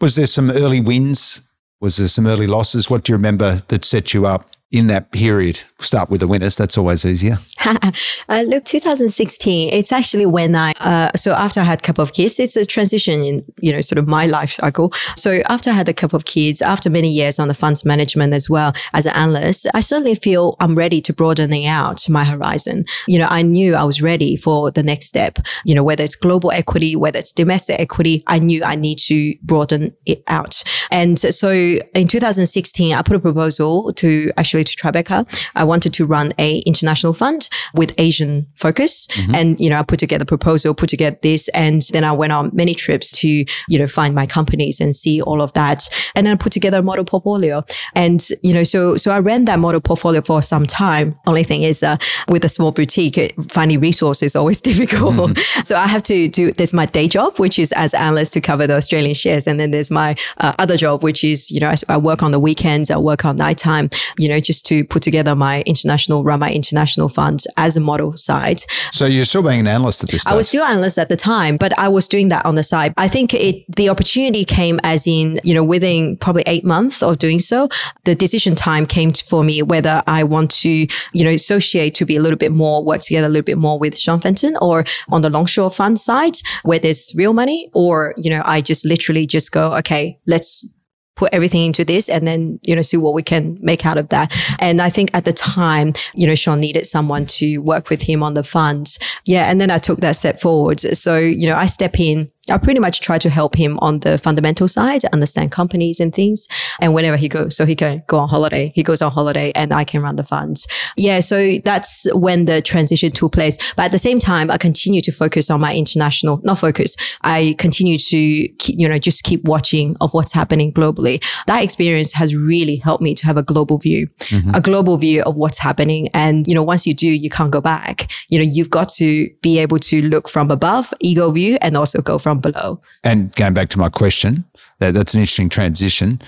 Was 0.00 0.16
there 0.16 0.26
some 0.26 0.50
early 0.50 0.80
wins? 0.80 1.42
Was 1.80 1.96
there 1.96 2.08
some 2.08 2.26
early 2.26 2.46
losses? 2.46 2.90
What 2.90 3.04
do 3.04 3.12
you 3.12 3.16
remember 3.16 3.56
that 3.68 3.84
set 3.84 4.12
you 4.14 4.26
up 4.26 4.50
in 4.70 4.88
that 4.88 5.12
period? 5.12 5.62
Start 5.78 6.10
with 6.10 6.20
the 6.20 6.28
winners. 6.28 6.56
That's 6.56 6.76
always 6.76 7.06
easier. 7.06 7.38
uh, 8.28 8.42
look, 8.46 8.64
2016. 8.64 9.72
It's 9.72 9.92
actually 9.92 10.26
when 10.26 10.54
I. 10.54 10.72
Uh, 10.80 11.10
so 11.16 11.32
after 11.32 11.60
I 11.60 11.64
had 11.64 11.78
a 11.78 11.82
couple 11.82 12.02
of 12.02 12.12
kids, 12.12 12.40
it's 12.40 12.56
a 12.56 12.64
transition 12.64 13.22
in 13.22 13.44
you 13.60 13.72
know 13.72 13.80
sort 13.80 13.98
of 13.98 14.08
my 14.08 14.26
life 14.26 14.50
cycle. 14.50 14.92
So 15.16 15.42
after 15.48 15.70
I 15.70 15.74
had 15.74 15.88
a 15.88 15.94
couple 15.94 16.16
of 16.16 16.24
kids, 16.24 16.60
after 16.60 16.90
many 16.90 17.08
years 17.08 17.38
on 17.38 17.48
the 17.48 17.54
funds 17.54 17.84
management 17.84 18.32
as 18.32 18.50
well 18.50 18.72
as 18.92 19.06
an 19.06 19.14
analyst, 19.14 19.66
I 19.74 19.80
certainly 19.80 20.14
feel 20.14 20.56
I'm 20.60 20.74
ready 20.74 21.00
to 21.02 21.12
broadening 21.12 21.66
out 21.66 22.08
my 22.08 22.24
horizon. 22.24 22.84
You 23.06 23.18
know, 23.18 23.28
I 23.30 23.42
knew 23.42 23.74
I 23.74 23.84
was 23.84 24.02
ready 24.02 24.36
for 24.36 24.70
the 24.70 24.82
next 24.82 25.06
step. 25.06 25.38
You 25.64 25.74
know, 25.74 25.84
whether 25.84 26.02
it's 26.02 26.16
global 26.16 26.50
equity, 26.50 26.96
whether 26.96 27.18
it's 27.18 27.32
domestic 27.32 27.78
equity, 27.78 28.24
I 28.26 28.38
knew 28.38 28.64
I 28.64 28.74
need 28.74 28.98
to 29.06 29.34
broaden 29.42 29.94
it 30.06 30.22
out. 30.26 30.64
And 30.90 31.18
so 31.18 31.50
in 31.50 32.08
2016, 32.08 32.94
I 32.94 33.02
put 33.02 33.16
a 33.16 33.20
proposal 33.20 33.92
to 33.94 34.32
actually 34.36 34.64
to 34.64 34.76
Tribeca. 34.76 35.26
I 35.54 35.64
wanted 35.64 35.94
to 35.94 36.06
run 36.06 36.32
a 36.38 36.58
international 36.60 37.12
fund 37.12 37.48
with 37.74 37.94
Asian 37.98 38.46
focus. 38.54 39.06
Mm-hmm. 39.08 39.34
And, 39.34 39.60
you 39.60 39.68
know, 39.68 39.78
I 39.78 39.82
put 39.82 39.98
together 39.98 40.22
a 40.22 40.26
proposal, 40.26 40.74
put 40.74 40.88
together 40.88 41.18
this, 41.22 41.48
and 41.48 41.82
then 41.92 42.04
I 42.04 42.12
went 42.12 42.32
on 42.32 42.50
many 42.52 42.74
trips 42.74 43.10
to, 43.18 43.28
you 43.28 43.78
know, 43.78 43.86
find 43.86 44.14
my 44.14 44.26
companies 44.26 44.80
and 44.80 44.94
see 44.94 45.20
all 45.20 45.42
of 45.42 45.52
that. 45.54 45.88
And 46.14 46.26
then 46.26 46.34
I 46.34 46.36
put 46.36 46.52
together 46.52 46.78
a 46.78 46.82
model 46.82 47.04
portfolio. 47.04 47.64
And, 47.94 48.26
you 48.42 48.54
know, 48.54 48.64
so, 48.64 48.96
so 48.96 49.10
I 49.10 49.18
ran 49.18 49.44
that 49.46 49.58
model 49.58 49.80
portfolio 49.80 50.22
for 50.22 50.42
some 50.42 50.66
time. 50.66 51.18
Only 51.26 51.44
thing 51.44 51.62
is, 51.62 51.82
uh, 51.82 51.96
with 52.28 52.44
a 52.44 52.48
small 52.48 52.72
boutique, 52.72 53.34
finding 53.50 53.80
resources 53.80 54.22
is 54.22 54.36
always 54.36 54.60
difficult. 54.70 55.14
Mm-hmm. 55.14 55.62
so 55.64 55.76
I 55.76 55.86
have 55.86 56.02
to 56.04 56.28
do, 56.28 56.52
there's 56.52 56.74
my 56.74 56.86
day 56.86 57.08
job, 57.08 57.38
which 57.38 57.58
is 57.58 57.72
as 57.72 57.94
analyst 57.94 58.32
to 58.34 58.40
cover 58.40 58.66
the 58.66 58.76
Australian 58.76 59.14
shares. 59.14 59.46
And 59.46 59.58
then 59.58 59.70
there's 59.70 59.90
my 59.90 60.16
uh, 60.38 60.52
other 60.58 60.76
job, 60.76 61.02
which 61.02 61.24
is, 61.24 61.50
you 61.50 61.60
know, 61.60 61.68
I, 61.68 61.76
I 61.88 61.96
work 61.96 62.22
on 62.22 62.30
the 62.30 62.40
weekends, 62.40 62.90
I 62.90 62.96
work 62.96 63.24
on 63.24 63.36
nighttime, 63.36 63.90
you 64.18 64.28
know, 64.28 64.40
just 64.40 64.52
just 64.52 64.66
to 64.66 64.84
put 64.84 65.02
together 65.02 65.34
my 65.34 65.62
international, 65.62 66.22
run 66.22 66.40
my 66.40 66.52
international 66.52 67.08
fund 67.08 67.41
as 67.56 67.76
a 67.76 67.80
model 67.80 68.16
side. 68.16 68.58
So 68.92 69.06
you're 69.06 69.24
still 69.24 69.42
being 69.42 69.60
an 69.60 69.66
analyst 69.66 70.02
at 70.02 70.10
this 70.10 70.24
time? 70.24 70.34
I 70.34 70.36
was 70.36 70.48
still 70.48 70.64
analyst 70.64 70.98
at 70.98 71.08
the 71.08 71.16
time, 71.16 71.56
but 71.56 71.76
I 71.78 71.88
was 71.88 72.08
doing 72.08 72.28
that 72.28 72.44
on 72.44 72.54
the 72.54 72.62
side. 72.62 72.94
I 72.96 73.08
think 73.08 73.34
it, 73.34 73.64
the 73.74 73.88
opportunity 73.88 74.44
came 74.44 74.80
as 74.82 75.06
in, 75.06 75.38
you 75.44 75.54
know, 75.54 75.64
within 75.64 76.16
probably 76.16 76.44
eight 76.46 76.64
months 76.64 77.02
of 77.02 77.18
doing 77.18 77.38
so, 77.38 77.68
the 78.04 78.14
decision 78.14 78.54
time 78.54 78.86
came 78.86 79.12
for 79.12 79.42
me 79.42 79.62
whether 79.62 80.02
I 80.06 80.24
want 80.24 80.50
to, 80.62 80.70
you 80.70 81.24
know, 81.24 81.30
associate 81.30 81.94
to 81.96 82.04
be 82.04 82.16
a 82.16 82.20
little 82.20 82.38
bit 82.38 82.52
more, 82.52 82.82
work 82.84 83.00
together 83.00 83.26
a 83.26 83.30
little 83.30 83.44
bit 83.44 83.58
more 83.58 83.78
with 83.78 83.98
Sean 83.98 84.20
Fenton 84.20 84.56
or 84.60 84.84
on 85.10 85.22
the 85.22 85.30
long 85.30 85.46
short 85.46 85.74
fund 85.74 85.98
side 85.98 86.36
where 86.62 86.78
there's 86.78 87.12
real 87.16 87.32
money 87.32 87.70
or, 87.74 88.14
you 88.16 88.30
know, 88.30 88.42
I 88.44 88.60
just 88.60 88.84
literally 88.84 89.26
just 89.26 89.52
go, 89.52 89.74
okay, 89.76 90.18
let's 90.26 90.78
put 91.22 91.32
everything 91.32 91.64
into 91.64 91.84
this 91.84 92.08
and 92.08 92.26
then, 92.26 92.58
you 92.64 92.74
know, 92.74 92.82
see 92.82 92.96
what 92.96 93.14
we 93.14 93.22
can 93.22 93.56
make 93.60 93.86
out 93.86 93.96
of 93.96 94.08
that. 94.08 94.34
And 94.58 94.82
I 94.82 94.90
think 94.90 95.14
at 95.14 95.24
the 95.24 95.32
time, 95.32 95.92
you 96.14 96.26
know, 96.26 96.34
Sean 96.34 96.58
needed 96.58 96.84
someone 96.84 97.26
to 97.26 97.58
work 97.58 97.90
with 97.90 98.02
him 98.02 98.24
on 98.24 98.34
the 98.34 98.42
funds. 98.42 98.98
Yeah. 99.24 99.48
And 99.48 99.60
then 99.60 99.70
I 99.70 99.78
took 99.78 100.00
that 100.00 100.16
step 100.16 100.40
forward. 100.40 100.80
So, 100.80 101.18
you 101.18 101.46
know, 101.46 101.54
I 101.54 101.66
step 101.66 102.00
in 102.00 102.32
I 102.50 102.58
pretty 102.58 102.80
much 102.80 103.00
try 103.00 103.18
to 103.18 103.30
help 103.30 103.54
him 103.54 103.78
on 103.80 104.00
the 104.00 104.18
fundamental 104.18 104.66
side, 104.66 105.04
understand 105.12 105.52
companies 105.52 106.00
and 106.00 106.12
things. 106.12 106.48
And 106.80 106.92
whenever 106.92 107.16
he 107.16 107.28
goes, 107.28 107.56
so 107.56 107.64
he 107.64 107.76
can 107.76 108.02
go 108.08 108.18
on 108.18 108.28
holiday, 108.28 108.72
he 108.74 108.82
goes 108.82 109.00
on 109.00 109.12
holiday 109.12 109.52
and 109.54 109.72
I 109.72 109.84
can 109.84 110.02
run 110.02 110.16
the 110.16 110.24
funds. 110.24 110.66
Yeah. 110.96 111.20
So 111.20 111.58
that's 111.64 112.12
when 112.12 112.46
the 112.46 112.60
transition 112.60 113.12
took 113.12 113.32
place. 113.32 113.56
But 113.76 113.84
at 113.84 113.92
the 113.92 113.98
same 113.98 114.18
time, 114.18 114.50
I 114.50 114.58
continue 114.58 115.00
to 115.02 115.12
focus 115.12 115.50
on 115.50 115.60
my 115.60 115.72
international, 115.72 116.40
not 116.42 116.58
focus. 116.58 116.96
I 117.22 117.54
continue 117.58 117.96
to, 117.96 118.48
keep, 118.58 118.76
you 118.76 118.88
know, 118.88 118.98
just 118.98 119.22
keep 119.22 119.44
watching 119.44 119.96
of 120.00 120.12
what's 120.12 120.32
happening 120.32 120.72
globally. 120.72 121.22
That 121.46 121.62
experience 121.62 122.12
has 122.14 122.34
really 122.34 122.74
helped 122.74 123.04
me 123.04 123.14
to 123.14 123.24
have 123.24 123.36
a 123.36 123.44
global 123.44 123.78
view, 123.78 124.08
mm-hmm. 124.18 124.50
a 124.52 124.60
global 124.60 124.96
view 124.96 125.22
of 125.22 125.36
what's 125.36 125.58
happening. 125.58 126.08
And, 126.12 126.48
you 126.48 126.56
know, 126.56 126.64
once 126.64 126.88
you 126.88 126.94
do, 126.94 127.08
you 127.08 127.30
can't 127.30 127.52
go 127.52 127.60
back. 127.60 128.10
You 128.30 128.38
know, 128.38 128.44
you've 128.44 128.70
got 128.70 128.88
to 128.94 129.30
be 129.42 129.60
able 129.60 129.78
to 129.78 130.02
look 130.02 130.28
from 130.28 130.50
above, 130.50 130.92
ego 130.98 131.30
view, 131.30 131.56
and 131.62 131.76
also 131.76 132.02
go 132.02 132.18
from 132.18 132.31
from 132.40 132.52
below. 132.52 132.80
And 133.04 133.34
going 133.34 133.54
back 133.54 133.68
to 133.70 133.78
my 133.78 133.88
question, 133.88 134.44
that, 134.78 134.94
that's 134.94 135.14
an 135.14 135.20
interesting 135.20 135.48
transition 135.48 136.20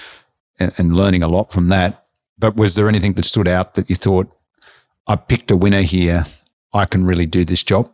and, 0.58 0.72
and 0.78 0.96
learning 0.96 1.22
a 1.22 1.28
lot 1.28 1.52
from 1.52 1.68
that. 1.68 2.04
But 2.38 2.56
was 2.56 2.74
there 2.74 2.88
anything 2.88 3.14
that 3.14 3.24
stood 3.24 3.48
out 3.48 3.74
that 3.74 3.88
you 3.88 3.96
thought, 3.96 4.30
I 5.06 5.16
picked 5.16 5.50
a 5.50 5.56
winner 5.56 5.82
here? 5.82 6.24
I 6.72 6.86
can 6.86 7.06
really 7.06 7.26
do 7.26 7.44
this 7.44 7.62
job? 7.62 7.90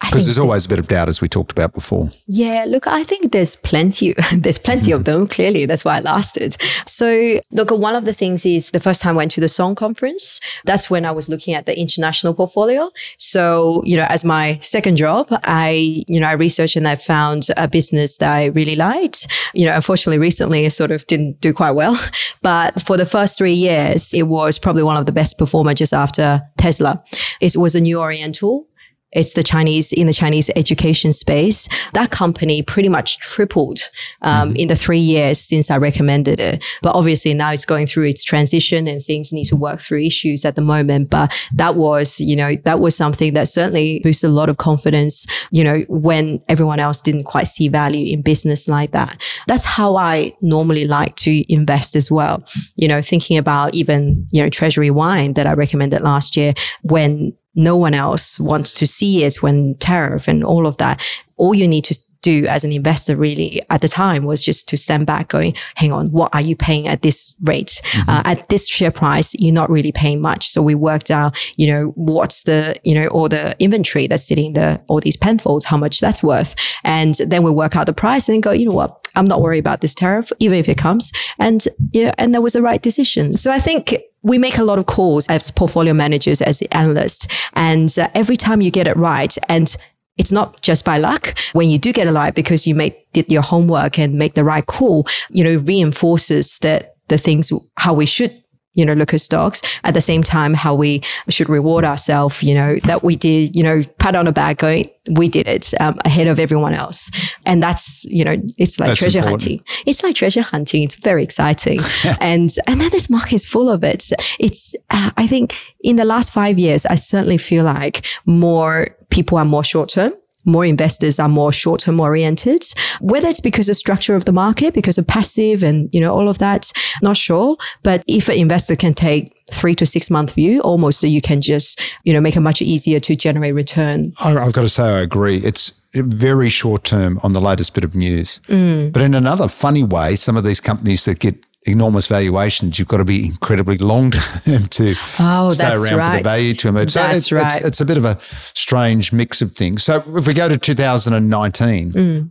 Because 0.00 0.26
there's 0.26 0.38
always 0.38 0.66
a 0.66 0.68
bit 0.68 0.78
of 0.78 0.88
doubt, 0.88 1.08
as 1.08 1.20
we 1.20 1.28
talked 1.28 1.52
about 1.52 1.72
before. 1.72 2.10
Yeah, 2.26 2.66
look, 2.68 2.86
I 2.86 3.02
think 3.02 3.32
there's 3.32 3.56
plenty. 3.56 4.14
there's 4.32 4.58
plenty 4.58 4.92
of 4.92 5.04
them. 5.04 5.26
Clearly, 5.26 5.64
that's 5.64 5.84
why 5.84 5.96
I 5.96 6.00
lasted. 6.00 6.56
So, 6.86 7.40
look, 7.50 7.70
one 7.70 7.96
of 7.96 8.04
the 8.04 8.12
things 8.12 8.44
is 8.44 8.70
the 8.72 8.80
first 8.80 9.00
time 9.00 9.14
I 9.14 9.16
went 9.16 9.30
to 9.32 9.40
the 9.40 9.48
Sohn 9.48 9.74
conference. 9.74 10.40
That's 10.64 10.90
when 10.90 11.06
I 11.06 11.12
was 11.12 11.28
looking 11.30 11.54
at 11.54 11.64
the 11.64 11.78
international 11.78 12.34
portfolio. 12.34 12.90
So, 13.18 13.82
you 13.84 13.96
know, 13.96 14.06
as 14.08 14.24
my 14.24 14.58
second 14.60 14.96
job, 14.96 15.28
I, 15.44 16.04
you 16.06 16.20
know, 16.20 16.28
I 16.28 16.32
researched 16.32 16.76
and 16.76 16.86
I 16.86 16.96
found 16.96 17.48
a 17.56 17.66
business 17.66 18.18
that 18.18 18.32
I 18.32 18.46
really 18.46 18.76
liked. 18.76 19.26
You 19.54 19.64
know, 19.64 19.74
unfortunately, 19.74 20.18
recently, 20.18 20.66
it 20.66 20.72
sort 20.72 20.90
of 20.90 21.06
didn't 21.06 21.40
do 21.40 21.52
quite 21.52 21.72
well. 21.72 21.98
But 22.42 22.82
for 22.82 22.96
the 22.96 23.06
first 23.06 23.36
three 23.36 23.54
years, 23.54 24.14
it 24.14 24.24
was 24.24 24.56
probably 24.56 24.84
one 24.84 24.96
of 24.96 25.06
the 25.06 25.10
best 25.10 25.36
performers 25.36 25.76
just 25.76 25.92
after 25.92 26.42
Tesla. 26.58 27.02
It 27.40 27.56
was 27.56 27.74
a 27.74 27.80
new 27.80 27.98
Oriental 27.98 28.68
it's 29.12 29.34
the 29.34 29.42
Chinese 29.42 29.92
in 29.92 30.06
the 30.06 30.12
Chinese 30.12 30.50
education 30.56 31.12
space. 31.12 31.68
That 31.94 32.10
company 32.10 32.62
pretty 32.62 32.88
much 32.88 33.18
tripled 33.18 33.78
um, 34.22 34.48
mm-hmm. 34.48 34.56
in 34.56 34.68
the 34.68 34.76
three 34.76 34.98
years 34.98 35.40
since 35.40 35.70
I 35.70 35.78
recommended 35.78 36.40
it. 36.40 36.64
But 36.82 36.94
obviously 36.94 37.32
now 37.32 37.52
it's 37.52 37.64
going 37.64 37.86
through 37.86 38.08
its 38.08 38.24
transition 38.24 38.86
and 38.86 39.02
things 39.02 39.32
need 39.32 39.44
to 39.46 39.56
work 39.56 39.80
through 39.80 40.02
issues 40.02 40.44
at 40.44 40.56
the 40.56 40.62
moment. 40.62 41.10
But 41.10 41.32
that 41.54 41.76
was, 41.76 42.20
you 42.20 42.36
know, 42.36 42.54
that 42.64 42.80
was 42.80 42.96
something 42.96 43.32
that 43.34 43.48
certainly 43.48 44.00
boosted 44.02 44.30
a 44.30 44.32
lot 44.32 44.48
of 44.48 44.56
confidence, 44.56 45.26
you 45.50 45.62
know, 45.62 45.84
when 45.88 46.42
everyone 46.48 46.80
else 46.80 47.00
didn't 47.00 47.24
quite 47.24 47.46
see 47.46 47.68
value 47.68 48.12
in 48.12 48.22
business 48.22 48.68
like 48.68 48.90
that. 48.90 49.22
That's 49.46 49.64
how 49.64 49.96
I 49.96 50.32
normally 50.42 50.86
like 50.86 51.16
to 51.16 51.52
invest 51.52 51.96
as 51.96 52.10
well. 52.10 52.44
You 52.74 52.88
know, 52.88 53.00
thinking 53.00 53.38
about 53.38 53.74
even, 53.74 54.26
you 54.32 54.42
know, 54.42 54.50
Treasury 54.50 54.90
Wine 54.90 55.34
that 55.34 55.46
I 55.46 55.54
recommended 55.54 56.02
last 56.02 56.36
year 56.36 56.54
when 56.82 57.32
no 57.56 57.76
one 57.76 57.94
else 57.94 58.38
wants 58.38 58.74
to 58.74 58.86
see 58.86 59.24
it 59.24 59.42
when 59.42 59.74
tariff 59.76 60.28
and 60.28 60.44
all 60.44 60.66
of 60.66 60.76
that. 60.76 61.02
All 61.36 61.54
you 61.54 61.66
need 61.66 61.84
to 61.84 61.98
do 62.26 62.46
as 62.46 62.64
an 62.64 62.72
investor 62.72 63.14
really 63.14 63.62
at 63.70 63.80
the 63.82 63.88
time 63.88 64.24
was 64.24 64.42
just 64.42 64.68
to 64.68 64.76
stand 64.76 65.06
back 65.06 65.28
going, 65.28 65.54
hang 65.76 65.92
on, 65.92 66.10
what 66.10 66.34
are 66.34 66.40
you 66.40 66.56
paying 66.56 66.88
at 66.88 67.02
this 67.02 67.36
rate? 67.44 67.80
Mm-hmm. 67.84 68.10
Uh, 68.10 68.22
at 68.24 68.48
this 68.48 68.68
share 68.68 68.90
price, 68.90 69.34
you're 69.38 69.54
not 69.54 69.70
really 69.70 69.92
paying 69.92 70.20
much. 70.20 70.48
So 70.48 70.60
we 70.60 70.74
worked 70.74 71.10
out, 71.10 71.38
you 71.56 71.68
know, 71.70 71.92
what's 71.94 72.42
the, 72.42 72.74
you 72.82 72.94
know, 72.98 73.06
all 73.08 73.28
the 73.28 73.54
inventory 73.60 74.08
that's 74.08 74.26
sitting 74.26 74.54
there, 74.54 74.80
all 74.88 75.00
these 75.00 75.16
Penfolds, 75.16 75.64
how 75.64 75.76
much 75.76 76.00
that's 76.00 76.22
worth. 76.22 76.56
And 76.82 77.14
then 77.26 77.44
we 77.44 77.52
work 77.52 77.76
out 77.76 77.86
the 77.86 77.94
price 77.94 78.28
and 78.28 78.34
then 78.34 78.40
go, 78.40 78.50
you 78.50 78.68
know 78.68 78.74
what? 78.74 79.06
I'm 79.14 79.26
not 79.26 79.40
worried 79.40 79.60
about 79.60 79.80
this 79.80 79.94
tariff, 79.94 80.32
even 80.40 80.58
if 80.58 80.68
it 80.68 80.76
comes. 80.76 81.12
And 81.38 81.66
yeah, 81.92 82.12
and 82.18 82.34
that 82.34 82.42
was 82.42 82.54
the 82.54 82.62
right 82.62 82.82
decision. 82.82 83.34
So 83.34 83.50
I 83.52 83.60
think 83.60 83.96
we 84.22 84.36
make 84.36 84.58
a 84.58 84.64
lot 84.64 84.78
of 84.78 84.86
calls 84.86 85.26
as 85.28 85.50
portfolio 85.52 85.94
managers, 85.94 86.42
as 86.42 86.60
analysts. 86.72 87.28
And 87.54 87.96
uh, 87.96 88.08
every 88.14 88.36
time 88.36 88.60
you 88.60 88.72
get 88.72 88.88
it 88.88 88.96
right, 88.96 89.34
and 89.48 89.76
it's 90.16 90.32
not 90.32 90.60
just 90.62 90.84
by 90.84 90.98
luck. 90.98 91.34
When 91.52 91.70
you 91.70 91.78
do 91.78 91.92
get 91.92 92.06
it 92.06 92.12
right 92.12 92.34
because 92.34 92.66
you 92.66 92.74
made 92.74 92.94
did 93.12 93.30
your 93.30 93.42
homework 93.42 93.98
and 93.98 94.14
make 94.14 94.34
the 94.34 94.44
right 94.44 94.66
call, 94.66 95.06
you 95.30 95.44
know, 95.44 95.56
reinforces 95.56 96.58
that 96.60 96.96
the 97.08 97.18
things 97.18 97.52
how 97.76 97.94
we 97.94 98.06
should 98.06 98.42
you 98.76 98.84
know, 98.84 98.92
look 98.92 99.12
at 99.12 99.20
stocks. 99.20 99.62
At 99.84 99.94
the 99.94 100.00
same 100.00 100.22
time, 100.22 100.54
how 100.54 100.74
we 100.74 101.00
should 101.28 101.48
reward 101.48 101.84
ourselves, 101.84 102.42
you 102.42 102.54
know, 102.54 102.76
that 102.84 103.02
we 103.02 103.16
did, 103.16 103.56
you 103.56 103.62
know, 103.62 103.82
pat 103.98 104.14
on 104.14 104.26
the 104.26 104.32
back 104.32 104.58
going, 104.58 104.88
we 105.10 105.28
did 105.28 105.48
it 105.48 105.72
um, 105.80 105.98
ahead 106.04 106.28
of 106.28 106.38
everyone 106.38 106.74
else. 106.74 107.10
And 107.44 107.62
that's, 107.62 108.04
you 108.06 108.24
know, 108.24 108.36
it's 108.58 108.78
like 108.78 108.88
that's 108.88 108.98
treasure 108.98 109.18
important. 109.18 109.42
hunting. 109.42 109.64
It's 109.86 110.02
like 110.02 110.14
treasure 110.14 110.42
hunting. 110.42 110.82
It's 110.82 110.96
very 110.96 111.22
exciting. 111.22 111.80
and, 112.20 112.50
and 112.66 112.80
then 112.80 112.90
this 112.90 113.08
market 113.08 113.32
is 113.32 113.46
full 113.46 113.68
of 113.68 113.82
it. 113.84 114.10
It's, 114.38 114.74
uh, 114.90 115.10
I 115.16 115.26
think 115.26 115.56
in 115.80 115.96
the 115.96 116.04
last 116.04 116.32
five 116.32 116.58
years, 116.58 116.86
I 116.86 116.96
certainly 116.96 117.38
feel 117.38 117.64
like 117.64 118.04
more 118.26 118.96
people 119.10 119.38
are 119.38 119.44
more 119.44 119.64
short 119.64 119.88
term 119.88 120.12
more 120.46 120.64
investors 120.64 121.18
are 121.18 121.28
more 121.28 121.52
short-term 121.52 122.00
oriented. 122.00 122.64
Whether 123.00 123.28
it's 123.28 123.40
because 123.40 123.68
of 123.68 123.76
structure 123.76 124.16
of 124.16 124.24
the 124.24 124.32
market, 124.32 124.72
because 124.72 124.96
of 124.98 125.06
passive 125.06 125.62
and, 125.62 125.90
you 125.92 126.00
know, 126.00 126.14
all 126.14 126.28
of 126.28 126.38
that, 126.38 126.72
not 127.02 127.16
sure. 127.16 127.56
But 127.82 128.02
if 128.06 128.28
an 128.28 128.36
investor 128.36 128.76
can 128.76 128.94
take 128.94 129.34
three 129.52 129.74
to 129.76 129.86
six 129.86 130.10
month 130.10 130.34
view, 130.34 130.60
almost 130.60 131.02
you 131.02 131.20
can 131.20 131.40
just, 131.40 131.80
you 132.04 132.12
know, 132.12 132.20
make 132.20 132.36
it 132.36 132.40
much 132.40 132.62
easier 132.62 132.98
to 133.00 133.14
generate 133.16 133.54
return. 133.54 134.12
I've 134.20 134.52
got 134.52 134.62
to 134.62 134.68
say, 134.68 134.84
I 134.84 135.00
agree. 135.00 135.38
It's 135.38 135.72
very 135.94 136.48
short 136.48 136.84
term 136.84 137.20
on 137.22 137.32
the 137.32 137.40
latest 137.40 137.74
bit 137.74 137.84
of 137.84 137.94
news. 137.94 138.40
Mm. 138.48 138.92
But 138.92 139.02
in 139.02 139.14
another 139.14 139.48
funny 139.48 139.82
way, 139.82 140.16
some 140.16 140.36
of 140.36 140.44
these 140.44 140.60
companies 140.60 141.04
that 141.04 141.20
get 141.20 141.36
enormous 141.66 142.06
valuations, 142.06 142.78
you've 142.78 142.88
got 142.88 142.98
to 142.98 143.04
be 143.04 143.26
incredibly 143.26 143.78
long 143.78 144.10
term 144.44 144.66
to 144.68 144.94
oh, 145.20 145.52
stay 145.52 145.72
around 145.72 145.98
right. 145.98 146.16
for 146.18 146.22
the 146.22 146.28
value 146.28 146.54
to 146.54 146.68
emerge. 146.68 146.94
That's 146.94 147.10
so 147.10 147.16
it's, 147.16 147.32
right. 147.32 147.56
it's, 147.56 147.66
it's, 147.66 147.80
a 147.80 147.84
bit 147.84 147.98
of 147.98 148.04
a 148.04 148.18
strange 148.20 149.12
mix 149.12 149.42
of 149.42 149.52
things. 149.52 149.82
So 149.82 150.02
if 150.16 150.26
we 150.26 150.34
go 150.34 150.48
to 150.48 150.56
2019, 150.56 151.92
mm. 151.92 152.30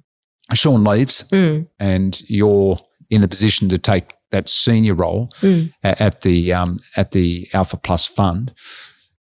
Sean 0.54 0.84
leaves 0.84 1.24
mm. 1.32 1.68
and 1.80 2.22
you're 2.30 2.78
in 3.10 3.22
the 3.22 3.28
position 3.28 3.70
to 3.70 3.78
take 3.78 4.14
that 4.32 4.50
senior 4.50 4.94
role 4.94 5.30
mm. 5.42 5.72
at 5.84 6.22
the 6.22 6.54
um, 6.54 6.78
at 6.98 7.12
the 7.12 7.48
Alpha 7.54 7.78
Plus 7.78 8.06
Fund. 8.06 8.54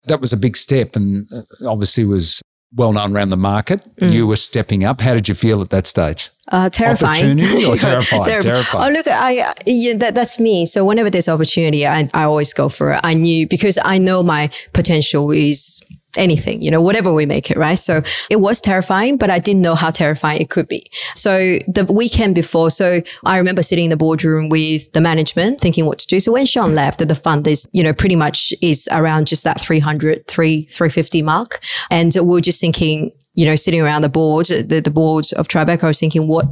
That 0.08 0.20
was 0.20 0.34
a 0.34 0.38
big 0.38 0.58
step, 0.58 0.96
and 0.96 1.28
uh, 1.34 1.70
obviously 1.70 2.06
was 2.06 2.42
well 2.76 2.92
known 2.94 3.16
around 3.16 3.30
the 3.30 3.38
market. 3.38 3.82
Mm. 3.98 4.12
You 4.12 4.28
were 4.28 4.36
stepping 4.36 4.84
up. 4.84 5.02
How 5.02 5.14
did 5.14 5.28
you 5.28 5.36
feel 5.36 5.62
at 5.62 5.70
that 5.70 5.86
stage? 5.86 6.30
Uh, 6.50 6.70
terrifying. 6.70 7.40
Opportunity 7.40 7.66
or 7.66 7.76
terrified? 7.78 8.42
terrified. 8.42 8.90
Oh, 8.90 8.92
look, 8.92 9.08
I, 9.08 9.54
yeah, 9.66 9.94
that, 9.96 10.14
that's 10.16 10.40
me. 10.40 10.66
So 10.66 10.86
whenever 10.86 11.10
there's 11.10 11.30
opportunity, 11.30 11.88
I, 11.88 12.10
I 12.14 12.24
always 12.24 12.54
go 12.54 12.70
for 12.70 12.94
it. 12.94 13.00
I 13.04 13.14
knew 13.14 13.48
because 13.48 13.80
I 13.84 13.98
know 13.98 14.24
my 14.24 14.50
potential 14.74 15.32
is 15.32 15.82
anything, 16.18 16.62
you 16.62 16.72
know, 16.72 16.82
whatever 16.82 17.14
we 17.14 17.26
make 17.26 17.50
it, 17.50 17.58
right? 17.58 17.76
So 17.76 18.02
it 18.30 18.38
was 18.38 18.62
terrifying, 18.62 19.18
but 19.18 19.30
I 19.30 19.40
didn't 19.40 19.62
know 19.62 19.76
how 19.76 19.92
terrifying 19.92 20.42
it 20.42 20.50
could 20.50 20.68
be. 20.68 20.86
So 21.16 21.60
the 21.68 21.86
weekend 21.90 22.36
before, 22.36 22.70
so 22.70 23.02
I 23.26 23.38
remember 23.38 23.62
sitting 23.62 23.86
in 23.86 23.90
the 23.90 23.98
boardroom 23.98 24.50
with 24.50 24.92
the 24.94 25.02
management 25.02 25.60
thinking 25.60 25.86
what 25.86 26.00
to 26.00 26.08
do. 26.08 26.20
So 26.20 26.32
when 26.32 26.46
Sean 26.46 26.76
left, 26.76 27.06
the 27.08 27.16
fund 27.16 27.48
is, 27.48 27.68
you 27.72 27.84
know, 27.84 27.94
pretty 27.94 28.16
much 28.16 28.54
is 28.62 28.88
around 28.92 29.28
just 29.28 29.44
that 29.44 29.60
300, 29.60 30.28
3, 30.28 30.64
350 30.64 31.22
mark. 31.22 31.60
And 31.90 32.14
we 32.16 32.22
were 32.22 32.42
just 32.42 32.62
thinking, 32.62 33.12
you 33.34 33.46
know, 33.46 33.56
sitting 33.56 33.82
around 33.82 34.04
the 34.04 34.10
board, 34.10 34.48
the, 34.48 34.82
the 34.84 34.92
board 34.92 35.26
of 35.36 35.48
Tribeca, 35.48 35.84
I 35.84 35.88
was 35.88 36.00
thinking, 36.00 36.28
what 36.28 36.46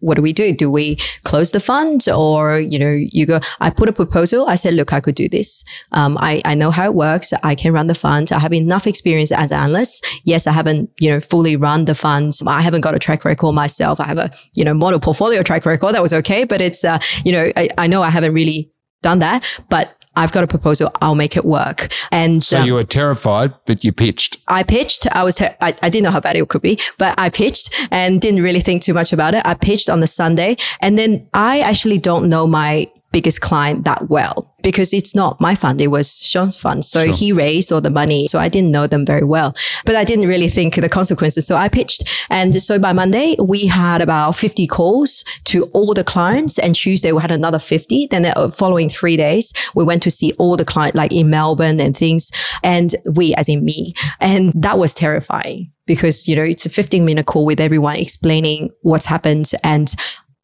what 0.00 0.14
do 0.14 0.22
we 0.22 0.32
do? 0.32 0.52
Do 0.52 0.70
we 0.70 0.96
close 1.24 1.52
the 1.52 1.60
fund 1.60 2.08
or, 2.08 2.58
you 2.58 2.78
know, 2.78 2.90
you 2.90 3.26
go, 3.26 3.40
I 3.60 3.70
put 3.70 3.88
a 3.88 3.92
proposal. 3.92 4.46
I 4.48 4.54
said, 4.54 4.74
look, 4.74 4.92
I 4.92 5.00
could 5.00 5.14
do 5.14 5.28
this. 5.28 5.64
Um, 5.92 6.16
I, 6.18 6.40
I 6.44 6.54
know 6.54 6.70
how 6.70 6.84
it 6.84 6.94
works. 6.94 7.32
I 7.42 7.54
can 7.54 7.72
run 7.72 7.86
the 7.86 7.94
fund. 7.94 8.32
I 8.32 8.38
have 8.38 8.52
enough 8.52 8.86
experience 8.86 9.32
as 9.32 9.50
an 9.50 9.58
analyst. 9.58 10.06
Yes, 10.24 10.46
I 10.46 10.52
haven't, 10.52 10.90
you 11.00 11.08
know, 11.10 11.20
fully 11.20 11.56
run 11.56 11.84
the 11.84 11.94
fund. 11.94 12.32
I 12.46 12.62
haven't 12.62 12.82
got 12.82 12.94
a 12.94 12.98
track 12.98 13.24
record 13.24 13.54
myself. 13.54 14.00
I 14.00 14.04
have 14.04 14.18
a, 14.18 14.30
you 14.54 14.64
know, 14.64 14.74
model 14.74 15.00
portfolio 15.00 15.42
track 15.42 15.66
record. 15.66 15.94
That 15.94 16.02
was 16.02 16.12
okay. 16.12 16.44
But 16.44 16.60
it's, 16.60 16.84
uh, 16.84 16.98
you 17.24 17.32
know, 17.32 17.50
I, 17.56 17.68
I 17.76 17.86
know 17.86 18.02
I 18.02 18.10
haven't 18.10 18.34
really 18.34 18.70
done 19.02 19.20
that, 19.20 19.44
but 19.68 19.97
I've 20.18 20.32
got 20.32 20.42
a 20.42 20.48
proposal. 20.48 20.90
I'll 21.00 21.14
make 21.14 21.36
it 21.36 21.44
work. 21.44 21.88
And 22.10 22.42
so 22.42 22.60
um, 22.60 22.66
you 22.66 22.74
were 22.74 22.82
terrified, 22.82 23.54
but 23.66 23.84
you 23.84 23.92
pitched. 23.92 24.38
I 24.48 24.64
pitched. 24.64 25.06
I 25.14 25.22
was. 25.22 25.36
Ter- 25.36 25.56
I, 25.60 25.74
I 25.80 25.88
didn't 25.88 26.04
know 26.04 26.10
how 26.10 26.20
bad 26.20 26.34
it 26.36 26.48
could 26.48 26.62
be, 26.62 26.80
but 26.98 27.14
I 27.18 27.30
pitched 27.30 27.72
and 27.92 28.20
didn't 28.20 28.42
really 28.42 28.60
think 28.60 28.82
too 28.82 28.94
much 28.94 29.12
about 29.12 29.34
it. 29.34 29.42
I 29.46 29.54
pitched 29.54 29.88
on 29.88 30.00
the 30.00 30.08
Sunday, 30.08 30.56
and 30.80 30.98
then 30.98 31.28
I 31.34 31.60
actually 31.60 31.98
don't 31.98 32.28
know 32.28 32.46
my 32.46 32.88
biggest 33.18 33.40
client 33.40 33.84
that 33.84 34.08
well 34.08 34.54
because 34.62 34.92
it's 34.92 35.12
not 35.12 35.40
my 35.40 35.54
fund. 35.54 35.80
It 35.80 35.88
was 35.88 36.20
Sean's 36.20 36.56
fund. 36.56 36.84
So 36.84 37.04
sure. 37.04 37.14
he 37.14 37.32
raised 37.32 37.72
all 37.72 37.80
the 37.80 37.90
money. 37.90 38.28
So 38.28 38.38
I 38.38 38.48
didn't 38.48 38.70
know 38.70 38.86
them 38.86 39.04
very 39.04 39.24
well, 39.24 39.56
but 39.84 39.96
I 39.96 40.04
didn't 40.04 40.28
really 40.28 40.46
think 40.46 40.76
the 40.76 40.88
consequences. 40.88 41.44
So 41.44 41.56
I 41.56 41.68
pitched. 41.68 42.04
And 42.30 42.62
so 42.62 42.78
by 42.78 42.92
Monday, 42.92 43.34
we 43.42 43.66
had 43.66 44.00
about 44.00 44.36
50 44.36 44.68
calls 44.68 45.24
to 45.44 45.64
all 45.72 45.94
the 45.94 46.04
clients 46.04 46.60
and 46.60 46.76
Tuesday 46.76 47.10
we 47.10 47.20
had 47.20 47.32
another 47.32 47.58
50. 47.58 48.06
Then 48.06 48.22
the 48.22 48.54
following 48.56 48.88
three 48.88 49.16
days, 49.16 49.52
we 49.74 49.82
went 49.82 50.02
to 50.04 50.12
see 50.12 50.32
all 50.38 50.56
the 50.56 50.64
client, 50.64 50.94
like 50.94 51.12
in 51.12 51.28
Melbourne 51.28 51.80
and 51.80 51.96
things. 51.96 52.30
And 52.62 52.94
we, 53.16 53.34
as 53.34 53.48
in 53.48 53.64
me, 53.64 53.94
and 54.20 54.52
that 54.62 54.78
was 54.78 54.94
terrifying 54.94 55.72
because, 55.86 56.28
you 56.28 56.36
know, 56.36 56.44
it's 56.44 56.66
a 56.66 56.70
15 56.70 57.04
minute 57.04 57.26
call 57.26 57.46
with 57.46 57.58
everyone 57.58 57.96
explaining 57.96 58.70
what's 58.82 59.06
happened. 59.06 59.50
And 59.64 59.92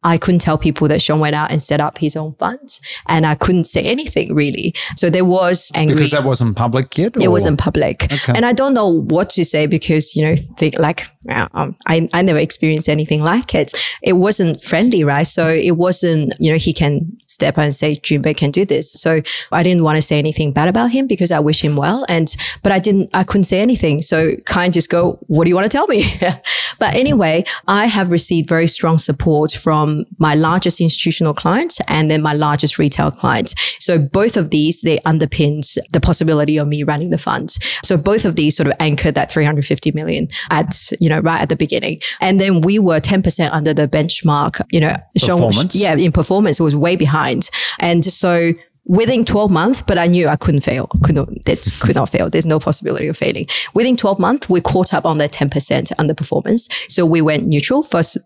I 0.05 0.19
couldn't 0.19 0.39
tell 0.39 0.59
people 0.59 0.87
that 0.87 1.01
Sean 1.01 1.19
went 1.19 1.35
out 1.35 1.49
and 1.49 1.59
set 1.59 1.81
up 1.81 1.97
his 1.97 2.15
own 2.15 2.35
funds 2.35 2.79
and 3.07 3.25
I 3.25 3.33
couldn't 3.33 3.63
say 3.63 3.81
anything 3.81 4.35
really. 4.35 4.75
So 4.97 5.09
there 5.09 5.25
was 5.25 5.71
angry. 5.73 5.95
Because 5.95 6.11
that 6.11 6.23
wasn't 6.23 6.55
public 6.55 6.95
yet? 6.95 7.17
Or? 7.17 7.23
It 7.23 7.31
wasn't 7.31 7.59
public. 7.59 8.03
Okay. 8.03 8.33
And 8.35 8.45
I 8.45 8.53
don't 8.53 8.75
know 8.75 8.87
what 8.87 9.31
to 9.31 9.43
say 9.43 9.65
because, 9.65 10.15
you 10.15 10.23
know, 10.23 10.35
think 10.57 10.77
like, 10.77 11.07
um, 11.27 11.75
I, 11.87 12.07
I 12.13 12.21
never 12.21 12.37
experienced 12.37 12.87
anything 12.87 13.23
like 13.23 13.55
it. 13.55 13.73
It 14.03 14.13
wasn't 14.13 14.61
friendly, 14.61 15.03
right? 15.03 15.25
So 15.25 15.47
it 15.47 15.75
wasn't, 15.75 16.33
you 16.39 16.51
know, 16.51 16.57
he 16.57 16.71
can 16.71 17.17
step 17.25 17.57
and 17.57 17.73
say, 17.73 17.95
Junbei 17.95 18.37
can 18.37 18.51
do 18.51 18.63
this. 18.63 18.93
So 18.93 19.21
I 19.51 19.63
didn't 19.63 19.83
want 19.83 19.95
to 19.95 20.03
say 20.03 20.19
anything 20.19 20.51
bad 20.51 20.67
about 20.67 20.91
him 20.91 21.07
because 21.07 21.31
I 21.31 21.39
wish 21.39 21.63
him 21.63 21.75
well. 21.75 22.05
And, 22.07 22.27
but 22.61 22.71
I 22.71 22.77
didn't, 22.77 23.09
I 23.15 23.23
couldn't 23.23 23.45
say 23.45 23.59
anything. 23.59 24.01
So 24.01 24.35
kind 24.45 24.71
just 24.71 24.91
go, 24.91 25.17
what 25.21 25.45
do 25.45 25.49
you 25.49 25.55
want 25.55 25.65
to 25.65 25.75
tell 25.75 25.87
me? 25.87 26.05
but 26.79 26.93
anyway, 26.93 27.43
I 27.67 27.87
have 27.87 28.11
received 28.11 28.47
very 28.47 28.67
strong 28.67 28.99
support 28.99 29.51
from 29.51 29.94
my 30.17 30.35
largest 30.35 30.81
institutional 30.81 31.33
clients 31.33 31.79
and 31.87 32.09
then 32.09 32.21
my 32.21 32.33
largest 32.33 32.77
retail 32.77 33.11
clients. 33.11 33.55
So 33.83 33.97
both 33.97 34.37
of 34.37 34.49
these, 34.49 34.81
they 34.81 34.99
underpinned 35.05 35.63
the 35.93 35.99
possibility 35.99 36.57
of 36.57 36.67
me 36.67 36.83
running 36.83 37.09
the 37.09 37.17
fund. 37.17 37.51
So 37.83 37.97
both 37.97 38.25
of 38.25 38.35
these 38.35 38.55
sort 38.55 38.67
of 38.67 38.73
anchored 38.79 39.15
that 39.15 39.31
350 39.31 39.91
million 39.91 40.27
at, 40.49 40.91
you 40.99 41.09
know, 41.09 41.19
right 41.19 41.41
at 41.41 41.49
the 41.49 41.55
beginning. 41.55 41.99
And 42.21 42.39
then 42.39 42.61
we 42.61 42.79
were 42.79 42.99
10% 42.99 43.51
under 43.51 43.73
the 43.73 43.87
benchmark, 43.87 44.61
you 44.71 44.79
know, 44.79 44.95
performance. 45.19 45.75
yeah, 45.75 45.95
in 45.95 46.11
performance, 46.11 46.59
it 46.59 46.63
was 46.63 46.75
way 46.75 46.95
behind. 46.95 47.49
And 47.79 48.03
so 48.03 48.53
within 48.85 49.25
12 49.25 49.51
months, 49.51 49.81
but 49.81 49.97
I 49.97 50.07
knew 50.07 50.27
I 50.27 50.35
couldn't 50.35 50.61
fail. 50.61 50.87
Could 51.03 51.15
not, 51.15 51.29
that 51.45 51.67
could 51.79 51.95
not 51.95 52.09
fail. 52.09 52.29
There's 52.29 52.45
no 52.45 52.59
possibility 52.59 53.07
of 53.07 53.17
failing. 53.17 53.47
Within 53.73 53.97
12 53.97 54.19
months, 54.19 54.49
we 54.49 54.61
caught 54.61 54.93
up 54.93 55.05
on 55.05 55.17
that 55.17 55.31
10% 55.31 55.49
underperformance. 55.95 56.71
So 56.89 57.05
we 57.05 57.21
went 57.21 57.47
neutral 57.47 57.83
first 57.83 58.17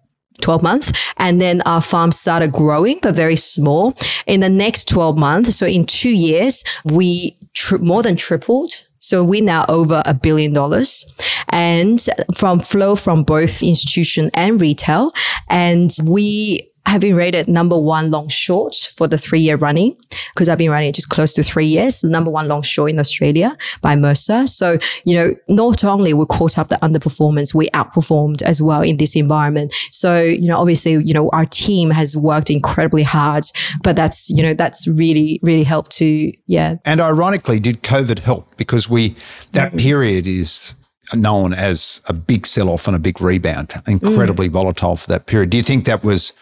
12 0.41 0.63
months. 0.63 0.91
And 1.17 1.41
then 1.41 1.61
our 1.65 1.81
farm 1.81 2.11
started 2.11 2.51
growing, 2.51 2.99
but 3.01 3.15
very 3.15 3.35
small. 3.35 3.93
In 4.25 4.39
the 4.39 4.49
next 4.49 4.87
12 4.87 5.17
months, 5.17 5.55
so 5.55 5.65
in 5.65 5.85
two 5.85 6.11
years, 6.11 6.63
we 6.85 7.37
tri- 7.53 7.79
more 7.79 8.03
than 8.03 8.15
tripled. 8.15 8.71
So 8.99 9.23
we 9.23 9.39
now 9.39 9.63
over 9.69 10.03
a 10.05 10.13
billion 10.13 10.51
dollars 10.51 11.05
and 11.49 12.05
from 12.35 12.59
flow 12.59 12.95
from 12.97 13.23
both 13.23 13.63
institution 13.63 14.29
and 14.33 14.59
retail. 14.59 15.13
And 15.49 15.91
we 16.03 16.69
have 16.89 17.01
been 17.01 17.15
rated 17.15 17.47
number 17.47 17.77
one 17.77 18.11
long 18.11 18.27
short 18.27 18.75
for 18.95 19.07
the 19.07 19.17
three 19.17 19.39
year 19.39 19.55
running 19.55 19.95
because 20.33 20.49
I've 20.49 20.57
been 20.57 20.71
running 20.71 20.89
it 20.89 20.95
just 20.95 21.09
close 21.09 21.33
to 21.33 21.43
three 21.43 21.65
years, 21.65 22.03
number 22.03 22.31
one 22.31 22.47
long 22.47 22.61
short 22.61 22.91
in 22.91 22.99
Australia 22.99 23.57
by 23.81 23.95
Mercer. 23.95 24.47
So, 24.47 24.77
you 25.05 25.15
know, 25.15 25.35
not 25.47 25.83
only 25.83 26.13
we 26.13 26.25
caught 26.25 26.57
up 26.57 26.69
the 26.69 26.77
underperformance, 26.77 27.53
we 27.53 27.67
outperformed 27.69 28.41
as 28.41 28.61
well 28.61 28.81
in 28.81 28.97
this 28.97 29.15
environment. 29.15 29.73
So, 29.91 30.21
you 30.23 30.47
know, 30.47 30.57
obviously, 30.57 30.93
you 30.93 31.13
know, 31.13 31.29
our 31.29 31.45
team 31.45 31.91
has 31.91 32.17
worked 32.17 32.49
incredibly 32.49 33.03
hard, 33.03 33.43
but 33.83 33.95
that's, 33.95 34.29
you 34.29 34.41
know, 34.41 34.53
that's 34.53 34.87
really, 34.87 35.39
really 35.43 35.63
helped 35.63 35.91
to, 35.97 36.31
yeah. 36.47 36.75
And 36.85 36.99
ironically, 36.99 37.59
did 37.59 37.83
COVID 37.83 38.19
help? 38.19 38.57
Because 38.57 38.89
we, 38.89 39.15
that 39.51 39.73
mm. 39.73 39.79
period 39.79 40.27
is 40.27 40.75
known 41.15 41.53
as 41.53 42.01
a 42.07 42.13
big 42.13 42.45
sell 42.45 42.69
off 42.69 42.87
and 42.87 42.95
a 42.95 42.99
big 42.99 43.21
rebound, 43.21 43.73
incredibly 43.87 44.49
mm. 44.49 44.53
volatile 44.53 44.95
for 44.95 45.07
that 45.07 45.25
period. 45.25 45.49
Do 45.49 45.57
you 45.57 45.63
think 45.63 45.85
that 45.85 46.03
was 46.03 46.33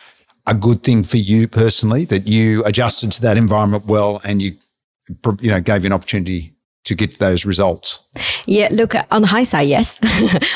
a 0.48 0.54
good 0.54 0.82
thing 0.84 1.04
for 1.04 1.18
you 1.18 1.48
personally 1.48 2.06
that 2.06 2.28
you 2.28 2.64
adjusted 2.64 3.12
to 3.12 3.22
that 3.22 3.38
environment 3.38 3.86
well 3.86 4.22
and 4.24 4.41
you 4.41 4.56
you 5.41 5.52
know 5.52 5.62
gave 5.62 5.84
you 5.84 5.88
an 5.88 5.93
opportunity 5.93 6.54
to 6.88 6.96
get 6.96 7.20
those 7.20 7.46
results? 7.46 8.02
Yeah, 8.46 8.70
look, 8.72 8.94
on 9.12 9.22
the 9.22 9.28
high 9.28 9.44
side, 9.44 9.68
yes. 9.68 10.00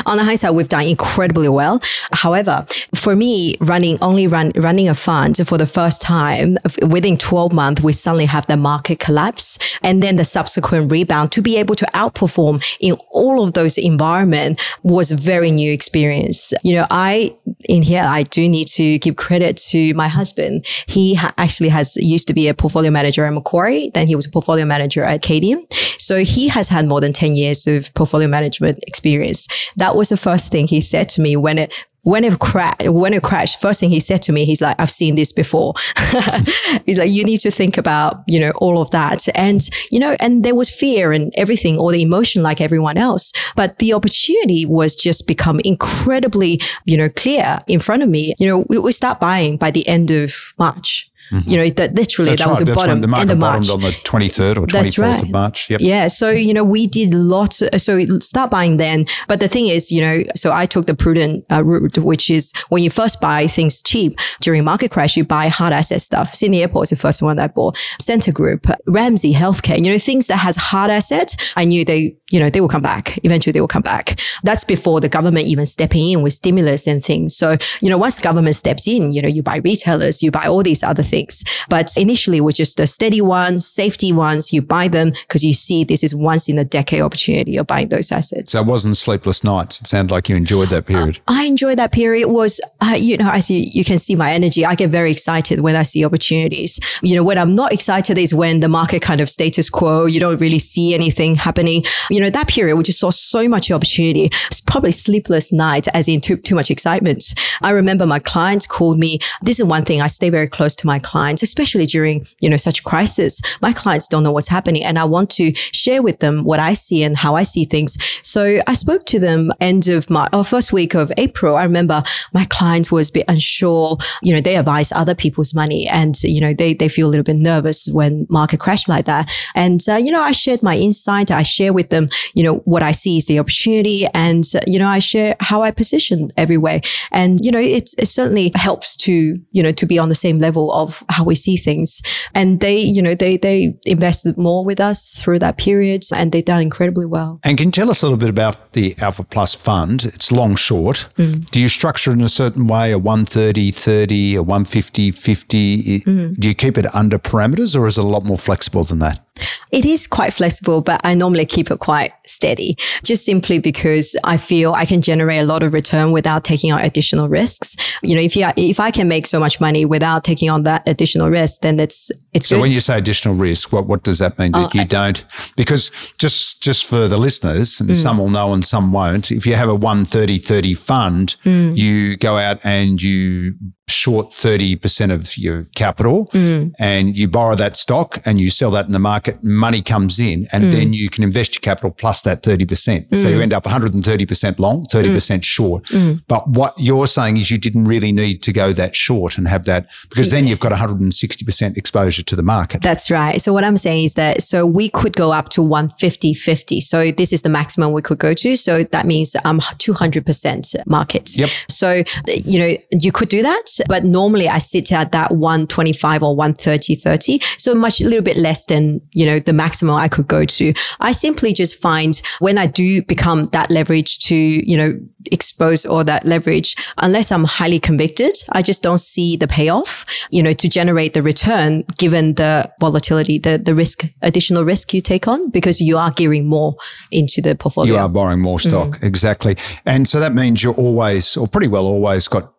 on 0.05 0.17
the 0.17 0.23
high 0.23 0.35
side, 0.35 0.51
we've 0.51 0.69
done 0.69 0.83
incredibly 0.83 1.49
well. 1.49 1.81
However, 2.13 2.65
for 2.95 3.15
me, 3.15 3.55
running 3.59 3.97
only 4.01 4.27
run, 4.27 4.51
running 4.55 4.89
a 4.89 4.95
fund 4.95 5.35
for 5.47 5.57
the 5.57 5.65
first 5.65 6.01
time 6.01 6.57
within 6.87 7.17
12 7.17 7.53
months, 7.53 7.81
we 7.81 7.93
suddenly 7.93 8.25
have 8.25 8.47
the 8.47 8.57
market 8.57 8.99
collapse 8.99 9.59
and 9.83 10.01
then 10.01 10.15
the 10.15 10.25
subsequent 10.25 10.91
rebound 10.91 11.31
to 11.33 11.41
be 11.41 11.57
able 11.57 11.75
to 11.75 11.85
outperform 11.93 12.63
in 12.79 12.97
all 13.11 13.43
of 13.43 13.53
those 13.53 13.77
environment 13.77 14.61
was 14.83 15.11
a 15.11 15.15
very 15.15 15.51
new 15.51 15.71
experience. 15.71 16.53
You 16.63 16.75
know, 16.75 16.87
I, 16.89 17.35
in 17.67 17.83
here, 17.83 18.03
I 18.07 18.23
do 18.23 18.47
need 18.47 18.67
to 18.69 18.97
give 18.99 19.15
credit 19.17 19.57
to 19.71 19.93
my 19.93 20.07
husband. 20.07 20.65
He 20.87 21.15
ha- 21.15 21.33
actually 21.37 21.69
has 21.69 21.95
used 21.97 22.27
to 22.27 22.33
be 22.33 22.47
a 22.47 22.53
portfolio 22.53 22.91
manager 22.91 23.25
at 23.25 23.33
Macquarie. 23.33 23.91
Then 23.93 24.07
he 24.07 24.15
was 24.15 24.25
a 24.25 24.29
portfolio 24.29 24.65
manager 24.65 25.03
at 25.03 25.21
Cadian. 25.21 25.65
So 26.01 26.23
he 26.23 26.47
has 26.49 26.69
had 26.69 26.87
more 26.87 27.01
than 27.01 27.13
10 27.13 27.35
years 27.35 27.67
of 27.67 27.93
portfolio 27.93 28.27
management 28.27 28.79
experience. 28.87 29.47
That 29.75 29.95
was 29.95 30.09
the 30.09 30.17
first 30.17 30.51
thing 30.51 30.67
he 30.67 30.81
said 30.81 31.09
to 31.09 31.21
me 31.21 31.35
when 31.35 31.57
it 31.57 31.85
when 32.03 32.23
it 32.23 32.39
crashed, 32.39 32.89
when 32.89 33.13
it 33.13 33.21
crashed, 33.21 33.61
first 33.61 33.79
thing 33.79 33.89
he 33.89 33.99
said 33.99 34.21
to 34.23 34.31
me, 34.31 34.45
he's 34.45 34.61
like, 34.61 34.75
I've 34.79 34.89
seen 34.89 35.15
this 35.15 35.31
before. 35.31 35.75
he's 36.85 36.97
like, 36.97 37.11
you 37.11 37.23
need 37.23 37.39
to 37.41 37.51
think 37.51 37.77
about, 37.77 38.23
you 38.27 38.39
know, 38.39 38.51
all 38.57 38.81
of 38.81 38.89
that. 38.91 39.27
And, 39.35 39.61
you 39.91 39.99
know, 39.99 40.15
and 40.19 40.43
there 40.43 40.55
was 40.55 40.69
fear 40.69 41.11
and 41.11 41.31
everything, 41.37 41.77
all 41.77 41.89
the 41.89 42.01
emotion 42.01 42.41
like 42.41 42.59
everyone 42.59 42.97
else. 42.97 43.31
But 43.55 43.77
the 43.79 43.93
opportunity 43.93 44.65
was 44.65 44.95
just 44.95 45.27
become 45.27 45.59
incredibly, 45.63 46.59
you 46.85 46.97
know, 46.97 47.09
clear 47.09 47.59
in 47.67 47.79
front 47.79 48.01
of 48.01 48.09
me. 48.09 48.33
You 48.39 48.47
know, 48.47 48.65
we, 48.67 48.79
we 48.79 48.91
start 48.91 49.19
buying 49.19 49.57
by 49.57 49.69
the 49.69 49.87
end 49.87 50.09
of 50.09 50.33
March. 50.57 51.10
Mm-hmm. 51.31 51.49
You 51.49 51.57
know, 51.57 51.69
that 51.69 51.95
literally 51.95 52.31
That's 52.31 52.41
that 52.41 52.47
right. 52.47 52.59
was 52.59 52.61
a 52.61 52.73
bottom 52.73 53.01
the 53.01 53.07
market 53.07 53.21
end 53.21 53.31
of 53.31 53.37
March. 53.39 53.69
on 53.69 53.81
the 53.81 53.89
23rd 53.89 54.57
or 54.57 54.67
24th 54.67 54.99
right. 54.99 55.21
of 55.21 55.29
March. 55.29 55.69
Yep. 55.69 55.81
Yeah. 55.81 56.07
So, 56.07 56.29
you 56.29 56.53
know, 56.53 56.63
we 56.63 56.87
did 56.87 57.13
lots. 57.13 57.61
Of, 57.61 57.81
so 57.81 58.03
start 58.19 58.51
buying 58.51 58.77
then. 58.77 59.05
But 59.27 59.39
the 59.39 59.47
thing 59.47 59.67
is, 59.67 59.91
you 59.91 60.01
know, 60.01 60.23
so 60.35 60.51
I 60.51 60.65
took 60.65 60.87
the 60.87 60.93
prudent 60.93 61.45
uh, 61.49 61.63
route, 61.63 61.97
which 61.97 62.29
is 62.29 62.51
when 62.69 62.83
you 62.83 62.89
first 62.89 63.21
buy 63.21 63.47
things 63.47 63.81
cheap 63.81 64.19
during 64.41 64.63
market 64.63 64.91
crash, 64.91 65.15
you 65.15 65.23
buy 65.23 65.47
hard 65.47 65.71
asset 65.71 66.01
stuff. 66.01 66.33
Sydney 66.33 66.61
Airport 66.61 66.87
is 66.87 66.89
the 66.89 66.95
first 66.97 67.21
one 67.21 67.37
that 67.37 67.43
I 67.43 67.47
bought. 67.47 67.77
Scentre 67.99 68.33
Group, 68.33 68.67
Ramsay 68.87 69.33
Healthcare, 69.33 69.77
you 69.77 69.91
know, 69.91 69.97
things 69.97 70.27
that 70.27 70.37
has 70.37 70.57
hard 70.57 70.91
assets. 70.91 71.53
I 71.55 71.63
knew 71.63 71.85
they, 71.85 72.17
you 72.29 72.39
know, 72.39 72.49
they 72.49 72.59
will 72.59 72.67
come 72.67 72.81
back. 72.81 73.19
Eventually 73.23 73.53
they 73.53 73.61
will 73.61 73.67
come 73.67 73.81
back. 73.81 74.19
That's 74.43 74.65
before 74.65 74.99
the 74.99 75.09
government 75.09 75.47
even 75.47 75.65
stepping 75.65 76.11
in 76.11 76.21
with 76.21 76.33
stimulus 76.33 76.87
and 76.87 77.03
things. 77.03 77.35
So, 77.35 77.57
you 77.81 77.89
know, 77.89 77.97
once 77.97 78.17
the 78.17 78.23
government 78.23 78.55
steps 78.55 78.87
in, 78.87 79.13
you 79.13 79.21
know, 79.21 79.29
you 79.29 79.41
buy 79.41 79.57
retailers, 79.57 80.21
you 80.21 80.31
buy 80.31 80.45
all 80.45 80.61
these 80.61 80.83
other 80.83 81.03
things. 81.03 81.20
But 81.69 81.95
initially 81.97 82.41
was 82.41 82.57
just 82.57 82.77
the 82.77 82.87
steady 82.87 83.21
ones, 83.21 83.67
safety 83.67 84.11
ones. 84.11 84.53
You 84.53 84.61
buy 84.61 84.87
them 84.87 85.11
because 85.11 85.43
you 85.43 85.53
see 85.53 85.83
this 85.83 86.03
is 86.03 86.15
once 86.15 86.49
in 86.49 86.57
a 86.57 86.63
decade 86.63 87.01
opportunity 87.01 87.57
of 87.57 87.67
buying 87.67 87.89
those 87.89 88.11
assets. 88.11 88.51
So 88.51 88.61
it 88.61 88.67
wasn't 88.67 88.97
sleepless 88.97 89.43
nights. 89.43 89.81
It 89.81 89.87
sounded 89.87 90.13
like 90.13 90.29
you 90.29 90.35
enjoyed 90.35 90.69
that 90.69 90.85
period. 90.85 91.17
Uh, 91.27 91.33
I 91.39 91.43
enjoyed 91.43 91.77
that 91.77 91.91
period. 91.91 92.21
It 92.21 92.29
was, 92.29 92.59
uh, 92.81 92.95
you 92.97 93.17
know, 93.17 93.29
as 93.31 93.49
you, 93.49 93.63
you 93.71 93.83
can 93.83 93.99
see 93.99 94.15
my 94.15 94.31
energy, 94.31 94.65
I 94.65 94.75
get 94.75 94.89
very 94.89 95.11
excited 95.11 95.61
when 95.61 95.75
I 95.75 95.83
see 95.83 96.05
opportunities. 96.05 96.79
You 97.01 97.15
know, 97.15 97.23
when 97.23 97.37
I'm 97.37 97.55
not 97.55 97.71
excited 97.71 98.17
is 98.17 98.33
when 98.33 98.59
the 98.59 98.69
market 98.69 99.01
kind 99.01 99.21
of 99.21 99.29
status 99.29 99.69
quo, 99.69 100.05
you 100.05 100.19
don't 100.19 100.39
really 100.39 100.59
see 100.59 100.93
anything 100.93 101.35
happening. 101.35 101.83
You 102.09 102.19
know, 102.19 102.29
that 102.29 102.47
period, 102.47 102.75
we 102.75 102.83
just 102.83 102.99
saw 102.99 103.09
so 103.09 103.47
much 103.47 103.71
opportunity. 103.71 104.25
It's 104.47 104.61
probably 104.61 104.91
sleepless 104.91 105.51
night 105.51 105.87
as 105.93 106.07
in 106.07 106.21
too, 106.21 106.37
too 106.37 106.55
much 106.55 106.71
excitement. 106.71 107.23
I 107.61 107.71
remember 107.71 108.05
my 108.05 108.19
clients 108.19 108.67
called 108.67 108.97
me. 108.97 109.19
This 109.41 109.59
is 109.59 109.65
one 109.65 109.83
thing 109.83 110.01
I 110.01 110.07
stay 110.07 110.29
very 110.29 110.47
close 110.47 110.75
to 110.77 110.87
my 110.87 110.99
clients, 111.01 111.43
especially 111.43 111.85
during, 111.85 112.25
you 112.41 112.49
know, 112.49 112.57
such 112.57 112.83
crisis. 112.83 113.41
My 113.61 113.73
clients 113.73 114.07
don't 114.07 114.23
know 114.23 114.31
what's 114.31 114.47
happening 114.47 114.83
and 114.83 114.97
I 114.97 115.03
want 115.05 115.29
to 115.31 115.53
share 115.55 116.01
with 116.01 116.19
them 116.19 116.43
what 116.43 116.59
I 116.59 116.73
see 116.73 117.03
and 117.03 117.17
how 117.17 117.35
I 117.35 117.43
see 117.43 117.65
things. 117.65 117.97
So 118.23 118.61
I 118.67 118.73
spoke 118.73 119.05
to 119.07 119.19
them 119.19 119.51
end 119.59 119.87
of 119.87 120.09
my, 120.09 120.27
or 120.33 120.43
first 120.43 120.73
week 120.73 120.93
of 120.95 121.11
April. 121.17 121.55
I 121.55 121.63
remember 121.63 122.03
my 122.33 122.45
client 122.45 122.91
was 122.91 123.09
a 123.09 123.13
bit 123.13 123.25
unsure. 123.27 123.97
You 124.21 124.33
know, 124.33 124.41
they 124.41 124.57
advise 124.57 124.91
other 124.91 125.15
people's 125.15 125.53
money 125.53 125.87
and, 125.87 126.21
you 126.23 126.41
know, 126.41 126.53
they, 126.53 126.73
they 126.73 126.87
feel 126.87 127.07
a 127.07 127.11
little 127.11 127.23
bit 127.23 127.37
nervous 127.37 127.87
when 127.91 128.25
market 128.29 128.59
crash 128.59 128.87
like 128.87 129.05
that. 129.05 129.31
And, 129.55 129.79
uh, 129.87 129.95
you 129.95 130.11
know, 130.11 130.21
I 130.21 130.31
shared 130.31 130.63
my 130.63 130.77
insight. 130.77 131.31
I 131.31 131.43
share 131.43 131.73
with 131.73 131.89
them, 131.89 132.09
you 132.33 132.43
know, 132.43 132.55
what 132.65 132.83
I 132.83 132.91
see 132.91 133.17
is 133.17 133.27
the 133.27 133.39
opportunity 133.39 134.05
and, 134.13 134.43
uh, 134.55 134.61
you 134.67 134.79
know, 134.79 134.87
I 134.87 134.99
share 134.99 135.35
how 135.39 135.61
I 135.61 135.71
position 135.71 136.29
every 136.37 136.57
way. 136.57 136.81
And, 137.11 137.39
you 137.41 137.51
know, 137.51 137.59
it's, 137.59 137.93
it 137.97 138.07
certainly 138.07 138.51
helps 138.55 138.95
to, 138.97 139.37
you 139.51 139.63
know, 139.63 139.71
to 139.71 139.85
be 139.85 139.97
on 139.99 140.09
the 140.09 140.15
same 140.15 140.39
level 140.39 140.71
of 140.73 140.90
how 141.09 141.23
we 141.23 141.35
see 141.35 141.57
things. 141.57 142.01
And 142.33 142.59
they, 142.59 142.77
you 142.77 143.01
know, 143.01 143.15
they, 143.15 143.37
they 143.37 143.73
invested 143.85 144.37
more 144.37 144.63
with 144.63 144.79
us 144.79 145.21
through 145.21 145.39
that 145.39 145.57
period 145.57 146.03
and 146.13 146.31
they've 146.31 146.45
done 146.45 146.61
incredibly 146.61 147.05
well. 147.05 147.39
And 147.43 147.57
can 147.57 147.67
you 147.67 147.71
tell 147.71 147.89
us 147.89 148.01
a 148.01 148.05
little 148.05 148.17
bit 148.17 148.29
about 148.29 148.73
the 148.73 148.95
Alpha 148.99 149.23
Plus 149.23 149.53
fund? 149.53 150.05
It's 150.05 150.31
long 150.31 150.55
short. 150.55 151.07
Mm. 151.17 151.49
Do 151.51 151.59
you 151.59 151.69
structure 151.69 152.11
it 152.11 152.15
in 152.15 152.21
a 152.21 152.29
certain 152.29 152.67
way, 152.67 152.91
a 152.91 152.97
130, 152.97 153.71
30, 153.71 154.35
a 154.35 154.43
150, 154.43 155.11
50? 155.11 155.99
Mm. 155.99 156.35
Do 156.35 156.47
you 156.47 156.55
keep 156.55 156.77
it 156.77 156.93
under 156.95 157.17
parameters 157.17 157.79
or 157.79 157.87
is 157.87 157.97
it 157.97 158.03
a 158.03 158.07
lot 158.07 158.23
more 158.23 158.37
flexible 158.37 158.83
than 158.83 158.99
that? 158.99 159.25
It 159.71 159.85
is 159.85 160.05
quite 160.05 160.33
flexible, 160.33 160.81
but 160.81 160.99
I 161.03 161.13
normally 161.13 161.45
keep 161.45 161.71
it 161.71 161.79
quite 161.79 162.11
steady 162.27 162.75
just 163.03 163.25
simply 163.25 163.59
because 163.59 164.15
I 164.23 164.37
feel 164.37 164.73
I 164.73 164.85
can 164.85 165.01
generate 165.01 165.41
a 165.41 165.45
lot 165.45 165.63
of 165.63 165.73
return 165.73 166.11
without 166.11 166.43
taking 166.43 166.71
on 166.73 166.81
additional 166.81 167.29
risks. 167.29 167.77
You 168.03 168.15
know, 168.15 168.21
if 168.21 168.35
you, 168.35 168.47
if 168.57 168.79
I 168.79 168.91
can 168.91 169.07
make 169.07 169.25
so 169.25 169.39
much 169.39 169.61
money 169.61 169.85
without 169.85 170.25
taking 170.25 170.49
on 170.49 170.63
that 170.63 170.87
additional 170.87 171.29
risk, 171.29 171.61
then 171.61 171.79
it's, 171.79 172.11
it's 172.33 172.47
so 172.47 172.57
good. 172.57 172.63
when 172.63 172.71
you 172.71 172.81
say 172.81 172.97
additional 172.97 173.35
risk, 173.35 173.71
what, 173.71 173.87
what 173.87 174.03
does 174.03 174.19
that 174.19 174.37
mean? 174.37 174.53
Uh, 174.53 174.69
you 174.73 174.85
don't, 174.85 175.23
because 175.55 176.13
just, 176.17 176.61
just 176.61 176.89
for 176.89 177.07
the 177.07 177.17
listeners, 177.17 177.79
and 177.79 177.89
mm. 177.89 177.95
some 177.95 178.17
will 178.17 178.29
know 178.29 178.53
and 178.53 178.65
some 178.65 178.91
won't, 178.91 179.31
if 179.31 179.47
you 179.47 179.55
have 179.55 179.69
a 179.69 179.75
130 179.75 180.37
30 180.39 180.73
fund, 180.73 181.37
mm. 181.43 181.77
you 181.77 182.17
go 182.17 182.37
out 182.37 182.59
and 182.65 183.01
you 183.01 183.55
short 183.91 184.31
30% 184.31 185.11
of 185.11 185.37
your 185.37 185.65
capital 185.75 186.27
mm. 186.27 186.71
and 186.79 187.17
you 187.17 187.27
borrow 187.27 187.55
that 187.55 187.77
stock 187.77 188.19
and 188.25 188.39
you 188.39 188.49
sell 188.49 188.71
that 188.71 188.85
in 188.85 188.91
the 188.91 188.99
market, 188.99 189.43
money 189.43 189.81
comes 189.81 190.19
in 190.19 190.45
and 190.51 190.65
mm. 190.65 190.71
then 190.71 190.93
you 190.93 191.09
can 191.09 191.23
invest 191.23 191.55
your 191.55 191.61
capital 191.61 191.91
plus 191.91 192.21
that 192.23 192.43
30%. 192.43 192.65
Mm. 192.65 193.15
So 193.15 193.27
you 193.27 193.37
mm. 193.37 193.43
end 193.43 193.53
up 193.53 193.63
130% 193.63 194.59
long, 194.59 194.83
30% 194.85 195.15
mm. 195.15 195.43
short. 195.43 195.83
Mm. 195.85 196.21
But 196.27 196.47
what 196.49 196.73
you're 196.77 197.07
saying 197.07 197.37
is 197.37 197.51
you 197.51 197.57
didn't 197.57 197.85
really 197.85 198.11
need 198.11 198.43
to 198.43 198.53
go 198.53 198.71
that 198.73 198.95
short 198.95 199.37
and 199.37 199.47
have 199.47 199.65
that 199.65 199.89
because 200.09 200.31
then 200.31 200.47
you've 200.47 200.59
got 200.59 200.71
160% 200.71 201.77
exposure 201.77 202.23
to 202.23 202.35
the 202.35 202.43
market. 202.43 202.81
That's 202.81 203.11
right. 203.11 203.41
So 203.41 203.53
what 203.53 203.63
I'm 203.63 203.77
saying 203.77 204.05
is 204.05 204.13
that 204.15 204.41
so 204.41 204.65
we 204.65 204.89
could 204.89 205.15
go 205.15 205.31
up 205.31 205.49
to 205.49 205.61
150 205.61 206.33
50. 206.33 206.81
So 206.81 207.11
this 207.11 207.33
is 207.33 207.41
the 207.41 207.49
maximum 207.49 207.91
we 207.91 208.01
could 208.01 208.19
go 208.19 208.33
to. 208.33 208.55
So 208.55 208.83
that 208.83 209.05
means 209.05 209.35
um 209.43 209.59
200% 209.59 210.87
market. 210.87 211.37
Yep. 211.37 211.49
So 211.69 212.03
you 212.27 212.59
know 212.59 212.77
you 212.99 213.11
could 213.11 213.29
do 213.29 213.41
that 213.41 213.67
but 213.87 214.03
normally 214.03 214.47
I 214.47 214.57
sit 214.57 214.91
at 214.91 215.11
that 215.11 215.31
125 215.31 216.23
or 216.23 216.35
130, 216.35 216.95
30. 216.95 217.39
So 217.57 217.73
much, 217.73 218.01
a 218.01 218.05
little 218.05 218.23
bit 218.23 218.37
less 218.37 218.65
than, 218.65 219.01
you 219.13 219.25
know, 219.25 219.39
the 219.39 219.53
maximum 219.53 219.95
I 219.95 220.07
could 220.07 220.27
go 220.27 220.45
to. 220.45 220.73
I 220.99 221.11
simply 221.11 221.53
just 221.53 221.81
find 221.81 222.21
when 222.39 222.57
I 222.57 222.67
do 222.67 223.01
become 223.03 223.43
that 223.45 223.69
leverage 223.69 224.19
to, 224.19 224.35
you 224.35 224.77
know, 224.77 224.99
expose 225.31 225.85
all 225.85 226.03
that 226.03 226.25
leverage, 226.25 226.75
unless 226.97 227.31
I'm 227.31 227.43
highly 227.43 227.79
convicted, 227.79 228.33
I 228.51 228.61
just 228.61 228.81
don't 228.81 228.99
see 228.99 229.35
the 229.35 229.47
payoff, 229.47 230.05
you 230.31 230.41
know, 230.41 230.53
to 230.53 230.69
generate 230.69 231.13
the 231.13 231.21
return 231.21 231.83
given 231.97 232.35
the 232.35 232.71
volatility, 232.79 233.37
the, 233.37 233.57
the 233.57 233.75
risk, 233.75 234.05
additional 234.21 234.63
risk 234.63 234.93
you 234.93 235.01
take 235.01 235.27
on 235.27 235.49
because 235.49 235.81
you 235.81 235.97
are 235.97 236.11
gearing 236.11 236.47
more 236.47 236.75
into 237.11 237.41
the 237.41 237.55
portfolio. 237.55 237.93
You 237.93 237.99
are 237.99 238.09
borrowing 238.09 238.41
more 238.41 238.59
stock. 238.59 238.89
Mm-hmm. 238.89 239.05
Exactly. 239.05 239.57
And 239.85 240.07
so 240.07 240.19
that 240.19 240.33
means 240.33 240.63
you're 240.63 240.73
always, 240.73 241.37
or 241.37 241.47
pretty 241.47 241.67
well 241.67 241.85
always 241.85 242.27
got 242.27 242.53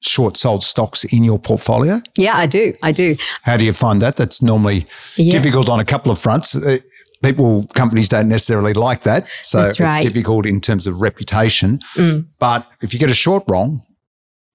short 0.00 0.36
sold 0.36 0.62
stocks 0.62 1.04
in 1.04 1.24
your 1.24 1.38
portfolio? 1.38 2.00
Yeah, 2.16 2.36
I 2.36 2.46
do. 2.46 2.74
I 2.82 2.92
do. 2.92 3.16
How 3.42 3.56
do 3.56 3.64
you 3.64 3.72
find 3.72 4.00
that? 4.02 4.16
That's 4.16 4.42
normally 4.42 4.86
yeah. 5.16 5.32
difficult 5.32 5.68
on 5.68 5.80
a 5.80 5.84
couple 5.84 6.12
of 6.12 6.18
fronts. 6.18 6.54
Uh, 6.54 6.78
people, 7.22 7.66
companies 7.74 8.08
don't 8.08 8.28
necessarily 8.28 8.74
like 8.74 9.02
that. 9.02 9.28
So 9.40 9.60
right. 9.60 9.80
it's 9.80 10.00
difficult 10.00 10.46
in 10.46 10.60
terms 10.60 10.86
of 10.86 11.00
reputation. 11.00 11.78
Mm. 11.94 12.26
But 12.38 12.70
if 12.80 12.92
you 12.92 13.00
get 13.00 13.10
a 13.10 13.14
short 13.14 13.44
wrong, 13.48 13.82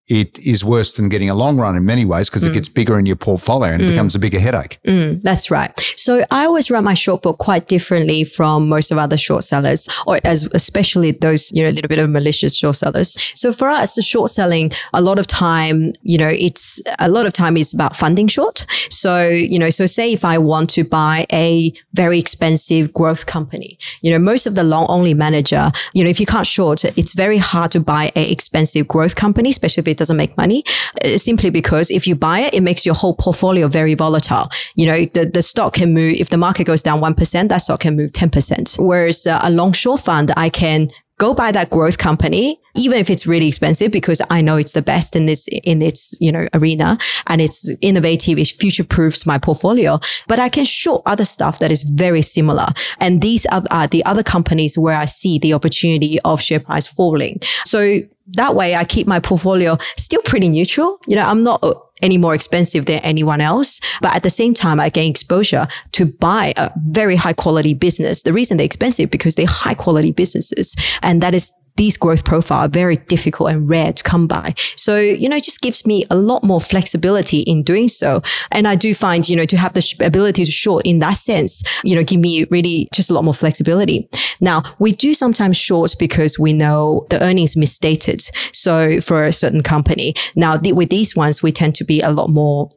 it 0.08 0.38
is 0.40 0.66
worse 0.66 0.98
than 0.98 1.08
getting 1.08 1.30
a 1.30 1.36
long 1.36 1.58
run 1.58 1.78
in 1.78 1.86
many 1.86 2.04
ways 2.04 2.30
because 2.30 2.44
mm. 2.44 2.50
it 2.50 2.54
gets 2.54 2.68
bigger 2.68 3.00
in 3.00 3.06
your 3.06 3.16
portfolio 3.16 3.72
and 3.72 3.82
mm. 3.82 3.88
it 3.88 3.90
becomes 3.92 4.16
a 4.16 4.20
bigger 4.20 4.40
headache. 4.40 4.78
Mm, 4.86 5.22
that's 5.22 5.50
right. 5.50 5.72
So 5.96 6.26
I 6.30 6.46
always 6.46 6.70
run 6.70 6.84
my 6.84 6.94
short 6.94 7.22
book 7.22 7.38
quite 7.38 7.68
differently 7.68 8.26
from 8.26 8.68
most 8.68 8.92
of 8.92 8.98
other 8.98 9.16
short 9.16 9.46
sellers, 9.46 9.88
or 10.06 10.20
as 10.26 10.44
especially 10.54 11.12
those 11.12 11.52
you 11.54 11.64
know 11.64 11.70
a 11.70 11.72
little 11.72 11.88
bit 11.88 12.00
of 12.00 12.10
malicious 12.10 12.56
short 12.56 12.76
sellers. 12.76 13.18
So 13.34 13.54
for 13.54 13.70
us, 13.70 13.96
the 13.96 14.02
short 14.02 14.30
selling, 14.30 14.72
a 14.94 15.02
lot 15.02 15.20
of 15.20 15.28
time, 15.28 15.94
you 16.02 16.18
know, 16.18 16.28
it's 16.28 16.82
a 17.00 17.10
lot 17.10 17.26
of 17.26 17.32
time 17.32 17.56
is 17.56 17.74
about 17.74 17.96
funding 17.96 18.28
short. 18.28 18.66
So 18.90 19.30
you 19.30 19.58
know, 19.58 19.70
so 19.70 19.86
say 19.86 20.12
if 20.12 20.26
I 20.26 20.38
want 20.38 20.70
to 20.72 20.84
buy 20.84 21.26
a 21.32 21.74
very 21.94 22.20
expensive 22.20 22.92
growth 22.94 23.26
company, 23.26 23.78
you 24.02 24.12
know, 24.12 24.20
most 24.20 24.46
of 24.48 24.56
the 24.56 24.64
long 24.64 24.86
only 24.90 25.14
manager, 25.14 25.72
you 25.94 26.04
know, 26.04 26.10
if 26.10 26.20
you 26.20 26.26
can't 26.26 26.48
short, 26.48 26.84
it's 26.84 27.14
very 27.14 27.38
hard 27.38 27.72
to 27.72 27.80
buy 27.80 28.12
a 28.18 28.30
expensive 28.30 28.88
growth 28.88 29.16
company, 29.16 29.50
especially 29.50 29.93
it 29.94 29.98
doesn't 29.98 30.18
make 30.18 30.36
money 30.38 30.64
uh, 31.04 31.18
simply 31.18 31.50
because 31.50 31.90
if 31.92 32.08
you 32.08 32.16
buy 32.16 32.40
it, 32.40 32.54
it 32.54 32.62
makes 32.62 32.86
your 32.86 32.96
whole 32.96 33.16
portfolio 33.16 33.68
very 33.68 33.94
volatile. 33.94 34.50
You 34.76 34.86
know, 34.88 35.06
the, 35.14 35.26
the 35.26 35.42
stock 35.42 35.74
can 35.74 35.94
move, 35.94 36.14
if 36.20 36.30
the 36.30 36.38
market 36.38 36.66
goes 36.66 36.84
down 36.84 37.00
1%, 37.00 37.50
that 37.50 37.58
stock 37.58 37.80
can 37.82 37.96
move 37.96 38.12
10%. 38.12 38.80
Whereas 38.80 39.26
uh, 39.28 39.40
a 39.44 39.52
long 39.52 39.72
short 39.72 40.02
fund, 40.02 40.32
I 40.36 40.50
can 40.50 40.90
go 41.18 41.34
buy 41.34 41.52
that 41.52 41.70
growth 41.70 41.98
company, 41.98 42.60
even 42.76 42.98
if 42.98 43.10
it's 43.10 43.28
really 43.28 43.48
expensive, 43.48 43.92
because 43.92 44.22
I 44.30 44.42
know 44.42 44.58
it's 44.58 44.74
the 44.74 44.82
best 44.82 45.16
in 45.16 45.26
this, 45.26 45.48
in 45.64 45.82
its, 45.82 46.16
you 46.20 46.32
know, 46.32 46.48
arena 46.54 46.98
and 47.28 47.42
it's 47.42 47.72
innovative. 47.82 48.38
It 48.38 48.48
future 48.48 48.84
proofs 48.84 49.26
my 49.26 49.38
portfolio, 49.38 50.00
but 50.28 50.40
I 50.40 50.50
can 50.50 50.66
short 50.66 51.04
other 51.06 51.26
stuff 51.26 51.60
that 51.60 51.72
is 51.72 51.84
very 51.84 52.22
similar. 52.22 52.68
And 53.00 53.22
these 53.22 53.46
are, 53.48 53.64
are 53.70 53.88
the 53.88 54.04
other 54.06 54.24
companies 54.24 54.78
where 54.78 54.98
I 54.98 55.06
see 55.06 55.40
the 55.40 55.54
opportunity 55.54 56.20
of 56.22 56.42
share 56.42 56.60
price 56.60 56.88
falling. 56.88 57.40
So 57.66 58.00
that 58.28 58.56
way 58.56 58.76
I 58.76 58.84
keep 58.84 59.06
my 59.06 59.20
portfolio 59.20 59.78
still 59.98 60.22
pretty 60.24 60.50
neutral. 60.50 61.00
You 61.08 61.16
know, 61.16 61.26
I'm 61.26 61.44
not 61.44 61.64
any 62.04 62.18
more 62.18 62.36
expensive 62.36 62.86
than 62.86 63.00
anyone 63.00 63.42
else. 63.42 63.82
But 64.02 64.14
at 64.14 64.24
the 64.24 64.30
same 64.30 64.54
time, 64.54 64.80
I 64.80 64.90
gain 64.90 65.10
exposure 65.10 65.68
to 65.94 66.06
buy 66.06 66.54
a 66.58 66.72
very 66.88 67.16
high 67.16 67.34
quality 67.34 67.74
business. 67.74 68.22
The 68.22 68.34
reason 68.34 68.58
they're 68.58 68.66
expensive 68.66 69.10
because 69.10 69.36
they're 69.36 69.48
high 69.48 69.74
quality 69.74 70.12
businesses. 70.12 70.76
And 71.02 71.24
that 71.24 71.34
is 71.34 71.52
these 71.76 71.98
growth 71.98 72.24
profile 72.24 72.66
are 72.66 72.70
very 72.70 72.98
difficult 72.98 73.50
and 73.50 73.68
rare 73.68 73.94
to 73.94 74.04
come 74.04 74.28
by. 74.28 74.54
So, 74.58 74.98
you 74.98 75.28
know, 75.28 75.38
it 75.38 75.44
just 75.44 75.62
gives 75.62 75.86
me 75.86 76.06
a 76.10 76.16
lot 76.16 76.44
more 76.44 76.62
flexibility 76.62 77.40
in 77.42 77.64
doing 77.64 77.88
so. 77.88 78.22
And 78.52 78.68
I 78.68 78.76
do 78.76 78.94
find, 78.94 79.28
you 79.28 79.36
know, 79.36 79.46
to 79.46 79.58
have 79.58 79.74
the 79.74 79.96
ability 80.02 80.46
to 80.46 80.52
short 80.52 80.86
in 80.86 81.00
that 81.00 81.14
sense, 81.14 81.64
you 81.84 81.96
know, 81.96 82.04
give 82.04 82.20
me 82.20 82.46
really 82.52 82.88
just 82.94 83.10
a 83.10 83.14
lot 83.14 83.24
more 83.24 83.34
flexibility. 83.34 84.10
Now, 84.40 84.64
we 84.80 84.92
do 84.92 85.14
sometimes 85.14 85.58
short 85.58 85.96
because 85.98 86.38
we 86.38 86.54
know 86.54 87.08
the 87.10 87.22
earnings 87.24 87.58
misstated. 87.58 88.22
So 88.52 89.02
for 89.02 89.24
a 89.24 89.34
certain 89.34 89.64
company. 89.64 90.14
Now, 90.36 90.58
with 90.62 90.90
these 90.90 91.16
ones, 91.16 91.42
we 91.42 91.52
tend 91.52 91.76
to 91.76 91.84
be 91.84 92.02
a 92.02 92.12
lot 92.12 92.30
more 92.30 92.70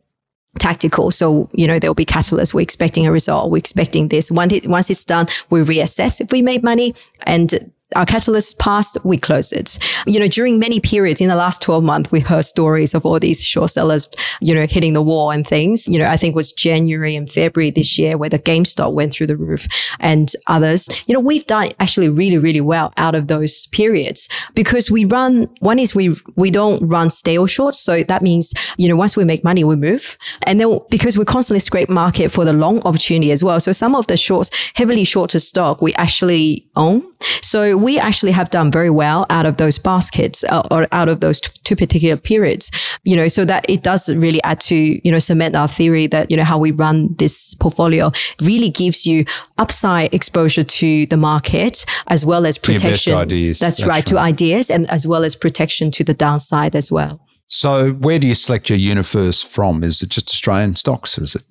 tactical. 0.58 1.10
So, 1.10 1.48
you 1.52 1.66
know, 1.66 1.78
there'll 1.78 1.94
be 1.94 2.04
catalysts. 2.04 2.54
We're 2.54 2.62
expecting 2.62 3.06
a 3.06 3.12
result. 3.12 3.50
We're 3.50 3.58
expecting 3.58 4.08
this. 4.08 4.30
Once, 4.30 4.52
it, 4.52 4.66
once 4.66 4.90
it's 4.90 5.04
done, 5.04 5.26
we 5.50 5.60
reassess 5.60 6.20
if 6.20 6.32
we 6.32 6.40
made 6.42 6.62
money 6.62 6.94
and 7.26 7.72
our 7.94 8.04
catalyst 8.04 8.58
passed, 8.58 8.98
we 9.04 9.16
close 9.16 9.52
it. 9.52 9.78
You 10.06 10.18
know, 10.18 10.26
during 10.26 10.58
many 10.58 10.80
periods 10.80 11.20
in 11.20 11.28
the 11.28 11.36
last 11.36 11.62
12 11.62 11.84
months, 11.84 12.10
we 12.10 12.18
heard 12.18 12.44
stories 12.44 12.94
of 12.94 13.06
all 13.06 13.20
these 13.20 13.44
short 13.44 13.70
sellers, 13.70 14.08
you 14.40 14.54
know, 14.54 14.66
hitting 14.66 14.92
the 14.92 15.02
wall 15.02 15.30
and 15.30 15.46
things. 15.46 15.86
You 15.86 16.00
know, 16.00 16.08
I 16.08 16.16
think 16.16 16.34
was 16.34 16.52
January 16.52 17.14
and 17.14 17.30
February 17.30 17.70
this 17.70 17.96
year 17.96 18.18
where 18.18 18.28
the 18.28 18.40
GameStop 18.40 18.92
went 18.92 19.12
through 19.12 19.28
the 19.28 19.36
roof 19.36 19.68
and 20.00 20.28
others. 20.48 20.88
You 21.06 21.14
know, 21.14 21.20
we've 21.20 21.46
done 21.46 21.70
actually 21.78 22.08
really, 22.08 22.38
really 22.38 22.60
well 22.60 22.92
out 22.96 23.14
of 23.14 23.28
those 23.28 23.66
periods 23.68 24.28
because 24.54 24.90
we 24.90 25.04
run, 25.04 25.48
one 25.60 25.78
is 25.78 25.94
we, 25.94 26.16
we 26.34 26.50
don't 26.50 26.84
run 26.88 27.08
stale 27.08 27.46
shorts. 27.46 27.78
So 27.78 28.02
that 28.02 28.20
means, 28.20 28.52
you 28.78 28.88
know, 28.88 28.96
once 28.96 29.16
we 29.16 29.22
make 29.22 29.44
money, 29.44 29.62
we 29.62 29.76
move. 29.76 30.18
And 30.44 30.60
then 30.60 30.80
because 30.90 31.16
we 31.16 31.24
constantly 31.24 31.60
scrape 31.60 31.88
market 31.88 32.32
for 32.32 32.44
the 32.44 32.52
long 32.52 32.80
opportunity 32.80 33.30
as 33.30 33.44
well. 33.44 33.60
So 33.60 33.70
some 33.70 33.94
of 33.94 34.08
the 34.08 34.16
shorts, 34.16 34.50
heavily 34.74 35.04
shorted 35.04 35.40
stock, 35.40 35.80
we 35.80 35.94
actually 35.94 36.68
own. 36.74 37.04
So 37.42 37.75
we 37.76 37.98
actually 37.98 38.32
have 38.32 38.50
done 38.50 38.70
very 38.70 38.90
well 38.90 39.26
out 39.30 39.46
of 39.46 39.56
those 39.56 39.78
baskets 39.78 40.44
uh, 40.44 40.62
or 40.70 40.86
out 40.92 41.08
of 41.08 41.20
those 41.20 41.40
t- 41.40 41.50
two 41.64 41.76
particular 41.76 42.16
periods, 42.16 42.70
you 43.04 43.16
know, 43.16 43.28
so 43.28 43.44
that 43.44 43.68
it 43.68 43.82
does 43.82 44.12
really 44.14 44.42
add 44.42 44.60
to, 44.60 44.76
you 44.76 45.12
know, 45.12 45.18
cement 45.18 45.54
our 45.54 45.68
theory 45.68 46.06
that, 46.06 46.30
you 46.30 46.36
know, 46.36 46.44
how 46.44 46.58
we 46.58 46.70
run 46.70 47.14
this 47.18 47.54
portfolio 47.54 48.10
really 48.42 48.70
gives 48.70 49.06
you 49.06 49.24
upside 49.58 50.12
exposure 50.12 50.64
to 50.64 51.06
the 51.06 51.16
market 51.16 51.84
as 52.08 52.24
well 52.24 52.46
as 52.46 52.58
protection. 52.58 53.12
That's, 53.60 53.78
That's, 53.78 53.86
right, 53.86 53.96
right, 53.96 54.06
to 54.06 54.18
ideas 54.18 54.70
and 54.70 54.88
as 54.90 55.06
well 55.06 55.24
as 55.24 55.36
protection 55.36 55.90
to 55.92 56.04
the 56.04 56.14
downside 56.14 56.74
as 56.74 56.90
well. 56.90 57.20
So 57.48 57.92
where 57.92 58.18
do 58.18 58.26
you 58.26 58.34
select 58.34 58.70
your 58.70 58.78
universe 58.78 59.42
from? 59.42 59.84
Is 59.84 60.02
it 60.02 60.08
just 60.08 60.30
Australian 60.30 60.74
stocks 60.74 61.18
or 61.18 61.22
is 61.22 61.36
it 61.36 61.42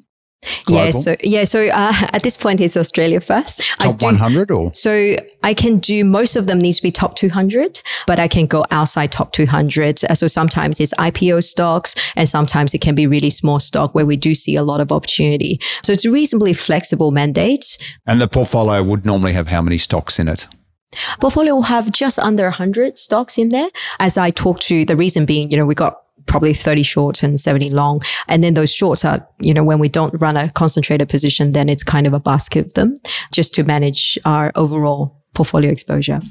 Global? 0.65 0.85
Yeah, 0.85 0.91
so 0.91 1.15
yeah, 1.23 1.43
so 1.43 1.67
uh, 1.67 1.93
at 2.13 2.23
this 2.23 2.37
point 2.37 2.59
it's 2.59 2.77
Australia 2.77 3.19
first. 3.19 3.61
Top 3.79 4.01
100 4.01 4.51
or? 4.51 4.73
So 4.73 5.15
I 5.43 5.53
can 5.53 5.77
do 5.77 6.03
most 6.03 6.35
of 6.35 6.47
them 6.47 6.59
need 6.59 6.73
to 6.73 6.81
be 6.81 6.91
top 6.91 7.15
200, 7.15 7.81
but 8.07 8.19
I 8.19 8.27
can 8.27 8.45
go 8.45 8.63
outside 8.71 9.11
top 9.11 9.31
200. 9.31 10.03
Uh, 10.05 10.15
so 10.15 10.27
sometimes 10.27 10.79
it's 10.79 10.93
IPO 10.95 11.43
stocks 11.43 11.95
and 12.15 12.27
sometimes 12.27 12.73
it 12.73 12.81
can 12.81 12.95
be 12.95 13.07
really 13.07 13.29
small 13.29 13.59
stock 13.59 13.93
where 13.95 14.05
we 14.05 14.17
do 14.17 14.33
see 14.33 14.55
a 14.55 14.63
lot 14.63 14.81
of 14.81 14.91
opportunity. 14.91 15.59
So 15.83 15.93
it's 15.93 16.05
a 16.05 16.11
reasonably 16.11 16.53
flexible 16.53 17.11
mandate. 17.11 17.77
And 18.05 18.19
the 18.19 18.27
portfolio 18.27 18.83
would 18.83 19.05
normally 19.05 19.33
have 19.33 19.47
how 19.47 19.61
many 19.61 19.77
stocks 19.77 20.19
in 20.19 20.27
it? 20.27 20.47
Portfolio 21.19 21.55
will 21.55 21.63
have 21.63 21.91
just 21.91 22.19
under 22.19 22.45
100 22.45 22.97
stocks 22.97 23.37
in 23.37 23.49
there. 23.49 23.69
As 23.99 24.17
I 24.17 24.31
talked 24.31 24.61
to, 24.63 24.85
the 24.85 24.95
reason 24.95 25.25
being, 25.25 25.51
you 25.51 25.57
know, 25.57 25.65
we 25.65 25.75
got 25.75 26.04
probably 26.27 26.53
30 26.53 26.83
short 26.83 27.23
and 27.23 27.39
70 27.39 27.69
long. 27.69 28.01
And 28.27 28.43
then 28.43 28.53
those 28.53 28.73
shorts 28.73 29.05
are, 29.05 29.27
you 29.39 29.53
know, 29.53 29.63
when 29.63 29.79
we 29.79 29.89
don't 29.89 30.13
run 30.19 30.37
a 30.37 30.49
concentrated 30.51 31.09
position, 31.09 31.51
then 31.51 31.69
it's 31.69 31.83
kind 31.83 32.07
of 32.07 32.13
a 32.13 32.19
basket 32.19 32.65
of 32.65 32.73
them 32.73 32.99
just 33.31 33.53
to 33.55 33.63
manage 33.63 34.17
our 34.25 34.51
overall 34.55 35.21
portfolio 35.33 35.71
exposure. 35.71 36.21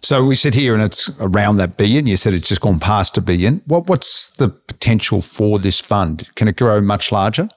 So 0.00 0.24
we 0.24 0.34
sit 0.36 0.54
here 0.54 0.74
and 0.74 0.82
it's 0.82 1.10
around 1.20 1.56
that 1.56 1.76
billion. 1.76 2.06
You 2.06 2.16
said 2.16 2.32
it's 2.32 2.48
just 2.48 2.60
gone 2.60 2.78
past 2.78 3.18
a 3.18 3.20
billion. 3.20 3.60
What, 3.66 3.88
what's 3.88 4.30
the 4.30 4.48
potential 4.48 5.20
for 5.20 5.58
this 5.58 5.80
fund? 5.80 6.32
Can 6.36 6.46
it 6.48 6.56
grow 6.56 6.80
much 6.80 7.10
larger? 7.10 7.48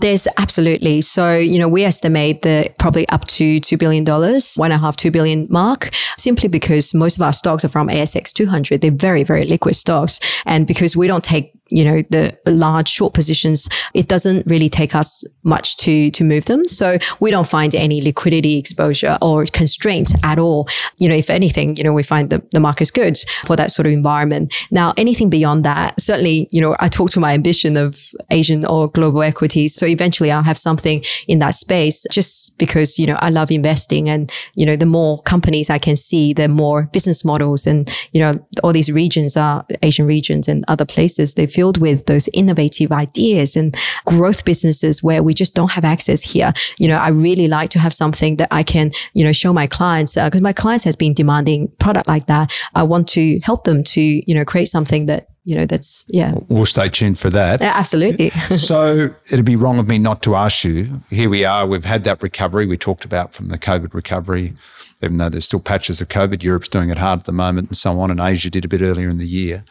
There's 0.00 0.26
absolutely. 0.38 1.00
So, 1.00 1.36
you 1.36 1.58
know, 1.58 1.68
we 1.68 1.84
estimate 1.84 2.42
that 2.42 2.78
probably 2.78 3.08
up 3.08 3.24
to 3.28 3.60
$2 3.60 3.78
billion, 3.78 4.04
one 4.04 4.72
and 4.72 4.72
a 4.72 4.78
half, 4.78 4.96
two 4.96 5.10
billion 5.10 5.46
mark, 5.50 5.90
simply 6.18 6.48
because 6.48 6.94
most 6.94 7.16
of 7.16 7.22
our 7.22 7.32
stocks 7.32 7.64
are 7.64 7.68
from 7.68 7.88
ASX 7.88 8.32
200. 8.32 8.80
They're 8.80 8.90
very, 8.90 9.22
very 9.22 9.44
liquid 9.44 9.76
stocks. 9.76 10.20
And 10.46 10.66
because 10.66 10.96
we 10.96 11.06
don't 11.06 11.24
take 11.24 11.52
you 11.74 11.84
know, 11.84 12.02
the 12.10 12.38
large 12.46 12.88
short 12.88 13.14
positions, 13.14 13.68
it 13.94 14.06
doesn't 14.06 14.46
really 14.46 14.68
take 14.68 14.94
us 14.94 15.24
much 15.42 15.76
to, 15.78 16.08
to 16.12 16.22
move 16.22 16.44
them. 16.44 16.64
So 16.68 16.98
we 17.18 17.32
don't 17.32 17.48
find 17.48 17.74
any 17.74 18.00
liquidity 18.00 18.56
exposure 18.58 19.18
or 19.20 19.44
constraint 19.46 20.14
at 20.22 20.38
all. 20.38 20.68
You 20.98 21.08
know, 21.08 21.16
if 21.16 21.30
anything, 21.30 21.76
you 21.76 21.82
know, 21.82 21.92
we 21.92 22.04
find 22.04 22.30
the, 22.30 22.40
the 22.52 22.60
market's 22.60 22.92
good 22.92 23.18
for 23.44 23.56
that 23.56 23.72
sort 23.72 23.86
of 23.86 23.92
environment. 23.92 24.54
Now, 24.70 24.94
anything 24.96 25.30
beyond 25.30 25.64
that, 25.64 26.00
certainly, 26.00 26.48
you 26.52 26.60
know, 26.60 26.76
I 26.78 26.86
talk 26.86 27.10
to 27.10 27.20
my 27.20 27.34
ambition 27.34 27.76
of 27.76 28.00
Asian 28.30 28.64
or 28.64 28.88
global 28.88 29.24
equities. 29.24 29.74
So 29.74 29.84
eventually 29.84 30.30
I'll 30.30 30.44
have 30.44 30.58
something 30.58 31.02
in 31.26 31.40
that 31.40 31.56
space 31.56 32.06
just 32.12 32.56
because, 32.56 33.00
you 33.00 33.06
know, 33.08 33.18
I 33.18 33.30
love 33.30 33.50
investing 33.50 34.08
and, 34.08 34.32
you 34.54 34.64
know, 34.64 34.76
the 34.76 34.86
more 34.86 35.20
companies 35.22 35.70
I 35.70 35.78
can 35.78 35.96
see, 35.96 36.32
the 36.32 36.46
more 36.46 36.88
business 36.92 37.24
models 37.24 37.66
and, 37.66 37.90
you 38.12 38.20
know, 38.20 38.32
all 38.62 38.72
these 38.72 38.92
regions 38.92 39.36
are 39.36 39.66
Asian 39.82 40.06
regions 40.06 40.46
and 40.46 40.64
other 40.68 40.84
places, 40.84 41.34
they 41.34 41.48
filled 41.64 41.80
with 41.80 42.04
those 42.04 42.28
innovative 42.34 42.92
ideas 42.92 43.56
and 43.56 43.74
growth 44.04 44.44
businesses 44.44 45.02
where 45.02 45.22
we 45.22 45.32
just 45.32 45.54
don't 45.54 45.70
have 45.70 45.84
access 45.84 46.22
here. 46.22 46.52
You 46.76 46.88
know, 46.88 46.98
I 46.98 47.08
really 47.08 47.48
like 47.48 47.70
to 47.70 47.78
have 47.78 47.94
something 47.94 48.36
that 48.36 48.48
I 48.50 48.62
can, 48.62 48.90
you 49.14 49.24
know, 49.24 49.32
show 49.32 49.54
my 49.54 49.66
clients 49.66 50.14
because 50.14 50.40
uh, 50.40 50.48
my 50.50 50.52
clients 50.52 50.84
has 50.84 50.94
been 50.94 51.14
demanding 51.14 51.68
product 51.78 52.06
like 52.06 52.26
that. 52.26 52.52
I 52.74 52.82
want 52.82 53.08
to 53.16 53.40
help 53.40 53.64
them 53.64 53.82
to, 53.94 54.00
you 54.00 54.34
know, 54.34 54.44
create 54.44 54.68
something 54.68 55.06
that 55.06 55.28
you 55.46 55.54
know, 55.54 55.66
that's, 55.66 56.06
yeah. 56.08 56.32
We'll 56.48 56.64
stay 56.64 56.88
tuned 56.88 57.18
for 57.18 57.28
that. 57.28 57.60
Yeah, 57.60 57.74
absolutely. 57.74 58.30
so 58.70 59.10
it'd 59.30 59.44
be 59.44 59.56
wrong 59.56 59.78
of 59.78 59.86
me 59.86 59.98
not 59.98 60.22
to 60.22 60.34
ask 60.34 60.64
you. 60.64 61.02
Here 61.10 61.28
we 61.28 61.44
are. 61.44 61.66
We've 61.66 61.84
had 61.84 62.04
that 62.04 62.22
recovery 62.22 62.64
we 62.64 62.78
talked 62.78 63.04
about 63.04 63.34
from 63.34 63.48
the 63.48 63.58
COVID 63.58 63.92
recovery, 63.92 64.54
even 65.02 65.18
though 65.18 65.28
there's 65.28 65.44
still 65.44 65.60
patches 65.60 66.00
of 66.00 66.08
COVID. 66.08 66.42
Europe's 66.42 66.68
doing 66.68 66.88
it 66.88 66.96
hard 66.96 67.20
at 67.20 67.26
the 67.26 67.32
moment 67.32 67.68
and 67.68 67.76
so 67.76 68.00
on. 68.00 68.10
And 68.10 68.20
Asia 68.20 68.48
did 68.48 68.64
a 68.64 68.68
bit 68.68 68.80
earlier 68.80 69.10
in 69.10 69.18
the 69.18 69.26
year. 69.26 69.64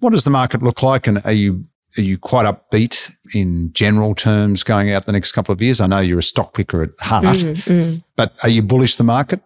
What 0.00 0.10
does 0.10 0.24
the 0.24 0.30
market 0.30 0.62
look 0.62 0.82
like? 0.82 1.06
And 1.06 1.24
are 1.24 1.32
you 1.32 1.66
are 1.98 2.02
you 2.02 2.18
quite 2.18 2.44
upbeat 2.44 3.16
in 3.34 3.72
general 3.72 4.14
terms 4.14 4.62
going 4.62 4.92
out 4.92 5.06
the 5.06 5.12
next 5.12 5.32
couple 5.32 5.52
of 5.52 5.62
years? 5.62 5.80
I 5.80 5.86
know 5.86 6.00
you're 6.00 6.18
a 6.18 6.22
stock 6.22 6.54
picker 6.54 6.82
at 6.82 6.90
heart, 7.00 7.24
mm, 7.24 7.54
mm. 7.54 8.04
but 8.16 8.36
are 8.42 8.48
you 8.48 8.62
bullish 8.62 8.96
the 8.96 9.04
market? 9.04 9.40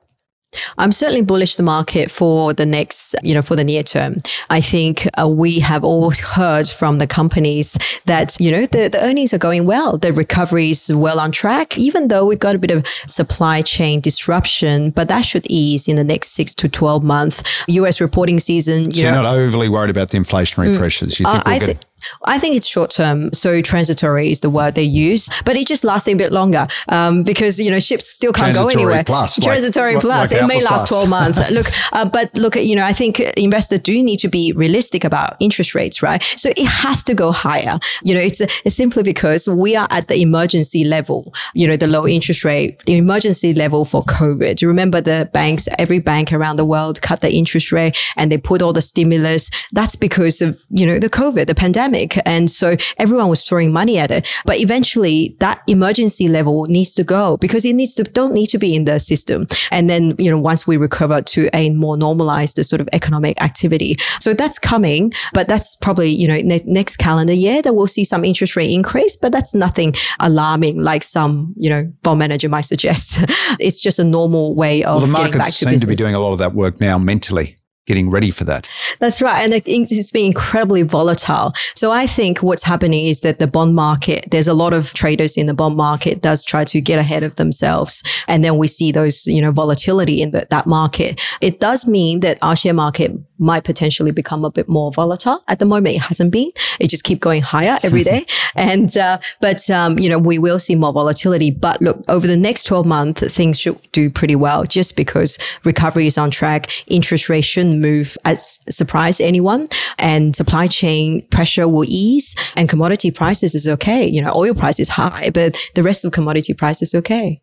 I'm 0.78 0.92
certainly 0.92 1.22
bullish 1.22 1.57
the 1.57 1.62
market 1.62 2.11
for 2.11 2.53
the 2.53 2.66
next, 2.66 3.14
you 3.22 3.34
know, 3.34 3.42
for 3.42 3.57
the 3.57 3.64
near 3.64 3.82
term. 3.82 4.16
I 4.48 4.61
think 4.61 5.07
uh, 5.20 5.28
we 5.28 5.61
have 5.61 5.84
all 5.84 6.11
heard 6.11 6.68
from 6.68 6.98
the 6.98 7.07
companies 7.07 7.76
that, 8.07 8.36
you 8.40 8.51
know, 8.51 8.66
the, 8.66 8.88
the 8.88 9.01
earnings 9.03 9.32
are 9.32 9.38
going 9.38 9.66
well. 9.66 9.96
The 9.96 10.12
recovery 10.12 10.70
is 10.70 10.92
well 10.94 11.20
on 11.20 11.32
track, 11.32 11.78
even 11.78 12.09
though 12.09 12.26
we've 12.26 12.38
got 12.38 12.55
a 12.55 12.59
bit 12.59 12.70
of 12.70 12.86
supply 13.07 13.62
chain 13.62 14.01
disruption, 14.01 14.90
but 14.90 15.09
that 15.09 15.22
should 15.22 15.46
ease 15.48 15.88
in 15.88 15.96
the 15.96 16.05
next 16.05 16.28
six 16.30 16.55
to 16.55 16.68
12 16.68 17.03
months. 17.03 17.42
US 17.68 18.01
reporting 18.01 18.38
season. 18.38 18.84
You 18.86 18.90
so 18.90 19.03
know, 19.03 19.14
you're 19.14 19.22
not 19.22 19.34
overly 19.34 19.68
worried 19.68 19.90
about 19.90 20.11
the 20.11 20.18
inflationary 20.18 20.74
mm, 20.74 20.78
pressures. 20.78 21.20
You 21.20 21.26
think 21.26 21.38
uh, 21.38 21.42
we'll 21.46 21.55
I, 21.55 21.59
th- 21.59 21.78
I 22.24 22.38
think 22.38 22.57
it's 22.57 22.66
short 22.66 22.90
term. 22.90 23.32
So 23.32 23.61
transitory 23.62 24.30
is 24.30 24.40
the 24.40 24.51
word 24.51 24.74
they 24.74 24.82
use, 24.82 25.28
but 25.44 25.57
it 25.57 25.66
just 25.66 25.84
lasts 25.84 26.09
a 26.09 26.14
bit 26.14 26.32
longer 26.32 26.66
um, 26.88 27.22
because 27.22 27.59
you 27.59 27.70
know 27.70 27.80
ships 27.80 28.07
still 28.07 28.32
can't 28.32 28.55
go 28.55 28.68
anywhere. 28.68 29.05
Plus, 29.05 29.38
transitory 29.40 29.94
like, 29.94 30.03
plus, 30.03 30.32
like 30.32 30.42
it 30.42 30.46
may 30.46 30.62
last 30.62 30.88
twelve 30.88 31.09
months. 31.09 31.38
look, 31.51 31.66
uh, 31.92 32.09
but 32.09 32.34
look, 32.34 32.57
you 32.57 32.76
know, 32.76 32.84
I 32.84 32.92
think 32.92 33.20
investors 33.20 33.80
do 33.80 34.03
need 34.03 34.18
to 34.18 34.28
be 34.28 34.53
realistic 34.53 35.05
about 35.05 35.36
interest 35.40 35.74
rates, 35.74 36.03
right? 36.03 36.22
So 36.36 36.51
it 36.51 36.66
has 36.66 37.05
to 37.05 37.14
go 37.14 37.32
higher. 37.32 37.78
You 38.03 38.14
know, 38.14 38.20
it's, 38.20 38.40
it's 38.40 38.74
simply 38.74 39.03
because 39.03 39.48
we 39.48 39.76
are 39.76 39.88
at 39.90 40.09
the 40.09 40.20
emergency 40.20 40.84
level. 40.84 41.32
You 41.55 41.68
know, 41.68 41.76
the 41.76 41.86
low 41.86 42.07
interest 42.07 42.44
rate, 42.44 42.80
the 42.86 42.96
emergency 42.96 43.55
level 43.55 43.84
for 43.84 44.03
COVID. 44.03 44.66
Remember 44.66 45.01
the 45.01 45.28
banks, 45.32 45.68
every 45.78 45.98
bank 45.98 46.32
around 46.32 46.57
the 46.57 46.64
world 46.64 47.01
cut 47.03 47.20
the 47.20 47.32
interest 47.32 47.72
rate 47.72 47.96
and 48.16 48.30
they 48.30 48.38
put 48.38 48.62
all 48.62 48.72
the 48.72 48.82
stimulus. 48.82 49.51
That's 49.72 49.96
because 49.96 50.40
of 50.40 50.61
you 50.70 50.86
know 50.86 50.98
the 50.98 51.11
COVID, 51.11 51.46
the 51.46 51.55
pandemic, 51.55 51.89
and 52.24 52.51
so 52.51 52.76
everyone 52.99 53.28
was 53.28 53.43
throwing 53.43 53.72
money 53.72 53.99
at 53.99 54.11
it. 54.11 54.28
But 54.45 54.61
eventually 54.61 55.36
that 55.41 55.62
emergency 55.66 56.28
level 56.28 56.66
needs 56.66 56.95
to 56.95 57.05
go 57.05 57.36
because 57.36 57.64
it 57.64 57.74
needs 57.74 57.95
to, 57.97 58.05
don't 58.05 58.32
need 58.32 58.47
to 58.49 58.59
be 58.59 58.74
in 58.74 58.84
the 58.84 58.99
system. 58.99 59.47
And 59.70 59.88
then, 59.88 60.14
you 60.18 60.30
know, 60.30 60.38
once 60.38 60.66
we 60.66 60.76
recover 60.76 61.22
to 61.22 61.49
a 61.55 61.70
more 61.70 61.97
normalized 61.97 62.64
sort 62.64 62.80
of 62.80 62.88
economic 62.93 63.41
activity. 63.43 63.97
So 64.20 64.34
that's 64.34 64.59
coming, 64.59 65.12
but 65.32 65.49
that's 65.49 65.76
probably, 65.76 66.11
you 66.11 66.28
know, 66.28 66.36
ne- 66.36 66.64
next 66.64 66.97
calendar 66.97 67.32
year 67.32 67.62
that 67.62 67.74
we'll 67.74 67.86
see 67.86 68.05
some 68.05 68.24
interest 68.24 68.57
rate 68.57 68.70
increase, 68.70 69.16
but 69.16 69.32
that's 69.32 69.55
nothing 69.55 69.95
alarming 70.18 70.80
like 70.80 71.03
some, 71.03 71.55
you 71.57 71.70
know, 71.70 71.91
bond 72.03 72.18
manager 72.18 72.49
might 72.49 72.62
suggest. 72.62 73.24
it's 73.61 73.80
just 73.80 73.99
a 73.99 74.05
normal 74.05 74.55
way 74.55 74.82
of 74.84 75.03
well, 75.03 75.07
the 75.07 75.16
getting 75.16 75.38
back 75.38 75.47
to 75.47 75.53
seem 75.53 75.70
business. 75.70 75.82
to 75.82 75.88
be 75.88 75.97
doing 75.97 76.14
a 76.14 76.20
lot 76.20 76.32
of 76.32 76.38
that 76.38 76.55
work 76.55 76.80
now 76.80 76.99
mentally 76.99 77.57
getting 77.91 78.09
ready 78.09 78.30
for 78.30 78.45
that. 78.45 78.70
That's 79.01 79.20
right. 79.20 79.43
And 79.43 79.53
it's 79.66 80.11
been 80.12 80.26
incredibly 80.26 80.82
volatile. 80.82 81.53
So 81.74 81.91
I 81.91 82.07
think 82.07 82.38
what's 82.38 82.62
happening 82.62 83.07
is 83.07 83.20
that 83.20 83.41
the 83.41 83.49
bond 83.49 83.74
market, 83.74 84.30
there's 84.30 84.47
a 84.47 84.55
lot 84.55 84.72
of 84.72 84.95
traders 84.95 85.36
in 85.36 85.47
the 85.47 85.55
bond 85.55 85.76
market 85.76 86.22
does 86.22 86.45
try 86.45 86.64
to 86.66 86.80
get 86.80 87.01
ahead 87.01 87.24
of 87.24 87.34
themselves. 87.34 88.05
And 88.28 88.45
then 88.45 88.59
we 88.59 88.68
see 88.68 88.93
those, 88.93 89.26
you 89.26 89.43
know, 89.43 89.51
volatility 89.51 90.22
in 90.22 90.30
the, 90.30 90.47
that 90.51 90.68
market. 90.68 91.20
It 91.41 91.59
does 91.59 91.84
mean 91.88 92.20
that 92.20 92.38
our 92.43 92.55
share 92.55 92.74
market 92.74 93.11
might 93.41 93.64
potentially 93.64 94.12
become 94.12 94.45
a 94.45 94.51
bit 94.51 94.68
more 94.68 94.93
volatile. 94.93 95.43
At 95.49 95.59
the 95.59 95.64
moment, 95.64 95.97
it 95.97 96.03
hasn't 96.03 96.32
been. 96.32 96.51
It 96.78 96.88
just 96.91 97.05
keep 97.05 97.20
going 97.20 97.43
higher 97.43 97.78
every 97.82 98.05
day. 98.05 98.26
and, 98.55 98.97
uh, 98.97 99.18
but, 99.41 99.68
um, 99.70 99.99
you 99.99 100.09
know, 100.09 100.18
we 100.18 100.38
will 100.38 100.59
see 100.59 100.74
more 100.74 100.93
volatility. 100.93 101.51
But 101.51 101.80
look, 101.80 102.05
over 102.09 102.26
the 102.26 102.36
next 102.36 102.64
12 102.64 102.86
months, 102.86 103.34
things 103.34 103.59
should 103.59 103.80
do 103.93 104.11
pretty 104.11 104.36
well 104.36 104.64
just 104.64 104.97
because 104.97 105.38
recovery 105.64 106.07
is 106.07 106.18
on 106.18 106.30
track. 106.30 106.70
Interest 106.86 107.28
rate 107.28 107.45
shouldn't 107.45 107.80
move 107.80 108.16
as 108.24 108.61
surprise 108.68 109.20
anyone 109.20 109.68
and 109.99 110.36
supply 110.36 110.66
chain 110.66 111.26
pressure 111.28 111.68
will 111.68 111.84
ease 111.86 112.36
and 112.57 112.68
commodity 112.68 113.11
prices 113.11 113.55
is 113.55 113.66
okay. 113.66 114.07
You 114.07 114.22
know, 114.22 114.32
oil 114.34 114.55
price 114.55 114.78
is 114.78 114.88
high, 114.88 115.30
but 115.32 115.57
the 115.74 115.82
rest 115.82 116.05
of 116.05 116.12
commodity 116.12 116.55
price 116.55 116.82
is 116.82 116.95
okay. 116.95 117.41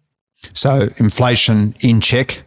So 0.54 0.90
inflation 0.98 1.74
in 1.82 2.02
check, 2.02 2.44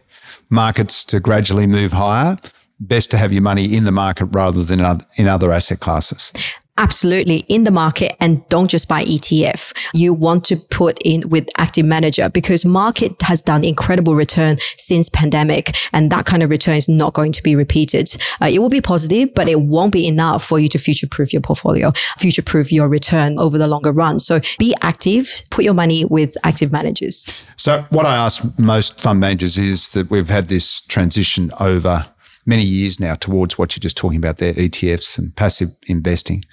markets 0.49 1.03
to 1.05 1.19
gradually 1.19 1.67
move 1.67 1.91
higher. 1.91 2.37
Best 2.83 3.11
to 3.11 3.17
have 3.17 3.31
your 3.31 3.43
money 3.43 3.75
in 3.75 3.83
the 3.83 3.91
market 3.91 4.25
rather 4.25 4.63
than 4.63 4.79
in 5.15 5.27
other 5.27 5.51
asset 5.51 5.79
classes. 5.79 6.33
Absolutely 6.79 7.43
in 7.47 7.63
the 7.63 7.69
market 7.69 8.15
and 8.19 8.47
don't 8.47 8.67
just 8.67 8.87
buy 8.87 9.03
ETF. 9.03 9.71
You 9.93 10.15
want 10.15 10.43
to 10.45 10.55
put 10.55 10.97
in 11.05 11.29
with 11.29 11.47
active 11.59 11.85
manager 11.85 12.27
because 12.27 12.65
market 12.65 13.21
has 13.21 13.39
done 13.39 13.63
incredible 13.63 14.15
return 14.15 14.57
since 14.77 15.07
pandemic 15.07 15.75
and 15.93 16.11
that 16.11 16.25
kind 16.25 16.41
of 16.41 16.49
return 16.49 16.75
is 16.75 16.89
not 16.89 17.13
going 17.13 17.33
to 17.33 17.43
be 17.43 17.55
repeated. 17.55 18.09
Uh, 18.41 18.49
it 18.51 18.57
will 18.57 18.69
be 18.69 18.81
positive, 18.81 19.31
but 19.35 19.47
it 19.47 19.61
won't 19.61 19.93
be 19.93 20.07
enough 20.07 20.43
for 20.43 20.57
you 20.57 20.67
to 20.69 20.79
future 20.79 21.05
proof 21.05 21.31
your 21.31 21.41
portfolio, 21.43 21.91
future 22.17 22.41
proof 22.41 22.71
your 22.71 22.87
return 22.87 23.37
over 23.37 23.59
the 23.59 23.67
longer 23.67 23.91
run. 23.91 24.17
So 24.17 24.39
be 24.57 24.73
active, 24.81 25.43
put 25.51 25.63
your 25.63 25.75
money 25.75 26.05
with 26.05 26.35
active 26.43 26.71
managers. 26.71 27.45
So 27.57 27.85
what 27.91 28.07
I 28.07 28.15
ask 28.15 28.43
most 28.57 28.99
fund 28.99 29.19
managers 29.19 29.59
is 29.59 29.89
that 29.89 30.09
we've 30.09 30.29
had 30.29 30.47
this 30.47 30.81
transition 30.81 31.51
over 31.59 32.07
many 32.45 32.63
years 32.63 32.99
now 32.99 33.15
towards 33.15 33.57
what 33.57 33.75
you're 33.75 33.81
just 33.81 33.97
talking 33.97 34.17
about 34.17 34.37
there, 34.37 34.53
ETFs 34.53 35.17
and 35.17 35.35
passive 35.35 35.69
investing. 35.87 36.43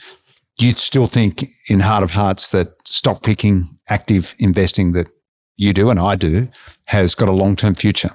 Do 0.58 0.66
you 0.66 0.72
still 0.72 1.06
think 1.06 1.50
in 1.68 1.80
heart 1.80 2.02
of 2.02 2.10
hearts 2.10 2.48
that 2.50 2.74
stock 2.86 3.22
picking, 3.22 3.78
active 3.88 4.34
investing 4.38 4.92
that 4.92 5.08
you 5.56 5.72
do 5.72 5.90
and 5.90 5.98
I 5.98 6.16
do 6.16 6.48
has 6.86 7.14
got 7.14 7.28
a 7.28 7.32
long 7.32 7.56
term 7.56 7.74
future? 7.74 8.10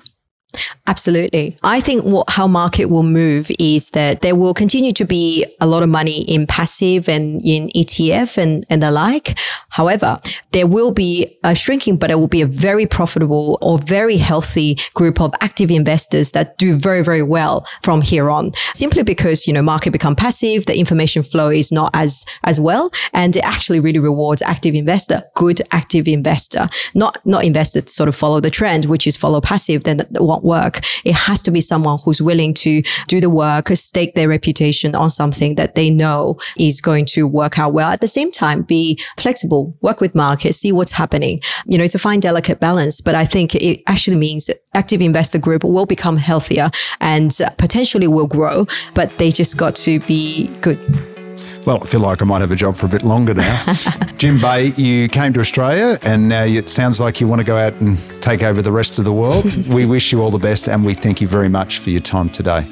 Absolutely. 0.88 1.58
I 1.64 1.80
think 1.80 2.04
what, 2.04 2.30
how 2.30 2.48
market 2.48 2.86
will 2.86 3.04
move 3.04 3.52
is 3.60 3.92
that 3.92 4.22
there 4.22 4.36
will 4.36 4.54
continue 4.54 4.92
to 4.94 5.06
be 5.06 5.46
a 5.62 5.68
lot 5.68 5.84
of 5.84 5.90
money 5.90 6.22
in 6.24 6.46
passive 6.46 7.08
and 7.08 7.42
in 7.46 7.70
ETF 7.70 8.38
and, 8.38 8.64
and 8.70 8.84
the 8.84 8.92
like. 8.92 9.38
However, 9.70 10.20
there 10.52 10.68
will 10.68 10.92
be 10.92 11.38
a 11.44 11.56
shrinking, 11.56 11.98
but 11.98 12.12
it 12.12 12.16
will 12.16 12.28
be 12.28 12.42
a 12.42 12.46
very 12.46 12.86
profitable 12.86 13.58
or 13.62 13.80
very 13.80 14.18
healthy 14.18 14.78
group 14.94 15.20
of 15.20 15.34
active 15.42 15.72
investors 15.72 16.32
that 16.32 16.58
do 16.58 16.76
very, 16.76 17.04
very 17.04 17.24
well 17.24 17.66
from 17.82 18.02
here 18.02 18.30
on. 18.30 18.52
Simply 18.74 19.04
because, 19.04 19.48
you 19.48 19.54
know, 19.54 19.62
market 19.62 19.92
become 19.92 20.16
passive, 20.16 20.66
the 20.66 20.78
information 20.78 21.24
flow 21.24 21.50
is 21.50 21.72
not 21.72 21.90
as, 21.94 22.26
as 22.44 22.60
well. 22.60 22.92
And 23.14 23.36
it 23.36 23.44
actually 23.44 23.80
really 23.80 24.00
rewards 24.00 24.42
active 24.42 24.76
investor, 24.76 25.24
good 25.36 25.62
active 25.72 26.08
investor, 26.08 26.68
not, 26.94 27.18
not 27.26 27.44
investor 27.44 27.82
sort 27.88 28.10
of 28.10 28.16
follow 28.16 28.40
the 28.40 28.52
trend, 28.52 28.86
which 28.86 29.08
is 29.08 29.18
follow 29.18 29.42
passive, 29.42 29.86
then 29.86 30.02
what 30.20 30.43
work. 30.44 30.80
It 31.06 31.16
has 31.16 31.42
to 31.44 31.52
be 31.52 31.62
someone 31.62 32.00
who's 32.04 32.22
willing 32.22 32.54
to 32.56 32.82
do 33.08 33.22
the 33.22 33.30
work, 33.30 33.70
stake 33.70 34.16
their 34.16 34.30
reputation 34.30 34.96
on 34.96 35.10
something 35.10 35.56
that 35.56 35.76
they 35.76 35.90
know 35.90 36.38
is 36.58 36.82
going 36.82 37.06
to 37.06 37.28
work 37.28 37.60
out 37.60 37.74
well. 37.74 37.90
At 37.90 38.02
the 38.02 38.08
same 38.08 38.32
time, 38.32 38.64
be 38.64 39.00
flexible, 39.18 39.76
work 39.82 40.02
with 40.02 40.16
markets, 40.16 40.58
see 40.58 40.72
what's 40.72 40.94
happening, 40.94 41.40
you 41.66 41.78
know, 41.78 41.88
to 41.88 42.00
find 42.00 42.22
delicate 42.22 42.60
balance. 42.60 43.02
But 43.02 43.16
I 43.16 43.26
think 43.26 43.56
it 43.56 43.82
actually 43.88 44.18
means 44.18 44.50
active 44.74 45.02
investor 45.02 45.40
group 45.40 45.64
will 45.64 45.86
become 45.86 46.18
healthier 46.18 46.70
and 47.00 47.32
potentially 47.58 48.08
will 48.08 48.28
grow, 48.28 48.66
but 48.94 49.18
they 49.18 49.32
just 49.32 49.58
got 49.58 49.76
to 49.76 50.00
be 50.02 50.48
good. 50.62 50.80
Well, 51.66 51.80
I 51.82 51.86
feel 51.86 52.02
like 52.02 52.22
I 52.22 52.26
might 52.26 52.42
have 52.42 52.52
a 52.52 52.56
job 52.56 52.76
for 52.76 52.88
a 52.88 52.90
bit 52.90 53.04
longer 53.04 53.34
now. 53.34 53.74
Jun 54.18 54.38
Bei, 54.40 54.74
you 54.76 55.08
came 55.08 55.32
to 55.34 55.40
Australia 55.40 55.98
and 56.04 56.28
now 56.28 56.44
it 56.44 56.70
sounds 56.70 57.00
like 57.00 57.22
you 57.22 57.28
want 57.28 57.40
to 57.40 57.46
go 57.46 57.56
out 57.56 57.74
and 57.76 57.98
take 58.22 58.44
over 58.44 58.62
the 58.62 58.72
rest 58.72 59.00
of 59.00 59.06
the 59.06 59.14
world. 59.14 59.46
we 59.70 59.86
wish 59.86 60.12
you 60.12 60.22
all 60.22 60.30
the 60.32 60.38
best 60.38 60.68
and 60.68 60.84
we 60.84 60.94
thank 60.94 61.22
you 61.22 61.28
very 61.28 61.48
much 61.48 61.80
for 61.80 61.90
your 61.90 62.02
time 62.02 62.30
today. 62.30 62.66